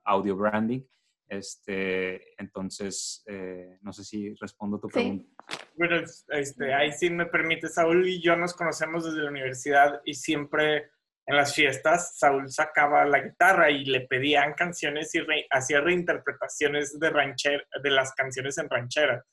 audio 0.04 0.36
branding. 0.36 0.82
Este, 1.28 2.39
entonces, 2.39 3.24
eh, 3.28 3.78
no 3.82 3.91
sé 3.91 4.03
si 4.03 4.34
respondo 4.36 4.80
tu 4.80 4.88
pregunta. 4.88 5.28
Bueno, 5.76 6.01
este, 6.30 6.74
ahí 6.74 6.91
sí 6.91 7.09
me 7.09 7.26
permite, 7.26 7.67
Saúl 7.69 8.07
y 8.07 8.21
yo 8.21 8.36
nos 8.36 8.53
conocemos 8.53 9.05
desde 9.05 9.24
la 9.24 9.32
universidad 9.32 10.01
y 10.05 10.13
siempre 10.13 10.91
en 11.26 11.38
las 11.38 11.55
fiestas 11.55 12.17
Saúl 12.17 12.51
sacaba 12.51 13.05
la 13.05 13.21
guitarra 13.21 13.71
y 13.71 13.86
le 13.86 14.01
pedían 14.01 14.53
canciones 14.53 15.13
y 15.15 15.21
hacía 15.49 15.82
reinterpretaciones 15.82 16.99
de, 16.99 17.09
rancher 17.09 17.65
de 17.82 17.89
las 17.89 18.13
canciones 18.13 18.57
en 18.57 18.69
ranchera. 18.69 19.24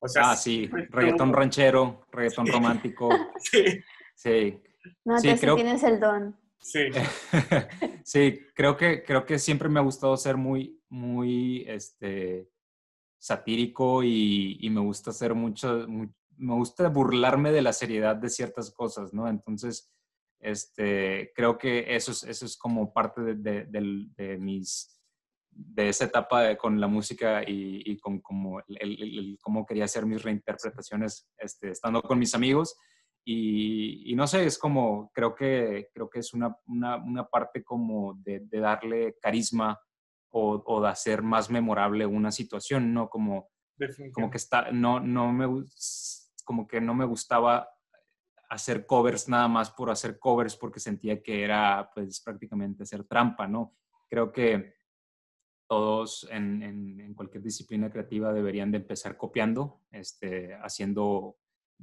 O 0.00 0.06
sea, 0.06 0.30
ah, 0.30 0.36
sí, 0.36 0.70
reggaetón 0.90 1.32
ranchero, 1.32 2.06
reggaetón 2.12 2.46
romántico. 2.46 3.08
sí. 3.38 3.82
Sí. 4.14 4.62
No, 5.04 5.18
sí, 5.18 5.34
creo... 5.40 5.56
tienes 5.56 5.82
el 5.82 5.98
don. 5.98 6.38
Sí. 6.60 6.88
sí, 8.04 8.40
creo 8.54 8.76
que, 8.76 9.02
creo 9.02 9.24
que 9.24 9.38
siempre 9.38 9.68
me 9.68 9.80
ha 9.80 9.82
gustado 9.82 10.16
ser 10.16 10.36
muy, 10.36 10.77
muy 10.88 11.64
este, 11.66 12.48
satírico 13.18 14.02
y, 14.02 14.58
y 14.60 14.70
me 14.70 14.80
gusta 14.80 15.10
hacer 15.10 15.34
mucho, 15.34 15.86
me 15.88 16.54
gusta 16.54 16.88
burlarme 16.88 17.52
de 17.52 17.62
la 17.62 17.72
seriedad 17.72 18.16
de 18.16 18.30
ciertas 18.30 18.70
cosas, 18.70 19.12
¿no? 19.12 19.28
Entonces, 19.28 19.92
este, 20.40 21.32
creo 21.34 21.58
que 21.58 21.94
eso 21.94 22.12
es, 22.12 22.22
eso 22.22 22.46
es 22.46 22.56
como 22.56 22.92
parte 22.92 23.34
de, 23.34 23.64
de, 23.66 24.38
mis, 24.38 25.00
de 25.50 25.88
esa 25.88 26.04
etapa 26.04 26.56
con 26.56 26.80
la 26.80 26.86
música 26.86 27.42
y, 27.42 27.82
y 27.84 27.98
con 27.98 28.20
como 28.20 28.60
el, 28.60 29.36
cómo 29.40 29.66
quería 29.66 29.84
hacer 29.84 30.06
mis 30.06 30.22
reinterpretaciones 30.22 31.28
este, 31.38 31.70
estando 31.70 32.02
con 32.02 32.18
mis 32.18 32.34
amigos. 32.34 32.76
Y, 33.24 34.10
y, 34.10 34.14
no 34.14 34.26
sé, 34.26 34.46
es 34.46 34.58
como, 34.58 35.10
creo 35.12 35.34
que, 35.34 35.90
creo 35.92 36.08
que 36.08 36.20
es 36.20 36.32
una, 36.32 36.56
una, 36.66 36.96
una 36.96 37.28
parte 37.28 37.62
como 37.62 38.14
de, 38.14 38.40
de, 38.40 38.60
darle 38.60 39.16
carisma 39.20 39.78
o, 40.30 40.62
o, 40.64 40.80
de 40.82 40.88
hacer 40.88 41.22
más 41.22 41.50
memorable 41.50 42.06
una 42.06 42.30
situación, 42.30 42.92
¿no? 42.92 43.08
Como, 43.08 43.48
como 44.12 44.30
que 44.30 44.36
está, 44.38 44.70
no, 44.72 45.00
no 45.00 45.32
me, 45.32 45.64
como 46.44 46.66
que 46.66 46.80
no 46.80 46.94
me 46.94 47.04
gustaba 47.04 47.68
hacer 48.48 48.86
covers 48.86 49.28
nada 49.28 49.48
más 49.48 49.70
por 49.70 49.90
hacer 49.90 50.18
covers 50.18 50.56
porque 50.56 50.80
sentía 50.80 51.22
que 51.22 51.44
era 51.44 51.90
pues 51.94 52.20
prácticamente 52.20 52.82
hacer 52.82 53.04
trampa, 53.04 53.46
¿no? 53.46 53.76
Creo 54.08 54.32
que 54.32 54.74
todos 55.68 56.26
en, 56.30 56.62
en, 56.62 57.14
cualquier 57.14 57.42
disciplina 57.42 57.90
creativa 57.90 58.32
deberían 58.32 58.70
de 58.70 58.78
empezar 58.78 59.18
copiando, 59.18 59.82
este, 59.90 60.54
haciendo, 60.54 61.36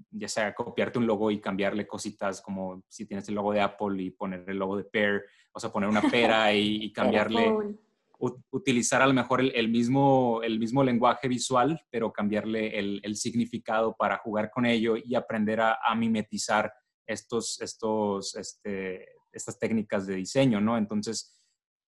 ya 0.09 0.27
sea 0.27 0.55
copiarte 0.55 0.97
un 0.97 1.05
logo 1.05 1.29
y 1.29 1.39
cambiarle 1.39 1.85
cositas 1.85 2.41
como 2.41 2.83
si 2.89 3.05
tienes 3.05 3.29
el 3.29 3.35
logo 3.35 3.53
de 3.53 3.61
Apple 3.61 4.01
y 4.01 4.09
poner 4.09 4.43
el 4.49 4.57
logo 4.57 4.75
de 4.75 4.85
Pear, 4.85 5.21
o 5.51 5.59
sea, 5.59 5.71
poner 5.71 5.87
una 5.87 6.01
pera 6.01 6.51
y, 6.53 6.91
cambiarle, 6.91 7.77
utilizar 8.19 9.01
a 9.01 9.07
lo 9.07 9.13
mejor 9.13 9.41
el, 9.41 9.69
mismo, 9.69 10.41
el 10.43 10.59
mismo 10.59 10.83
lenguaje 10.83 11.27
visual, 11.27 11.81
pero 11.89 12.11
cambiarle 12.11 12.77
el, 12.77 13.15
significado 13.15 13.95
para 13.97 14.17
jugar 14.17 14.51
con 14.51 14.65
ello 14.65 14.95
y 14.97 15.15
aprender 15.15 15.61
a, 15.61 15.77
mimetizar 15.95 16.71
estos, 17.07 17.61
estos, 17.61 18.35
este, 18.35 19.07
estas 19.31 19.59
técnicas 19.59 20.07
de 20.07 20.15
diseño, 20.15 20.59
¿no? 20.61 20.77
Entonces, 20.77 21.39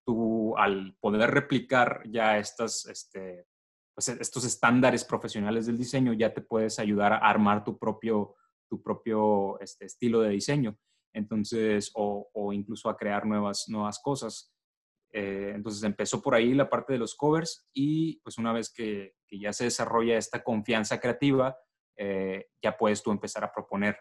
tú 0.05 0.55
al 0.57 0.95
poder 0.99 1.31
replicar 1.31 2.03
ya 2.09 2.37
estas, 2.37 2.85
este, 2.85 3.45
pues 3.93 4.09
estos 4.09 4.45
estándares 4.45 5.03
profesionales 5.03 5.65
del 5.65 5.77
diseño, 5.77 6.13
ya 6.13 6.33
te 6.33 6.41
puedes 6.41 6.79
ayudar 6.79 7.13
a 7.13 7.17
armar 7.17 7.63
tu 7.63 7.77
propio, 7.77 8.35
tu 8.69 8.81
propio 8.81 9.59
este, 9.59 9.85
estilo 9.85 10.21
de 10.21 10.29
diseño. 10.29 10.77
Entonces, 11.13 11.91
o, 11.95 12.29
o 12.33 12.53
incluso 12.53 12.89
a 12.89 12.97
crear 12.97 13.25
nuevas, 13.25 13.65
nuevas 13.67 13.99
cosas. 13.99 14.53
Eh, 15.19 15.53
entonces 15.55 15.81
empezó 15.81 16.21
por 16.21 16.35
ahí 16.35 16.53
la 16.53 16.69
parte 16.69 16.93
de 16.93 16.99
los 16.99 17.15
covers 17.15 17.67
y 17.73 18.19
pues 18.19 18.37
una 18.37 18.53
vez 18.53 18.71
que, 18.71 19.15
ya 19.31 19.51
se 19.51 19.63
desarrolla 19.63 20.15
esta 20.15 20.43
confianza 20.43 20.99
creativa, 20.99 21.57
eh, 21.95 22.49
ya 22.61 22.77
puedes 22.77 23.01
tú 23.01 23.09
empezar 23.09 23.43
a 23.43 23.51
proponer. 23.51 23.97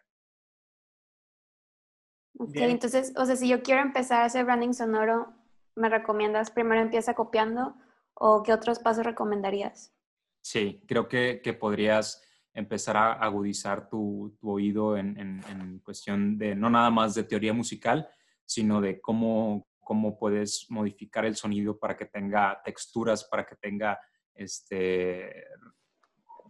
Ok, 2.39 2.57
entonces, 2.57 3.14
o 3.17 3.25
sea, 3.25 3.35
si 3.35 3.49
yo 3.49 3.62
quiero 3.62 3.81
empezar 3.81 4.21
a 4.21 4.25
hacer 4.27 4.45
branding 4.45 4.75
sonoro, 4.75 5.33
¿me 5.75 5.89
recomiendas 5.89 6.51
primero 6.51 6.83
empieza 6.83 7.14
copiando 7.14 7.75
o 8.12 8.43
qué 8.43 8.53
otros 8.53 8.79
pasos 8.79 9.07
recomendarías? 9.07 9.95
Sí, 10.43 10.83
creo 10.87 11.09
que, 11.09 11.41
podrías 11.59 12.23
empezar 12.53 12.99
a 12.99 13.14
agudizar 13.14 13.89
tu, 13.89 14.37
oído 14.43 14.99
en, 14.99 15.19
en, 15.19 15.79
cuestión 15.79 16.37
de 16.37 16.55
no 16.55 16.69
nada 16.69 16.91
más 16.91 17.14
de 17.14 17.25
teoría 17.25 17.55
musical, 17.55 18.07
sino 18.45 18.83
de 18.83 19.01
cómo, 19.01 19.67
cómo 19.87 20.18
puedes 20.18 20.66
modificar 20.68 21.24
el 21.24 21.37
sonido 21.37 21.78
para 21.78 21.97
que 21.97 22.07
tenga 22.07 22.61
texturas, 22.64 23.22
para 23.22 23.47
que 23.47 23.55
tenga 23.55 23.97
este, 24.34 25.45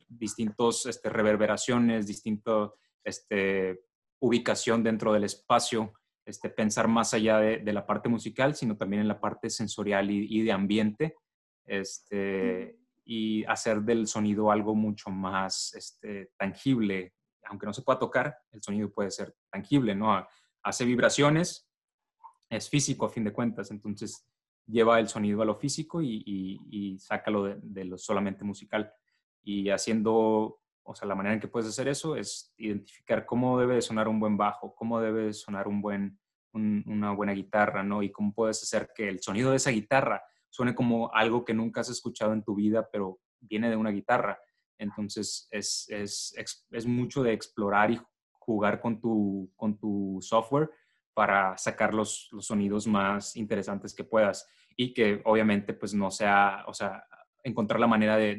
distintos 0.09 0.87
este, 0.87 1.11
reverberaciones, 1.11 2.07
distinto 2.07 2.78
este, 3.05 3.82
ubicación 4.20 4.82
dentro 4.82 5.12
del 5.12 5.24
espacio, 5.24 5.93
este, 6.24 6.49
pensar 6.49 6.89
más 6.89 7.12
allá 7.12 7.39
de, 7.39 7.72
la 7.74 7.84
parte 7.84 8.09
musical, 8.09 8.55
sino 8.55 8.78
también 8.78 9.03
en 9.03 9.09
la 9.09 9.20
parte 9.20 9.51
sensorial 9.51 10.11
y, 10.11 10.43
de 10.43 10.53
ambiente, 10.53 11.16
este, 11.66 12.78
y 13.05 13.45
hacer 13.45 13.82
del 13.82 14.07
sonido 14.07 14.51
algo 14.51 14.74
mucho 14.74 15.11
más 15.11 15.74
este, 15.74 16.30
tangible. 16.39 17.12
Aunque 17.45 17.66
no 17.66 17.74
se 17.74 17.82
pueda 17.82 17.99
tocar, 17.99 18.34
el 18.51 18.62
sonido 18.62 18.91
puede 18.91 19.11
ser 19.11 19.37
tangible, 19.51 19.95
¿no? 19.95 20.26
Hace 20.62 20.87
vibraciones, 20.87 21.66
es 22.49 22.68
físico 22.68 23.07
a 23.07 23.11
fin 23.11 23.24
de 23.24 23.32
cuentas, 23.32 23.70
entonces 23.70 24.26
lleva 24.66 24.99
el 24.99 25.09
sonido 25.09 25.42
a 25.42 25.44
lo 25.44 25.55
físico 25.55 26.03
y, 26.03 26.22
y, 26.26 26.99
sácalo 26.99 27.44
de, 27.44 27.84
lo 27.84 27.97
solamente 27.97 28.44
musical. 28.44 28.92
Y 29.42 29.70
haciendo, 29.70 30.61
o 30.82 30.94
sea, 30.94 31.07
la 31.07 31.14
manera 31.14 31.34
en 31.34 31.40
que 31.40 31.49
puedes 31.49 31.68
hacer 31.68 31.88
eso 31.88 32.16
es 32.16 32.53
identificar 32.57 33.26
cómo 33.26 33.59
debe 33.59 33.80
sonar 33.80 34.09
un 34.09 34.18
buen 34.18 34.36
bajo, 34.36 34.74
cómo 34.74 35.01
debe 35.01 35.32
sonar 35.32 35.68
un 35.68 35.80
buen, 35.80 36.18
una 36.53 37.12
buena 37.12 37.32
guitarra, 37.32 37.82
¿no? 37.82 38.03
Y 38.03 38.11
cómo 38.11 38.32
puedes 38.32 38.62
hacer 38.62 38.90
que 38.94 39.09
el 39.09 39.20
sonido 39.20 39.51
de 39.51 39.57
esa 39.57 39.70
guitarra 39.70 40.22
suene 40.49 40.74
como 40.74 41.12
algo 41.12 41.44
que 41.44 41.55
nunca 41.55 41.82
has 41.82 41.90
escuchado 41.90 42.32
en 42.32 42.42
tu 42.42 42.55
vida, 42.55 42.88
pero 42.90 43.20
viene 43.40 43.70
de 43.70 43.76
una 43.76 43.90
guitarra. 43.90 44.38
Entonces 44.78 45.49
es, 45.51 45.86
es, 45.90 46.34
es 46.70 46.86
mucho 46.86 47.22
de 47.22 47.32
explorar 47.32 47.90
y 47.90 48.01
jugar 48.32 48.80
con 48.80 49.01
tu, 49.01 49.53
con 49.55 49.78
tu 49.78 50.18
software 50.20 50.70
para 51.17 51.57
sacar 51.57 51.95
los, 51.95 52.29
los, 52.31 52.45
sonidos 52.45 52.87
más 52.87 53.37
interesantes 53.37 53.95
que 53.95 54.05
puedas 54.05 54.47
y 54.77 54.93
que 54.93 55.23
obviamente 55.25 55.73
pues 55.73 55.95
no 55.95 56.11
sea, 56.11 56.62
o 56.67 56.75
sea, 56.75 57.07
encontrar 57.43 57.81
la 57.81 57.87
manera 57.87 58.19
de, 58.19 58.37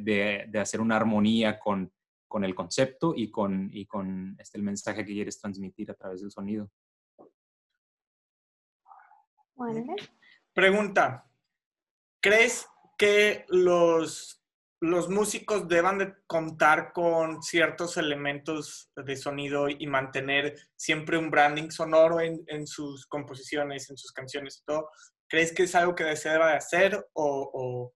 de, 0.47 0.59
hacer 0.59 0.79
una 0.79 0.95
armonía 0.95 1.57
con, 1.57 1.91
con, 2.27 2.43
el 2.43 2.53
concepto 2.53 3.15
y 3.15 3.31
con, 3.31 3.71
y 3.73 3.87
con 3.87 4.37
este, 4.39 4.59
el 4.59 4.63
mensaje 4.63 5.03
que 5.03 5.13
quieres 5.13 5.41
transmitir 5.41 5.89
a 5.89 5.95
través 5.95 6.21
del 6.21 6.29
sonido. 6.29 6.69
Pregunta, 10.53 11.27
¿crees 12.21 12.67
que 12.95 13.43
los 13.47 14.36
los 14.79 15.09
músicos 15.09 15.67
deban 15.67 15.97
de 15.97 16.13
contar 16.27 16.93
con 16.93 17.41
ciertos 17.41 17.97
elementos 17.97 18.91
de 18.95 19.15
sonido 19.15 19.69
y 19.69 19.87
mantener 19.87 20.55
siempre 20.75 21.17
un 21.17 21.31
branding 21.31 21.71
sonoro 21.71 22.19
en, 22.21 22.67
sus 22.67 23.07
composiciones, 23.07 23.89
en 23.89 23.97
sus 23.97 24.11
canciones 24.11 24.59
y 24.59 24.65
todo. 24.65 24.89
¿Crees 25.27 25.51
que 25.51 25.63
es 25.63 25.73
algo 25.73 25.95
que 25.95 26.15
se 26.15 26.29
deba 26.29 26.51
de 26.51 26.57
hacer 26.57 27.09
o, 27.13 27.93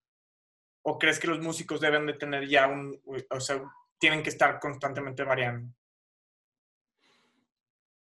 crees 0.99 1.19
que 1.19 1.27
los 1.27 1.39
músicos 1.39 1.79
deben 1.79 2.07
de 2.07 2.13
tener 2.13 2.47
ya 2.47 2.67
un, 2.67 2.99
o 3.29 3.39
sea, 3.39 3.61
tienen 3.99 4.23
que 4.23 4.29
estar 4.29 4.59
constantemente 4.59 5.23
variando? 5.23 5.71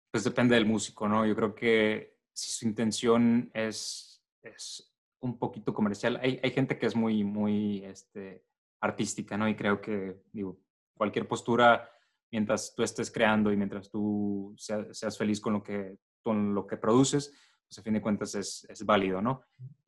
Pues 0.09 0.23
depende 0.23 0.55
del 0.55 0.65
músico, 0.65 1.07
¿no? 1.07 1.25
Yo 1.25 1.35
creo 1.35 1.53
que 1.53 2.17
si 2.33 2.51
su 2.51 2.65
intención 2.65 3.51
es, 3.53 4.23
es 4.41 4.91
un 5.19 5.37
poquito 5.37 5.73
comercial, 5.73 6.19
hay, 6.21 6.39
hay 6.43 6.51
gente 6.51 6.77
que 6.77 6.87
es 6.87 6.95
muy, 6.95 7.23
muy, 7.23 7.85
este, 7.85 8.43
artística, 8.81 9.37
¿no? 9.37 9.47
Y 9.47 9.55
creo 9.55 9.79
que, 9.79 10.21
digo, 10.31 10.59
cualquier 10.95 11.27
postura, 11.27 11.89
mientras 12.31 12.73
tú 12.75 12.83
estés 12.83 13.11
creando 13.11 13.51
y 13.51 13.57
mientras 13.57 13.89
tú 13.89 14.53
seas, 14.57 15.17
feliz 15.17 15.39
con 15.39 15.53
lo 15.53 15.63
que, 15.63 15.97
con 16.21 16.53
lo 16.53 16.67
que 16.67 16.77
produces, 16.77 17.31
pues 17.67 17.79
a 17.79 17.83
fin 17.83 17.93
de 17.93 18.01
cuentas 18.01 18.35
es, 18.35 18.65
es 18.69 18.85
válido, 18.85 19.21
¿no? 19.21 19.43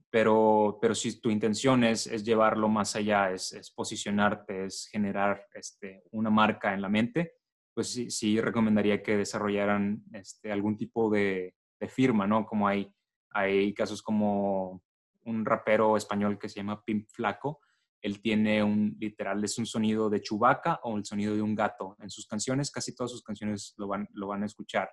Pero, 0.10 0.78
pero 0.80 0.94
si 0.94 1.20
tu 1.20 1.32
intención 1.32 1.84
es, 1.84 2.06
es 2.06 2.24
llevarlo 2.24 2.70
más 2.70 2.96
allá, 2.96 3.32
es, 3.32 3.52
es, 3.54 3.72
posicionarte, 3.72 4.66
es 4.66 4.88
generar 4.92 5.48
este, 5.56 6.04
una 6.12 6.30
marca 6.30 6.74
en 6.74 6.82
la 6.82 6.90
mente, 6.90 7.34
pues 7.74 7.92
sí, 7.92 8.12
sí 8.12 8.40
recomendaría 8.40 9.02
que 9.02 9.18
desarrollaran 9.18 10.04
este, 10.14 10.52
algún 10.52 10.78
tipo 10.78 11.10
de, 11.10 11.56
de, 11.80 11.88
firma, 11.88 12.28
¿no? 12.28 12.46
Como 12.46 12.68
hay, 12.68 12.94
Hay 13.32 13.74
casos 13.74 14.04
como 14.04 14.84
un 15.26 15.46
rapero 15.46 15.98
español 15.98 16.38
que 16.38 16.50
se 16.50 16.58
llama 16.58 16.84
Pimp 16.84 17.08
Flaco. 17.10 17.62
Él 18.04 18.22
tiene 18.22 18.62
un, 18.62 18.98
literal, 19.00 19.42
es 19.46 19.58
un 19.58 19.66
sonido 19.66 20.10
de 20.10 20.22
chubaca 20.22 20.82
o 20.84 20.98
el 20.98 21.06
sonido 21.06 21.34
de 21.36 21.42
un 21.42 21.56
gato. 21.56 21.96
En 22.02 22.10
sus 22.10 22.28
canciones, 22.28 22.70
casi 22.70 22.94
todas 22.94 23.12
sus 23.12 23.24
canciones 23.24 23.74
lo 23.78 23.88
van, 23.88 24.10
lo 24.12 24.28
van 24.28 24.44
a 24.44 24.46
escuchar. 24.46 24.90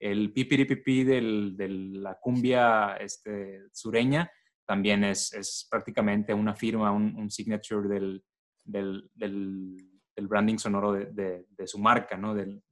El 0.00 0.32
pipiripipi 0.32 1.04
del, 1.04 1.54
de 1.54 1.68
la 1.68 2.18
cumbia 2.18 2.96
este, 2.96 3.60
sureña 3.72 4.30
también 4.66 5.04
es, 5.04 5.34
es 5.34 5.68
prácticamente 5.70 6.32
una 6.32 6.54
firma, 6.54 6.92
un, 6.92 7.30
signature 7.30 7.88
del, 7.88 8.24
del, 8.64 9.90
branding 10.22 10.56
sonoro 10.56 10.92
de, 10.92 11.44
de, 11.46 11.66
su 11.66 11.78
marca, 11.78 12.16
¿no? 12.16 12.34
de, 12.34 12.62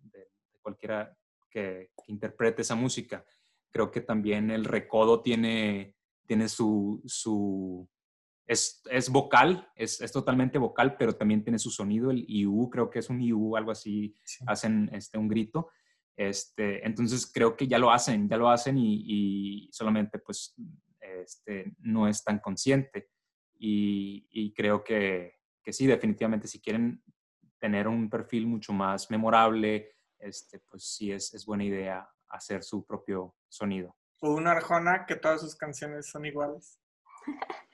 cualquiera 0.62 1.14
que, 1.50 1.90
interprete 2.08 2.62
esa 2.62 2.74
música. 2.74 3.22
Creo 3.70 3.90
que 3.90 4.00
también 4.00 4.50
el 4.50 4.64
recodo 4.64 5.20
tiene, 5.20 5.94
tiene 6.26 6.48
su, 6.48 7.02
su 7.04 7.86
es, 8.46 8.82
es, 8.90 9.08
vocal, 9.08 9.68
es, 9.74 10.00
es, 10.00 10.12
totalmente 10.12 10.58
vocal, 10.58 10.96
pero 10.96 11.14
también 11.14 11.42
tiene 11.42 11.58
su 11.58 11.70
sonido, 11.70 12.10
el 12.10 12.24
IU, 12.28 12.68
creo 12.70 12.90
que 12.90 12.98
es 12.98 13.08
un 13.08 13.20
IU, 13.20 13.56
algo 13.56 13.70
así, 13.70 14.14
hacen 14.46 14.90
este, 14.92 15.18
un 15.18 15.28
grito. 15.28 15.70
Este, 16.16 16.86
entonces 16.86 17.30
creo 17.32 17.56
que 17.56 17.66
ya 17.66 17.78
lo 17.78 17.90
hacen, 17.90 18.28
ya 18.28 18.36
lo 18.36 18.48
hacen 18.48 18.78
y, 18.78 19.02
y 19.06 19.72
solamente 19.72 20.18
pues 20.18 20.54
este, 21.00 21.74
no 21.78 22.06
es 22.08 22.22
tan 22.22 22.38
consciente. 22.38 23.10
Y, 23.58 24.26
y 24.30 24.52
creo 24.52 24.84
que, 24.84 25.40
que, 25.62 25.72
sí, 25.72 25.86
definitivamente 25.86 26.48
si 26.48 26.60
quieren 26.60 27.02
tener 27.58 27.88
un 27.88 28.10
perfil 28.10 28.46
mucho 28.46 28.72
más 28.72 29.10
memorable, 29.10 29.96
este, 30.18 30.58
pues 30.58 30.84
sí 30.84 31.12
es, 31.12 31.32
es 31.32 31.46
buena 31.46 31.64
idea 31.64 32.08
hacer 32.28 32.62
su 32.62 32.84
propio 32.84 33.36
sonido. 33.48 33.96
O 34.20 34.34
una 34.34 34.52
Arjona 34.52 35.06
que 35.06 35.16
todas 35.16 35.40
sus 35.40 35.54
canciones 35.54 36.10
son 36.10 36.26
iguales. 36.26 36.78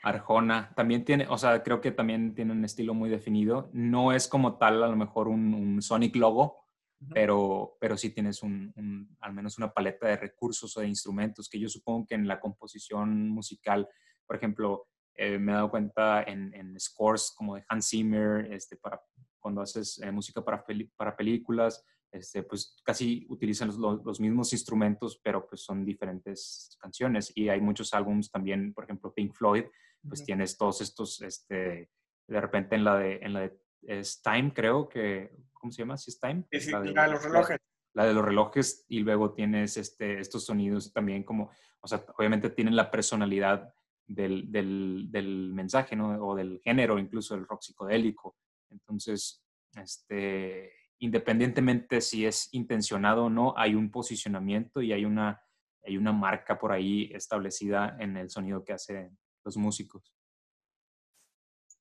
Arjona 0.02 0.72
también 0.74 1.04
tiene, 1.04 1.26
o 1.28 1.36
sea, 1.36 1.62
creo 1.62 1.80
que 1.80 1.90
también 1.90 2.34
tiene 2.34 2.52
un 2.52 2.64
estilo 2.64 2.94
muy 2.94 3.10
definido. 3.10 3.70
No 3.72 4.12
es 4.12 4.28
como 4.28 4.56
tal 4.56 4.82
a 4.82 4.88
lo 4.88 4.96
mejor 4.96 5.28
un, 5.28 5.80
Sonic 5.82 6.16
logo, 6.16 6.64
pero, 7.12 7.76
pero 7.80 7.96
sí 7.96 8.10
tienes 8.10 8.42
un, 8.42 9.16
al 9.20 9.32
menos 9.32 9.58
una 9.58 9.72
paleta 9.72 10.06
de 10.06 10.16
recursos 10.16 10.76
o 10.76 10.80
de 10.80 10.88
instrumentos 10.88 11.48
que 11.48 11.58
yo 11.58 11.68
supongo 11.68 12.06
que 12.06 12.14
en 12.14 12.28
la 12.28 12.40
composición 12.40 13.28
musical, 13.30 13.88
por 14.26 14.36
ejemplo, 14.36 14.86
eh, 15.14 15.38
me 15.38 15.52
he 15.52 15.54
dado 15.54 15.70
cuenta 15.70 16.22
en, 16.22 16.54
en, 16.54 16.78
scores 16.80 17.32
como 17.36 17.56
de 17.56 17.64
Hans 17.68 17.90
Zimmer, 17.90 18.52
este, 18.52 18.76
para, 18.76 19.00
cuando 19.38 19.60
haces 19.60 20.00
eh, 20.02 20.10
música 20.10 20.42
para, 20.42 20.64
para 20.96 21.16
películas, 21.16 21.84
este, 22.12 22.42
pues 22.42 22.76
casi 22.84 23.26
utilizan 23.28 23.68
los, 23.68 24.04
los, 24.04 24.20
mismos 24.20 24.52
instrumentos, 24.52 25.20
pero 25.22 25.46
pues 25.46 25.62
son 25.62 25.84
diferentes 25.84 26.76
canciones. 26.80 27.32
Y 27.34 27.48
hay 27.48 27.60
muchos 27.60 27.94
álbumes 27.94 28.30
también, 28.30 28.74
por 28.74 28.84
ejemplo, 28.84 29.12
Pink 29.14 29.34
Floyd, 29.34 29.64
pues 30.08 30.24
tienes 30.24 30.56
todos 30.56 30.80
estos, 30.80 31.20
este, 31.22 31.90
de 32.26 32.40
repente 32.40 32.74
en 32.74 32.84
la 32.84 32.96
de, 32.96 33.16
en 33.16 33.32
la 33.32 33.40
de 33.40 33.60
es 33.82 34.20
Time, 34.22 34.52
creo 34.52 34.88
que, 34.88 35.30
¿cómo 35.52 35.72
se 35.72 35.82
llama? 35.82 35.96
¿Sí 35.96 36.10
es 36.10 36.20
Time? 36.20 36.44
la, 36.50 36.80
de, 36.80 37.12
los 37.12 37.22
relojes. 37.22 37.58
La, 37.94 38.04
de 38.04 38.14
los 38.14 38.24
relojes 38.24 38.84
y 38.88 39.00
luego 39.00 39.32
tienes 39.32 39.76
este, 39.76 40.20
estos 40.20 40.44
sonidos 40.44 40.92
también 40.92 41.24
como, 41.24 41.50
o 41.80 41.88
sea, 41.88 42.04
obviamente 42.16 42.50
tienen 42.50 42.76
la 42.76 42.90
personalidad 42.90 43.72
del, 44.06 44.50
del, 44.50 45.06
del 45.10 45.52
mensaje, 45.52 45.96
¿no? 45.96 46.10
O 46.26 46.34
del 46.34 46.60
género, 46.62 46.98
incluso 46.98 47.34
del 47.34 47.46
rock 47.46 47.62
psicodélico. 47.62 48.36
Entonces, 48.70 49.44
este, 49.76 50.72
independientemente 51.00 52.00
si 52.00 52.26
es 52.26 52.48
intencionado 52.52 53.24
o 53.24 53.30
no, 53.30 53.54
hay 53.56 53.74
un 53.74 53.90
posicionamiento 53.90 54.82
y 54.82 54.92
hay 54.92 55.04
una, 55.04 55.42
hay 55.84 55.96
una 55.96 56.12
marca 56.12 56.58
por 56.58 56.72
ahí 56.72 57.10
establecida 57.12 57.96
en 57.98 58.16
el 58.16 58.30
sonido 58.30 58.64
que 58.64 58.74
hacen 58.74 59.18
los 59.44 59.56
músicos. 59.56 60.14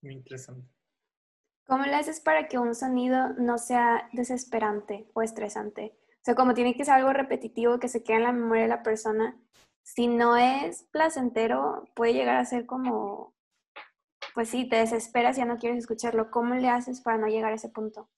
Muy 0.01 0.13
interesante. 0.13 0.67
¿Cómo 1.67 1.85
le 1.85 1.95
haces 1.95 2.19
para 2.21 2.47
que 2.47 2.57
un 2.57 2.73
sonido 2.73 3.29
no 3.33 3.57
sea 3.57 4.09
desesperante 4.13 5.07
o 5.13 5.21
estresante? 5.21 5.95
O 6.13 6.23
sea, 6.23 6.35
como 6.35 6.53
tiene 6.53 6.75
que 6.75 6.85
ser 6.85 6.95
algo 6.95 7.13
repetitivo 7.13 7.79
que 7.79 7.89
se 7.89 8.03
quede 8.03 8.17
en 8.17 8.23
la 8.23 8.31
memoria 8.31 8.63
de 8.63 8.69
la 8.69 8.83
persona, 8.83 9.37
si 9.83 10.07
no 10.07 10.37
es 10.37 10.83
placentero, 10.91 11.83
puede 11.95 12.13
llegar 12.13 12.37
a 12.37 12.45
ser 12.45 12.65
como, 12.65 13.35
pues 14.33 14.49
sí, 14.49 14.67
te 14.67 14.77
desesperas 14.77 15.37
y 15.37 15.41
ya 15.41 15.45
no 15.45 15.57
quieres 15.57 15.79
escucharlo. 15.79 16.31
¿Cómo 16.31 16.55
le 16.55 16.69
haces 16.69 17.01
para 17.01 17.17
no 17.17 17.27
llegar 17.27 17.51
a 17.51 17.55
ese 17.55 17.69
punto? 17.69 18.09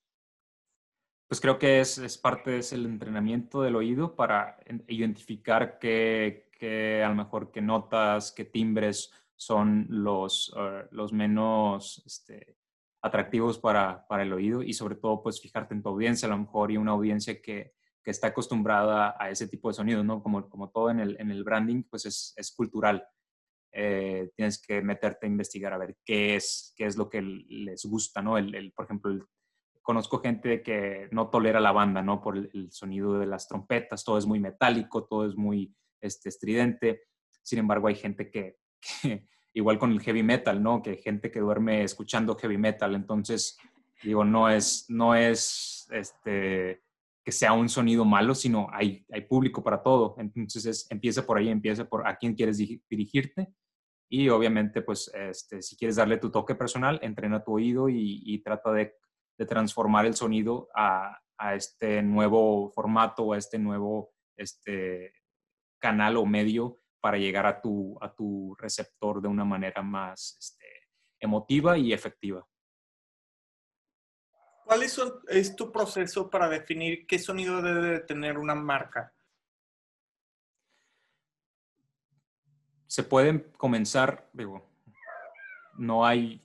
Pues 1.31 1.39
creo 1.39 1.57
que 1.57 1.79
es, 1.79 1.97
es 1.97 2.17
parte 2.17 2.59
del 2.59 2.85
entrenamiento 2.85 3.61
del 3.61 3.77
oído 3.77 4.17
para 4.17 4.59
identificar 4.89 5.79
qué, 5.79 7.01
a 7.05 7.07
lo 7.07 7.15
mejor 7.15 7.53
qué 7.53 7.61
notas, 7.61 8.33
qué 8.33 8.43
timbres 8.43 9.13
son 9.37 9.87
los, 9.87 10.53
eh, 10.57 10.89
los 10.91 11.13
menos 11.13 12.03
este, 12.05 12.57
atractivos 13.01 13.59
para, 13.59 14.05
para, 14.09 14.23
el 14.23 14.33
oído 14.33 14.61
y 14.61 14.73
sobre 14.73 14.95
todo 14.95 15.23
pues 15.23 15.39
fijarte 15.39 15.73
en 15.73 15.81
tu 15.81 15.87
audiencia 15.87 16.25
a 16.25 16.31
lo 16.31 16.37
mejor 16.37 16.69
y 16.69 16.75
una 16.75 16.91
audiencia 16.91 17.41
que, 17.41 17.75
que 18.03 18.11
está 18.11 18.27
acostumbrada 18.27 19.15
a 19.17 19.29
ese 19.29 19.47
tipo 19.47 19.69
de 19.69 19.75
sonidos, 19.75 20.03
¿no? 20.03 20.21
Como, 20.21 20.49
como 20.49 20.69
todo 20.69 20.89
en 20.89 20.99
el, 20.99 21.15
en 21.17 21.31
el 21.31 21.45
branding 21.45 21.83
pues 21.83 22.05
es, 22.07 22.33
es 22.35 22.51
cultural. 22.51 23.07
Eh, 23.71 24.31
tienes 24.35 24.61
que 24.61 24.81
meterte 24.81 25.27
a 25.27 25.29
investigar 25.29 25.71
a 25.71 25.77
ver 25.77 25.95
qué 26.03 26.35
es, 26.35 26.73
qué 26.75 26.87
es 26.87 26.97
lo 26.97 27.09
que 27.09 27.21
les 27.21 27.85
gusta, 27.85 28.21
¿no? 28.21 28.37
El, 28.37 28.53
el 28.53 28.73
por 28.73 28.83
ejemplo, 28.83 29.11
el, 29.11 29.23
conozco 29.81 30.19
gente 30.19 30.61
que 30.61 31.07
no 31.11 31.29
tolera 31.29 31.59
la 31.59 31.71
banda, 31.71 32.01
¿no? 32.01 32.21
Por 32.21 32.37
el, 32.37 32.71
sonido 32.71 33.19
de 33.19 33.25
las 33.25 33.47
trompetas, 33.47 34.03
todo 34.03 34.17
es 34.17 34.25
muy 34.25 34.39
metálico, 34.39 35.05
todo 35.05 35.25
es 35.25 35.35
muy 35.35 35.75
este, 35.99 36.29
estridente. 36.29 37.03
Sin 37.41 37.59
embargo, 37.59 37.87
hay 37.87 37.95
gente 37.95 38.29
que, 38.31 38.57
igual 39.53 39.79
con 39.79 39.91
el 39.91 40.01
heavy 40.01 40.23
metal, 40.23 40.61
¿no? 40.61 40.81
Que 40.81 40.91
hay 40.91 41.01
gente 41.01 41.31
que 41.31 41.39
duerme 41.39 41.83
escuchando 41.83 42.35
heavy 42.35 42.57
metal. 42.57 42.95
Entonces, 42.95 43.57
digo, 44.03 44.23
no 44.23 44.49
es, 44.49 44.85
no 44.89 45.15
es 45.15 45.87
este, 45.91 46.83
que 47.23 47.31
sea 47.31 47.53
un 47.53 47.69
sonido 47.69 48.05
malo, 48.05 48.35
sino 48.35 48.67
hay, 48.71 49.05
hay 49.11 49.21
público 49.21 49.63
para 49.63 49.81
todo. 49.81 50.15
Entonces, 50.17 50.65
es, 50.65 50.91
empieza 50.91 51.25
por 51.25 51.37
ahí, 51.37 51.49
empieza 51.49 51.85
por 51.85 52.07
a 52.07 52.15
quién 52.17 52.35
quieres 52.35 52.57
dirigirte. 52.57 53.51
Y 54.09 54.27
obviamente, 54.29 54.81
pues, 54.81 55.09
este, 55.13 55.61
si 55.61 55.75
quieres 55.77 55.95
darle 55.95 56.17
tu 56.17 56.29
toque 56.29 56.53
personal, 56.53 56.99
entrena 57.01 57.43
tu 57.43 57.53
oído 57.53 57.87
y, 57.87 58.21
y 58.25 58.39
trata 58.43 58.73
de 58.73 58.93
de 59.37 59.45
transformar 59.45 60.05
el 60.05 60.15
sonido 60.15 60.69
a, 60.75 61.17
este 61.55 62.03
nuevo 62.03 62.69
formato, 62.69 63.33
a 63.33 63.37
este 63.37 63.57
nuevo 63.57 64.13
este, 64.37 65.11
canal 65.79 66.17
o 66.17 66.25
medio 66.25 66.79
para 66.99 67.17
llegar 67.17 67.47
a 67.47 67.59
tu, 67.59 67.97
a 67.99 68.13
tu 68.13 68.55
receptor 68.59 69.21
de 69.21 69.27
una 69.27 69.43
manera 69.43 69.81
más 69.81 70.37
este, 70.39 70.65
emotiva 71.19 71.77
y 71.77 71.93
efectiva. 71.93 72.47
¿Cuál 74.63 74.83
es, 74.83 75.01
es, 75.27 75.55
tu 75.55 75.71
proceso 75.71 76.29
para 76.29 76.47
definir 76.47 77.05
qué 77.07 77.19
sonido 77.19 77.61
debe 77.61 77.99
tener 78.01 78.37
una 78.37 78.55
marca? 78.55 79.13
Se 82.85 83.03
pueden 83.03 83.51
comenzar, 83.57 84.29
digo, 84.31 84.69
no 85.77 86.05
hay, 86.05 86.41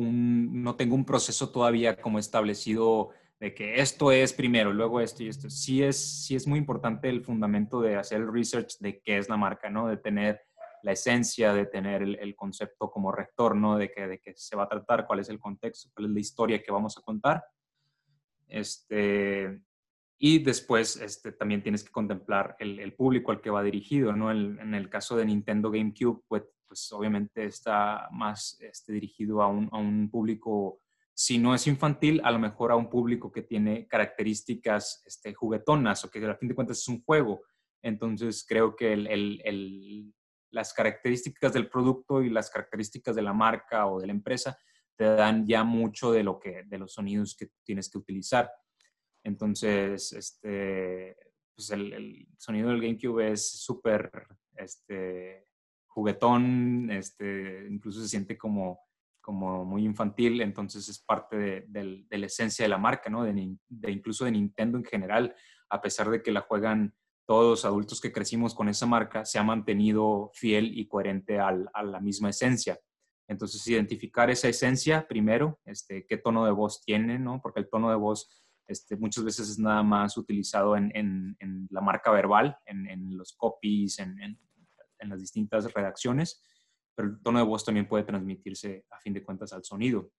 no 0.00 0.76
tengo 0.76 0.94
un 0.94 1.04
proceso 1.04 1.50
todavía 1.50 2.00
como 2.00 2.18
establecido 2.18 3.10
de 3.40 3.54
que 3.54 3.80
esto 3.80 4.12
es 4.12 4.34
primero, 4.34 4.72
luego 4.72 5.00
esto 5.00 5.22
y 5.22 5.28
esto. 5.28 5.48
Sí 5.48 5.82
es, 5.82 5.96
sí 6.24 6.36
es 6.36 6.46
muy 6.46 6.58
importante 6.58 7.08
el 7.08 7.24
fundamento 7.24 7.80
de 7.80 7.96
hacer 7.96 8.20
el 8.20 8.32
research 8.32 8.78
de 8.80 9.00
qué 9.00 9.16
es 9.16 9.28
la 9.28 9.38
marca, 9.38 9.70
¿no? 9.70 9.88
De 9.88 9.96
tener 9.96 10.42
la 10.82 10.92
esencia, 10.92 11.54
de 11.54 11.66
tener 11.66 12.02
el, 12.02 12.36
concepto 12.36 12.90
como 12.90 13.12
rector, 13.12 13.56
¿no? 13.56 13.76
De 13.76 13.90
qué 13.90 14.06
de 14.06 14.20
se 14.36 14.56
va 14.56 14.64
a 14.64 14.68
tratar, 14.68 15.06
cuál 15.06 15.20
es 15.20 15.28
el 15.30 15.38
contexto, 15.38 15.90
cuál 15.94 16.06
es 16.06 16.12
la 16.12 16.20
historia 16.20 16.62
que 16.62 16.72
vamos 16.72 16.96
a 16.98 17.02
contar. 17.02 17.42
Este, 18.46 19.60
y 20.18 20.38
después 20.40 20.96
este, 20.96 21.32
también 21.32 21.62
tienes 21.62 21.82
que 21.82 21.92
contemplar 21.92 22.56
el, 22.58 22.94
público 22.94 23.32
al 23.32 23.40
que 23.40 23.50
va 23.50 23.62
dirigido, 23.62 24.12
¿no? 24.12 24.30
en 24.30 24.74
el 24.74 24.90
caso 24.90 25.16
de 25.16 25.24
Nintendo 25.24 25.70
GameCube, 25.70 26.22
pues 26.28 26.42
pues 26.70 26.92
obviamente 26.92 27.44
está 27.46 28.08
más 28.12 28.56
este, 28.60 28.92
dirigido 28.92 29.42
a 29.42 29.48
un, 29.48 29.68
a 29.72 29.78
un, 29.78 30.08
público, 30.08 30.80
si 31.12 31.36
no 31.36 31.52
es 31.52 31.66
infantil, 31.66 32.20
a 32.22 32.30
lo 32.30 32.38
mejor 32.38 32.70
a 32.70 32.76
un 32.76 32.88
público 32.88 33.32
que 33.32 33.42
tiene 33.42 33.88
características 33.88 35.02
este, 35.04 35.34
juguetonas 35.34 36.04
o 36.04 36.10
que 36.10 36.24
a 36.24 36.36
fin 36.36 36.48
de 36.48 36.54
cuentas 36.54 36.78
es 36.78 36.86
un 36.86 37.02
juego. 37.02 37.42
Entonces 37.82 38.46
creo 38.48 38.76
que 38.76 38.92
el, 38.92 39.08
el, 39.08 40.14
las 40.52 40.72
características 40.72 41.52
del 41.52 41.68
producto 41.68 42.22
y 42.22 42.30
las 42.30 42.50
características 42.50 43.16
de 43.16 43.22
la 43.22 43.32
marca 43.32 43.88
o 43.88 44.00
de 44.00 44.06
la 44.06 44.12
empresa 44.12 44.56
te 44.94 45.06
dan 45.06 45.48
ya 45.48 45.64
mucho 45.64 46.12
de, 46.12 46.22
lo 46.22 46.38
que, 46.38 46.62
de 46.66 46.78
los 46.78 46.92
sonidos 46.92 47.34
que 47.34 47.48
tienes 47.64 47.90
que 47.90 47.98
utilizar. 47.98 48.48
Entonces, 49.24 50.12
este, 50.12 51.16
pues 51.52 51.68
el, 51.70 52.28
sonido 52.38 52.68
del 52.68 52.80
GameCube 52.80 53.32
es 53.32 53.50
súper 53.60 54.08
este, 54.54 55.49
juguetón, 56.00 56.90
este, 56.90 57.66
incluso 57.70 58.00
se 58.00 58.08
siente 58.08 58.38
como, 58.38 58.80
como 59.20 59.66
muy 59.66 59.84
infantil, 59.84 60.40
entonces 60.40 60.88
es 60.88 60.98
parte 60.98 61.66
de, 61.68 62.06
la 62.10 62.26
esencia 62.26 62.64
de 62.64 62.70
la 62.70 62.78
marca, 62.78 63.10
¿no? 63.10 63.22
De, 63.24 63.90
incluso 63.90 64.24
de 64.24 64.32
Nintendo 64.32 64.78
en 64.78 64.84
general, 64.84 65.34
a 65.68 65.80
pesar 65.82 66.08
de 66.08 66.22
que 66.22 66.32
la 66.32 66.40
juegan 66.40 66.94
todos 67.26 67.50
los 67.50 67.64
adultos 67.66 68.00
que 68.00 68.12
crecimos 68.12 68.54
con 68.54 68.68
esa 68.68 68.86
marca 68.86 69.24
se 69.24 69.38
ha 69.38 69.42
mantenido 69.42 70.30
fiel 70.34 70.76
y 70.76 70.88
coherente 70.88 71.38
a 71.38 71.52
la 71.52 72.00
misma 72.00 72.30
esencia. 72.30 72.80
Entonces, 73.28 73.64
identificar 73.68 74.30
esa 74.30 74.48
esencia 74.48 75.06
primero, 75.06 75.60
este, 75.64 76.06
qué 76.06 76.16
tono 76.16 76.44
de 76.46 76.50
voz 76.50 76.82
tiene, 76.82 77.18
¿no? 77.18 77.40
Porque 77.40 77.60
el 77.60 77.68
tono 77.68 77.90
de 77.90 77.96
voz 77.96 78.28
este, 78.66 78.96
muchas 78.96 79.22
veces 79.22 79.50
es 79.50 79.58
nada 79.58 79.82
más 79.82 80.16
utilizado 80.16 80.76
en, 80.76 80.90
en, 80.94 81.68
la 81.70 81.80
marca 81.80 82.10
verbal, 82.10 82.56
en, 82.66 82.88
en 82.88 83.16
los 83.16 83.34
copies, 83.34 83.98
en, 84.00 84.16
las 85.08 85.20
distintas 85.20 85.72
redacciones, 85.72 86.42
pero 86.94 87.08
el 87.08 87.22
tono 87.22 87.38
de 87.38 87.44
voz 87.44 87.64
también 87.64 87.88
puede 87.88 88.04
transmitirse 88.04 88.84
a 88.90 89.00
fin 89.00 89.14
de 89.14 89.24
cuentas 89.24 89.52
al 89.52 89.64
sonido. 89.64 90.12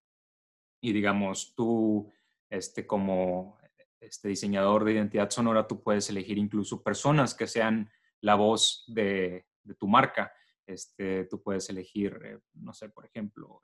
Y 0.82 0.94
digamos, 0.94 1.54
tú, 1.56 2.12
este, 2.50 2.88
como 2.88 3.60
este 4.00 4.30
diseñador 4.30 4.84
de 4.84 4.94
identidad 4.94 5.30
sonora, 5.30 5.68
tú 5.68 5.84
puedes 5.84 6.10
elegir 6.10 6.38
incluso 6.38 6.82
personas 6.82 7.36
que 7.36 7.46
sean 7.46 7.90
la 8.22 8.36
voz 8.36 8.84
de, 8.88 9.46
de 9.64 9.76
tu 9.76 9.88
marca. 9.88 10.34
Este, 10.66 11.26
tú 11.26 11.42
puedes 11.42 11.70
elegir, 11.70 12.20
eh, 12.24 12.40
no 12.54 12.74
sé, 12.74 12.90
por 12.90 13.06
ejemplo, 13.06 13.64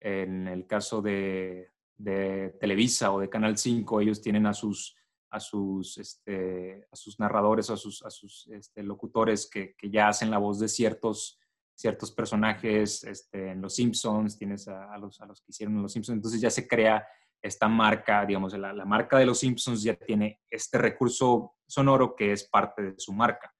en 0.00 0.48
el 0.48 0.66
caso 0.66 1.02
de, 1.02 1.70
de, 1.96 2.56
Televisa 2.60 3.12
o 3.12 3.20
de 3.20 3.28
Canal 3.28 3.58
5, 3.58 4.00
ellos 4.00 4.20
tienen 4.20 4.46
a 4.46 4.54
sus, 4.54 4.96
a 5.30 5.40
sus, 5.40 5.96
este, 5.98 6.86
a 6.90 6.96
sus 6.96 7.18
narradores 7.20 7.70
a 7.70 7.76
sus, 7.76 8.02
a 8.02 8.10
sus 8.10 8.48
este, 8.48 8.82
locutores 8.82 9.48
que, 9.48 9.74
que, 9.76 9.90
ya 9.90 10.08
hacen 10.08 10.30
la 10.30 10.38
voz 10.38 10.58
de 10.58 10.68
ciertos, 10.68 11.38
ciertos 11.74 12.10
personajes. 12.10 13.04
Este, 13.04 13.52
en 13.52 13.60
Los 13.60 13.76
Simpsons 13.76 14.36
tienes 14.36 14.66
a, 14.68 14.96
los, 14.98 15.20
a 15.20 15.26
los 15.26 15.40
que 15.40 15.50
hicieron 15.50 15.80
Los 15.80 15.92
Simpsons, 15.92 16.16
entonces 16.16 16.40
ya 16.40 16.50
se 16.50 16.66
crea 16.66 17.06
esta 17.42 17.68
marca, 17.68 18.26
digamos, 18.26 18.52
la, 18.58 18.72
la, 18.72 18.84
marca 18.84 19.16
de 19.16 19.24
los 19.24 19.38
Simpsons 19.38 19.82
ya 19.82 19.94
tiene 19.94 20.40
este 20.50 20.76
recurso 20.76 21.54
sonoro 21.66 22.14
que 22.14 22.32
es 22.32 22.44
parte 22.44 22.82
de 22.82 22.94
su 22.98 23.12
marca. 23.12 23.54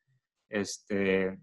Este, 0.51 1.41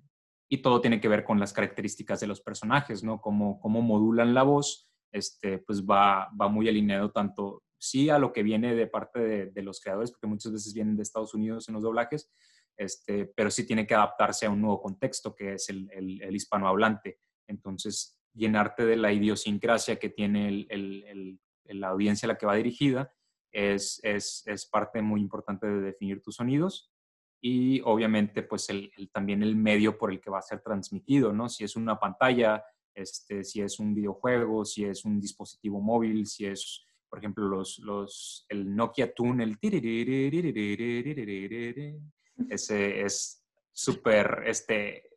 y 0.50 0.62
todo 0.62 0.82
tiene 0.82 1.02
que 1.02 1.08
ver 1.08 1.24
con 1.24 1.40
las 1.40 1.54
características 1.54 2.20
de 2.20 2.28
los 2.28 2.42
personajes, 2.42 3.04
¿no? 3.04 3.20
Cómo, 3.20 3.60
cómo 3.60 3.82
modulan 3.82 4.34
la 4.34 4.44
voz, 4.44 4.90
este, 5.12 5.60
pues 5.60 5.84
va, 5.84 6.30
va 6.40 6.48
muy 6.48 6.70
alineado 6.70 7.12
tanto, 7.12 7.64
sí, 7.78 8.10
a 8.10 8.20
lo 8.20 8.34
que 8.34 8.44
viene 8.44 8.76
de 8.76 8.88
parte 8.88 9.50
de, 9.52 9.62
los 9.62 9.80
creadores, 9.80 10.12
porque 10.12 10.28
muchas 10.28 10.52
veces 10.52 10.74
vienen 10.74 10.96
de 10.96 11.04
Estados 11.04 11.34
Unidos 11.34 11.68
en 11.68 11.76
los 11.76 11.84
doblajes, 11.84 12.32
este, 12.76 13.26
pero 13.26 13.50
sí 13.50 13.66
tiene 13.66 13.88
que 13.88 13.96
adaptarse 13.96 14.46
a 14.46 14.50
un 14.50 14.62
nuevo 14.62 14.82
contexto, 14.82 15.36
que 15.36 15.54
es 15.54 15.70
el, 15.70 15.90
el, 15.92 16.36
hispanohablante. 16.36 17.20
Entonces, 17.48 18.20
llenarte 18.34 18.86
de 18.86 18.98
la 18.98 19.12
idiosincrasia 19.12 19.98
que 19.98 20.10
tiene 20.10 20.68
el, 20.70 21.40
la 21.66 21.90
audiencia 21.90 22.28
a 22.28 22.34
la 22.34 22.38
que 22.38 22.46
va 22.46 22.56
dirigida 22.56 23.12
es, 23.52 24.00
es, 24.04 24.44
es 24.46 24.66
parte 24.68 25.02
muy 25.02 25.22
importante 25.22 25.68
de 25.68 25.82
definir 25.82 26.22
tus 26.22 26.36
sonidos 26.36 26.92
y 27.42 27.82
obviamente 27.82 28.44
pues 28.44 28.70
el, 28.70 28.92
también 29.12 29.44
el 29.44 29.56
medio 29.56 29.98
por 29.98 30.12
el 30.12 30.20
que 30.20 30.30
va 30.30 30.40
a 30.40 30.44
ser 30.44 30.62
transmitido, 30.62 31.34
¿no? 31.34 31.50
Si 31.50 31.64
es 31.64 31.76
una 31.76 32.00
pantalla, 32.00 32.64
este, 32.96 33.44
si 33.44 33.62
es 33.62 33.80
un 33.80 33.94
videojuego, 33.94 34.66
si 34.66 34.86
es 34.86 35.06
un 35.06 35.20
dispositivo 35.20 35.80
móvil, 35.80 36.26
si 36.26 36.46
es, 36.46 36.87
por 37.10 37.20
ejemplo, 37.20 37.48
los, 37.48 37.80
los, 37.80 38.46
el 38.50 38.76
Nokia 38.76 39.14
Tune, 39.14 39.44
el 39.44 39.58
ese 42.50 43.02
es 43.02 43.44
súper, 43.72 44.44
este, 44.46 45.10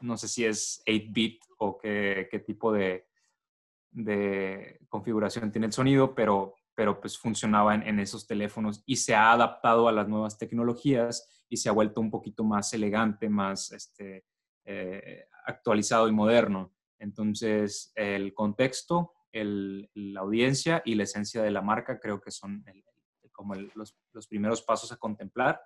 no 0.00 0.16
sé 0.16 0.28
si 0.28 0.44
es 0.44 0.82
8-bit 0.86 1.40
o 1.58 1.78
qué, 1.78 2.28
qué 2.30 2.38
tipo 2.40 2.72
de, 2.72 3.06
de 3.90 4.80
configuración 4.88 5.52
tiene 5.52 5.66
el 5.66 5.72
sonido, 5.72 6.14
pero 6.14 6.54
pero 6.74 7.00
pues 7.00 7.16
funcionaba 7.16 7.74
en, 7.74 7.98
esos 7.98 8.26
teléfonos 8.26 8.82
y 8.86 8.96
se 8.96 9.14
ha 9.14 9.32
adaptado 9.32 9.88
a 9.88 9.92
las 9.92 10.08
nuevas 10.08 10.38
tecnologías 10.38 11.46
y 11.48 11.56
se 11.56 11.68
ha 11.68 11.72
vuelto 11.72 12.00
un 12.00 12.10
poquito 12.10 12.42
más 12.44 12.72
elegante, 12.74 13.28
más 13.28 13.72
este, 13.72 14.24
eh, 14.64 15.28
actualizado 15.46 16.08
y 16.08 16.12
moderno. 16.12 16.74
Entonces, 16.98 17.92
el 17.94 18.34
contexto, 18.34 19.12
la 19.42 20.20
audiencia 20.20 20.82
y 20.84 20.94
la 20.94 21.04
esencia 21.04 21.42
de 21.42 21.50
la 21.50 21.62
marca 21.62 21.98
creo 21.98 22.20
que 22.20 22.30
son 22.30 22.64
como 23.32 23.54
los, 23.54 23.96
primeros 24.28 24.62
pasos 24.62 24.92
a 24.92 24.96
contemplar. 24.96 25.60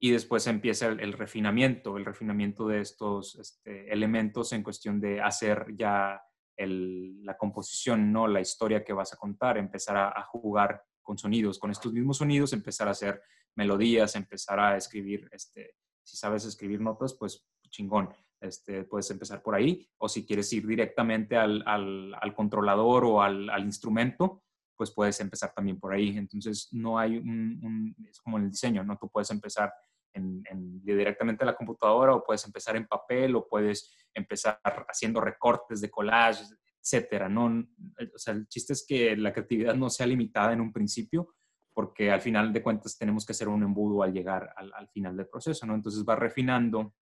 Y 0.00 0.10
después 0.10 0.46
empieza 0.46 0.88
el, 0.88 1.12
refinamiento, 1.12 1.96
el 1.96 2.04
refinamiento 2.04 2.66
de 2.66 2.80
estos 2.80 3.36
este, 3.36 3.92
elementos 3.92 4.52
en 4.52 4.62
cuestión 4.62 5.00
de 5.00 5.20
hacer 5.20 5.66
ya 5.76 6.20
la 6.56 7.36
composición, 7.36 8.12
no 8.12 8.26
la 8.26 8.40
historia 8.40 8.84
que 8.84 8.92
vas 8.92 9.12
a 9.12 9.16
contar, 9.16 9.56
empezar 9.56 9.96
a, 9.96 10.22
jugar 10.24 10.82
con 11.02 11.18
sonidos, 11.18 11.58
con 11.58 11.70
estos 11.70 11.92
mismos 11.92 12.18
sonidos, 12.18 12.52
empezar 12.52 12.88
a 12.88 12.92
hacer 12.92 13.22
melodías, 13.56 14.14
empezar 14.16 14.60
a 14.60 14.76
escribir, 14.76 15.28
este, 15.32 15.76
si 16.02 16.16
sabes 16.16 16.44
escribir 16.44 16.80
notas, 16.80 17.14
pues 17.14 17.46
chingón, 17.70 18.10
este, 18.44 18.84
puedes 18.84 19.10
empezar 19.10 19.42
por 19.42 19.54
ahí, 19.54 19.88
o 19.98 20.08
si 20.08 20.26
quieres 20.26 20.52
ir 20.52 20.66
directamente 20.66 21.36
al, 21.36 21.62
al, 21.66 22.34
controlador 22.34 23.04
o 23.04 23.22
al, 23.22 23.48
al, 23.48 23.64
instrumento, 23.64 24.42
pues 24.76 24.90
puedes 24.90 25.18
empezar 25.20 25.52
también 25.54 25.80
por 25.80 25.94
ahí. 25.94 26.16
Entonces, 26.16 26.68
no 26.72 26.98
hay 26.98 27.16
un, 27.16 27.94
es 28.08 28.20
como 28.20 28.38
en 28.38 28.44
el 28.44 28.50
diseño, 28.50 28.84
¿no? 28.84 28.98
Tú 28.98 29.08
puedes 29.08 29.30
empezar 29.30 29.72
en, 30.12 30.42
directamente 30.84 31.42
a 31.42 31.46
la 31.46 31.56
computadora 31.56 32.14
o 32.14 32.22
puedes 32.22 32.44
empezar 32.44 32.76
en 32.76 32.86
papel 32.86 33.34
o 33.34 33.48
puedes 33.48 33.96
empezar 34.12 34.60
haciendo 34.88 35.20
recortes 35.20 35.80
de 35.80 35.90
collage, 35.90 36.44
etcétera, 36.82 37.28
¿no? 37.28 37.46
O 37.46 38.18
sea, 38.18 38.34
el 38.34 38.46
chiste 38.46 38.74
es 38.74 38.84
que 38.86 39.16
la 39.16 39.32
creatividad 39.32 39.74
no 39.74 39.88
sea 39.88 40.06
limitada 40.06 40.52
en 40.52 40.60
un 40.60 40.72
principio, 40.72 41.34
porque 41.72 42.10
al 42.10 42.20
final 42.20 42.52
de 42.52 42.62
cuentas 42.62 42.98
tenemos 42.98 43.24
que 43.24 43.32
hacer 43.32 43.48
un 43.48 43.62
embudo 43.62 44.02
al 44.02 44.12
llegar 44.12 44.52
al, 44.56 44.72
al 44.74 44.88
final 44.88 45.16
del 45.16 45.28
proceso, 45.28 45.66
¿no? 45.66 45.74
Entonces 45.74 46.04
va 46.06 46.14
refinando 46.14 46.94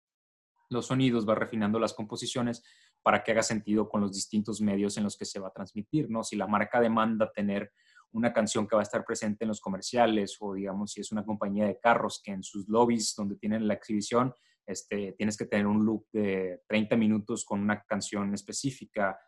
los 0.73 0.87
sonidos, 0.87 1.29
va 1.29 1.35
refinando 1.35 1.79
las 1.79 1.95
composiciones 1.95 2.63
para 3.03 3.23
que 3.23 3.33
haga 3.33 3.43
sentido 3.43 3.89
con 3.89 4.01
los 4.01 4.13
distintos 4.13 4.61
medios 4.61 4.97
en 4.97 5.05
los 5.05 5.17
que 5.17 5.25
se 5.25 5.41
va 5.41 5.49
a 5.49 5.53
transmitir, 5.53 6.11
¿no? 6.11 6.23
Si 6.23 6.37
la 6.37 6.47
marca 6.47 6.81
demanda 6.81 7.31
tener 7.33 7.73
una 8.13 8.33
canción 8.33 8.67
que 8.67 8.77
va 8.77 8.83
a 8.83 8.85
estar 8.85 9.05
presente 9.05 9.45
en 9.45 9.49
los 9.49 9.61
comerciales 9.61 10.37
o 10.41 10.55
digamos 10.55 10.93
si 10.93 11.01
es 11.01 11.13
una 11.13 11.25
compañía 11.25 11.67
de 11.67 11.79
carros 11.79 12.21
que 12.23 12.33
en 12.33 12.43
sus 12.43 12.69
lobbies 12.69 13.15
donde 13.17 13.37
tienen 13.37 13.67
la 13.67 13.75
exhibición, 13.75 14.35
este, 14.67 15.13
tienes 15.13 15.37
que 15.37 15.47
tener 15.47 15.67
un 15.67 15.85
loop 15.85 16.07
de 16.13 16.63
30 16.69 16.97
minutos 16.97 17.45
con 17.45 17.61
una 17.61 17.83
canción 17.83 18.33
específica. 18.35 19.19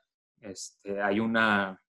Este, 0.41 1.01
hay, 1.03 1.19
una, 1.19 1.81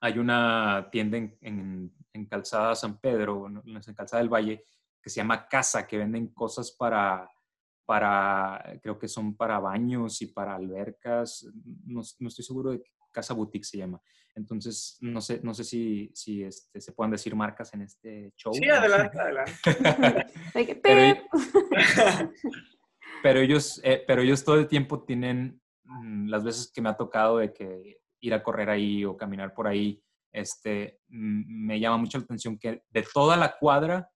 hay 0.00 0.18
una 0.18 0.88
tienda 0.90 1.18
en, 1.18 1.92
en, 2.12 2.26
Calzada 2.26 2.74
San 2.74 2.98
Pedro, 2.98 3.46
en 3.46 3.94
Calzada 3.94 4.22
del 4.22 4.32
Valle, 4.32 4.64
que 5.02 5.10
se 5.10 5.16
llama 5.16 5.46
Casa, 5.46 5.86
que 5.86 5.98
venden 5.98 6.28
cosas 6.28 6.72
para, 6.72 7.30
para, 7.86 8.78
creo 8.82 8.98
que 8.98 9.08
son 9.08 9.36
para 9.36 9.58
baños 9.58 10.22
y 10.22 10.26
para 10.26 10.54
albercas, 10.54 11.46
no, 11.84 12.02
no 12.18 12.28
estoy 12.28 12.44
seguro 12.44 12.70
de 12.70 12.82
Casa 13.12 13.34
Boutique 13.34 13.64
se 13.64 13.78
llama. 13.78 14.02
Entonces, 14.34 14.98
no 15.00 15.20
sé, 15.20 15.40
no 15.42 15.54
sé 15.54 15.62
si, 15.62 16.10
si 16.12 16.42
este, 16.42 16.80
se 16.80 16.92
puedan 16.92 17.12
decir 17.12 17.36
marcas 17.36 17.72
en 17.72 17.82
este 17.82 18.32
show. 18.36 18.52
Sí, 18.52 18.68
adelante, 18.68 19.18
adelante. 19.20 19.52
pero, 23.22 23.40
ellos, 23.40 23.80
eh, 23.84 24.02
pero 24.06 24.22
ellos 24.22 24.44
todo 24.44 24.56
el 24.56 24.66
tiempo 24.66 25.04
tienen, 25.04 25.60
mm, 25.84 26.28
las 26.28 26.42
veces 26.42 26.72
que 26.72 26.82
me 26.82 26.88
ha 26.88 26.96
tocado 26.96 27.38
de 27.38 27.52
que 27.52 28.00
ir 28.20 28.34
a 28.34 28.42
correr 28.42 28.70
ahí 28.70 29.04
o 29.04 29.16
caminar 29.16 29.54
por 29.54 29.68
ahí, 29.68 30.02
este, 30.32 30.98
me 31.06 31.78
llama 31.78 31.98
mucho 31.98 32.18
la 32.18 32.24
atención 32.24 32.58
que 32.58 32.82
de 32.90 33.06
toda 33.14 33.36
la 33.36 33.56
cuadra 33.56 34.10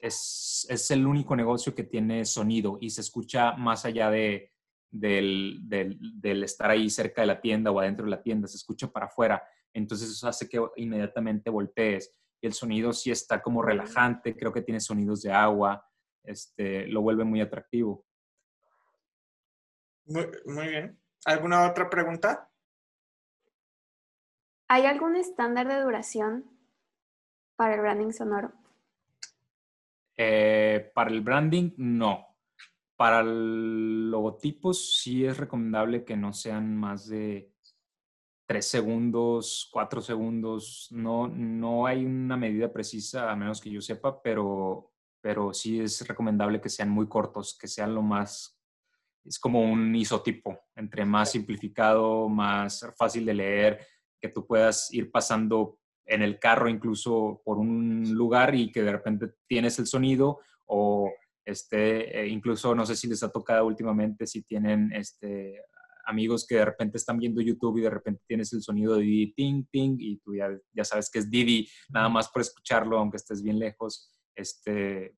es, 0.00 0.66
es 0.68 0.90
el 0.90 1.06
único 1.06 1.34
negocio 1.34 1.74
que 1.74 1.84
tiene 1.84 2.24
sonido 2.24 2.78
y 2.80 2.90
se 2.90 3.00
escucha 3.00 3.52
más 3.52 3.84
allá 3.84 4.10
de, 4.10 4.52
del, 4.90 5.60
del, 5.62 6.42
estar 6.44 6.70
ahí 6.70 6.88
cerca 6.90 7.20
de 7.20 7.26
la 7.26 7.40
tienda 7.40 7.70
o 7.70 7.80
adentro 7.80 8.04
de 8.04 8.10
la 8.10 8.22
tienda, 8.22 8.48
se 8.48 8.56
escucha 8.56 8.90
para 8.90 9.06
afuera. 9.06 9.42
Entonces 9.72 10.10
eso 10.10 10.28
hace 10.28 10.48
que 10.48 10.60
inmediatamente 10.76 11.50
voltees. 11.50 12.12
Y 12.40 12.46
el 12.46 12.52
sonido 12.52 12.92
sí 12.92 13.10
está 13.10 13.42
como 13.42 13.62
relajante, 13.62 14.36
creo 14.36 14.52
que 14.52 14.62
tiene 14.62 14.80
sonidos 14.80 15.22
de 15.22 15.32
agua, 15.32 15.84
este, 16.22 16.86
lo 16.86 17.02
vuelve 17.02 17.24
muy 17.24 17.40
atractivo. 17.40 18.06
Muy, 20.06 20.68
bien. 20.68 20.98
¿Alguna 21.24 21.68
otra 21.68 21.90
pregunta? 21.90 22.50
¿Hay 24.68 24.86
algún 24.86 25.16
estándar 25.16 25.68
de 25.68 25.80
duración 25.80 26.44
para 27.56 27.74
el 27.74 27.80
branding 27.80 28.12
sonoro? 28.12 28.52
Eh, 30.20 30.90
para 30.92 31.10
el 31.10 31.20
branding, 31.20 31.74
no. 31.76 32.36
Para 32.96 33.22
logotipos 33.22 35.00
sí 35.00 35.24
es 35.24 35.36
recomendable 35.36 36.04
que 36.04 36.16
no 36.16 36.32
sean 36.32 36.76
más 36.76 37.08
de 37.08 37.52
tres 38.44 38.66
segundos, 38.66 39.68
cuatro 39.72 40.00
segundos. 40.00 40.88
No, 40.90 41.28
no 41.28 41.86
hay 41.86 42.04
una 42.04 42.36
medida 42.36 42.72
precisa, 42.72 43.30
a 43.30 43.36
menos 43.36 43.60
que 43.60 43.70
yo 43.70 43.80
sepa, 43.80 44.20
pero, 44.20 44.90
pero 45.20 45.54
sí 45.54 45.78
es 45.78 46.06
recomendable 46.08 46.60
que 46.60 46.68
sean 46.68 46.90
muy 46.90 47.06
cortos, 47.06 47.56
que 47.56 47.68
sean 47.68 47.94
lo 47.94 48.02
más... 48.02 48.58
Es 49.24 49.38
como 49.38 49.60
un 49.60 49.94
isotipo, 49.94 50.58
entre 50.74 51.04
más 51.04 51.30
simplificado, 51.30 52.28
más 52.28 52.84
fácil 52.96 53.24
de 53.24 53.34
leer, 53.34 53.86
que 54.20 54.30
tú 54.30 54.44
puedas 54.46 54.92
ir 54.92 55.12
pasando 55.12 55.77
en 56.08 56.22
el 56.22 56.38
carro 56.40 56.68
incluso 56.68 57.40
por 57.44 57.58
un 57.58 58.12
lugar 58.14 58.54
y 58.54 58.72
que 58.72 58.82
de 58.82 58.92
repente 58.92 59.34
tienes 59.46 59.78
el 59.78 59.86
sonido 59.86 60.40
o 60.66 61.12
Este, 61.48 62.12
eh, 62.12 62.28
incluso 62.28 62.74
no 62.74 62.84
sé 62.84 62.94
si 62.94 63.08
les 63.08 63.22
ha 63.22 63.30
tocado 63.30 63.64
últimamente, 63.64 64.26
si 64.26 64.42
tienen 64.42 64.92
este, 64.92 65.62
amigos 66.04 66.46
que 66.46 66.56
de 66.56 66.64
repente 66.66 66.98
están 66.98 67.18
viendo 67.18 67.40
YouTube 67.40 67.78
y 67.78 67.82
de 67.82 67.88
repente 67.88 68.22
tienes 68.26 68.52
el 68.52 68.60
sonido 68.60 68.96
de 68.96 69.02
Didi, 69.02 69.32
ting, 69.32 69.64
ting, 69.70 69.96
y 69.98 70.18
tú 70.18 70.34
ya, 70.34 70.50
ya 70.74 70.84
sabes 70.84 71.08
que 71.10 71.20
es 71.20 71.30
Didi, 71.30 71.66
nada 71.88 72.10
más 72.10 72.28
por 72.28 72.42
escucharlo, 72.42 72.98
aunque 72.98 73.16
estés 73.16 73.42
bien 73.42 73.58
lejos. 73.58 74.10
Este, 74.36 75.16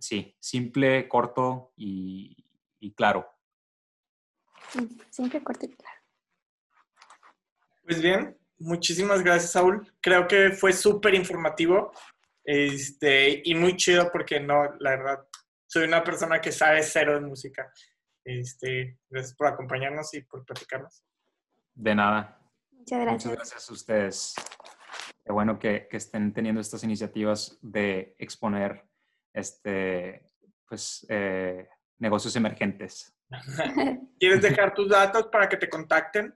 sí, 0.00 0.34
simple, 0.40 1.06
corto 1.06 1.72
y, 1.76 2.36
y 2.80 2.92
claro. 2.94 3.24
Simple, 5.10 5.44
corto 5.44 5.66
y 5.66 5.76
claro. 5.76 6.00
Pues 7.84 8.02
bien, 8.02 8.36
muchísimas 8.60 9.22
gracias, 9.22 9.52
Saúl. 9.52 9.92
Creo 10.00 10.28
que 10.28 10.52
fue 10.52 10.72
súper 10.72 11.14
informativo 11.14 11.92
este, 12.44 13.42
y 13.44 13.54
muy 13.54 13.76
chido 13.76 14.10
porque 14.12 14.40
no, 14.40 14.74
la 14.78 14.90
verdad, 14.90 15.26
soy 15.66 15.84
una 15.84 16.02
persona 16.04 16.40
que 16.40 16.52
sabe 16.52 16.82
cero 16.82 17.14
de 17.14 17.26
música. 17.26 17.72
Este, 18.24 18.98
gracias 19.08 19.34
por 19.34 19.46
acompañarnos 19.48 20.14
y 20.14 20.22
por 20.22 20.44
platicarnos. 20.44 21.02
De 21.74 21.94
nada. 21.94 22.40
Muchas 22.70 23.00
gracias. 23.00 23.26
Muchas 23.26 23.32
gracias 23.32 23.70
a 23.70 23.72
ustedes. 23.72 24.34
Qué 25.24 25.32
bueno 25.32 25.58
que, 25.58 25.86
que 25.88 25.96
estén 25.96 26.32
teniendo 26.32 26.60
estas 26.60 26.82
iniciativas 26.84 27.58
de 27.62 28.14
exponer 28.18 28.84
este, 29.32 30.30
pues, 30.66 31.06
eh, 31.08 31.68
negocios 31.98 32.34
emergentes. 32.36 33.14
¿Quieres 34.18 34.42
dejar 34.42 34.74
tus 34.74 34.88
datos 34.88 35.28
para 35.28 35.48
que 35.48 35.56
te 35.56 35.68
contacten? 35.68 36.34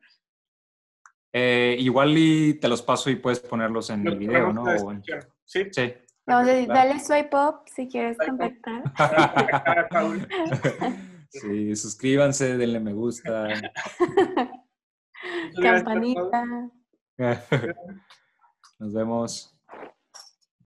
Eh, 1.36 1.74
igual 1.80 2.16
y 2.16 2.54
te 2.54 2.68
los 2.68 2.80
paso 2.80 3.10
y 3.10 3.16
puedes 3.16 3.40
ponerlos 3.40 3.90
en 3.90 4.06
el 4.06 4.16
video, 4.16 4.52
¿no? 4.52 4.64
Sí. 5.44 5.64
Sí. 5.72 5.94
Decir, 6.26 6.68
dale 6.68 7.00
swipe 7.00 7.36
up 7.36 7.62
si 7.66 7.88
quieres 7.88 8.16
contactar. 8.16 8.84
sí, 11.28 11.74
suscríbanse, 11.74 12.56
denle 12.56 12.78
me 12.78 12.92
gusta. 12.92 13.48
Campanita. 15.60 16.70
Nos 18.78 18.92
vemos. 18.92 19.53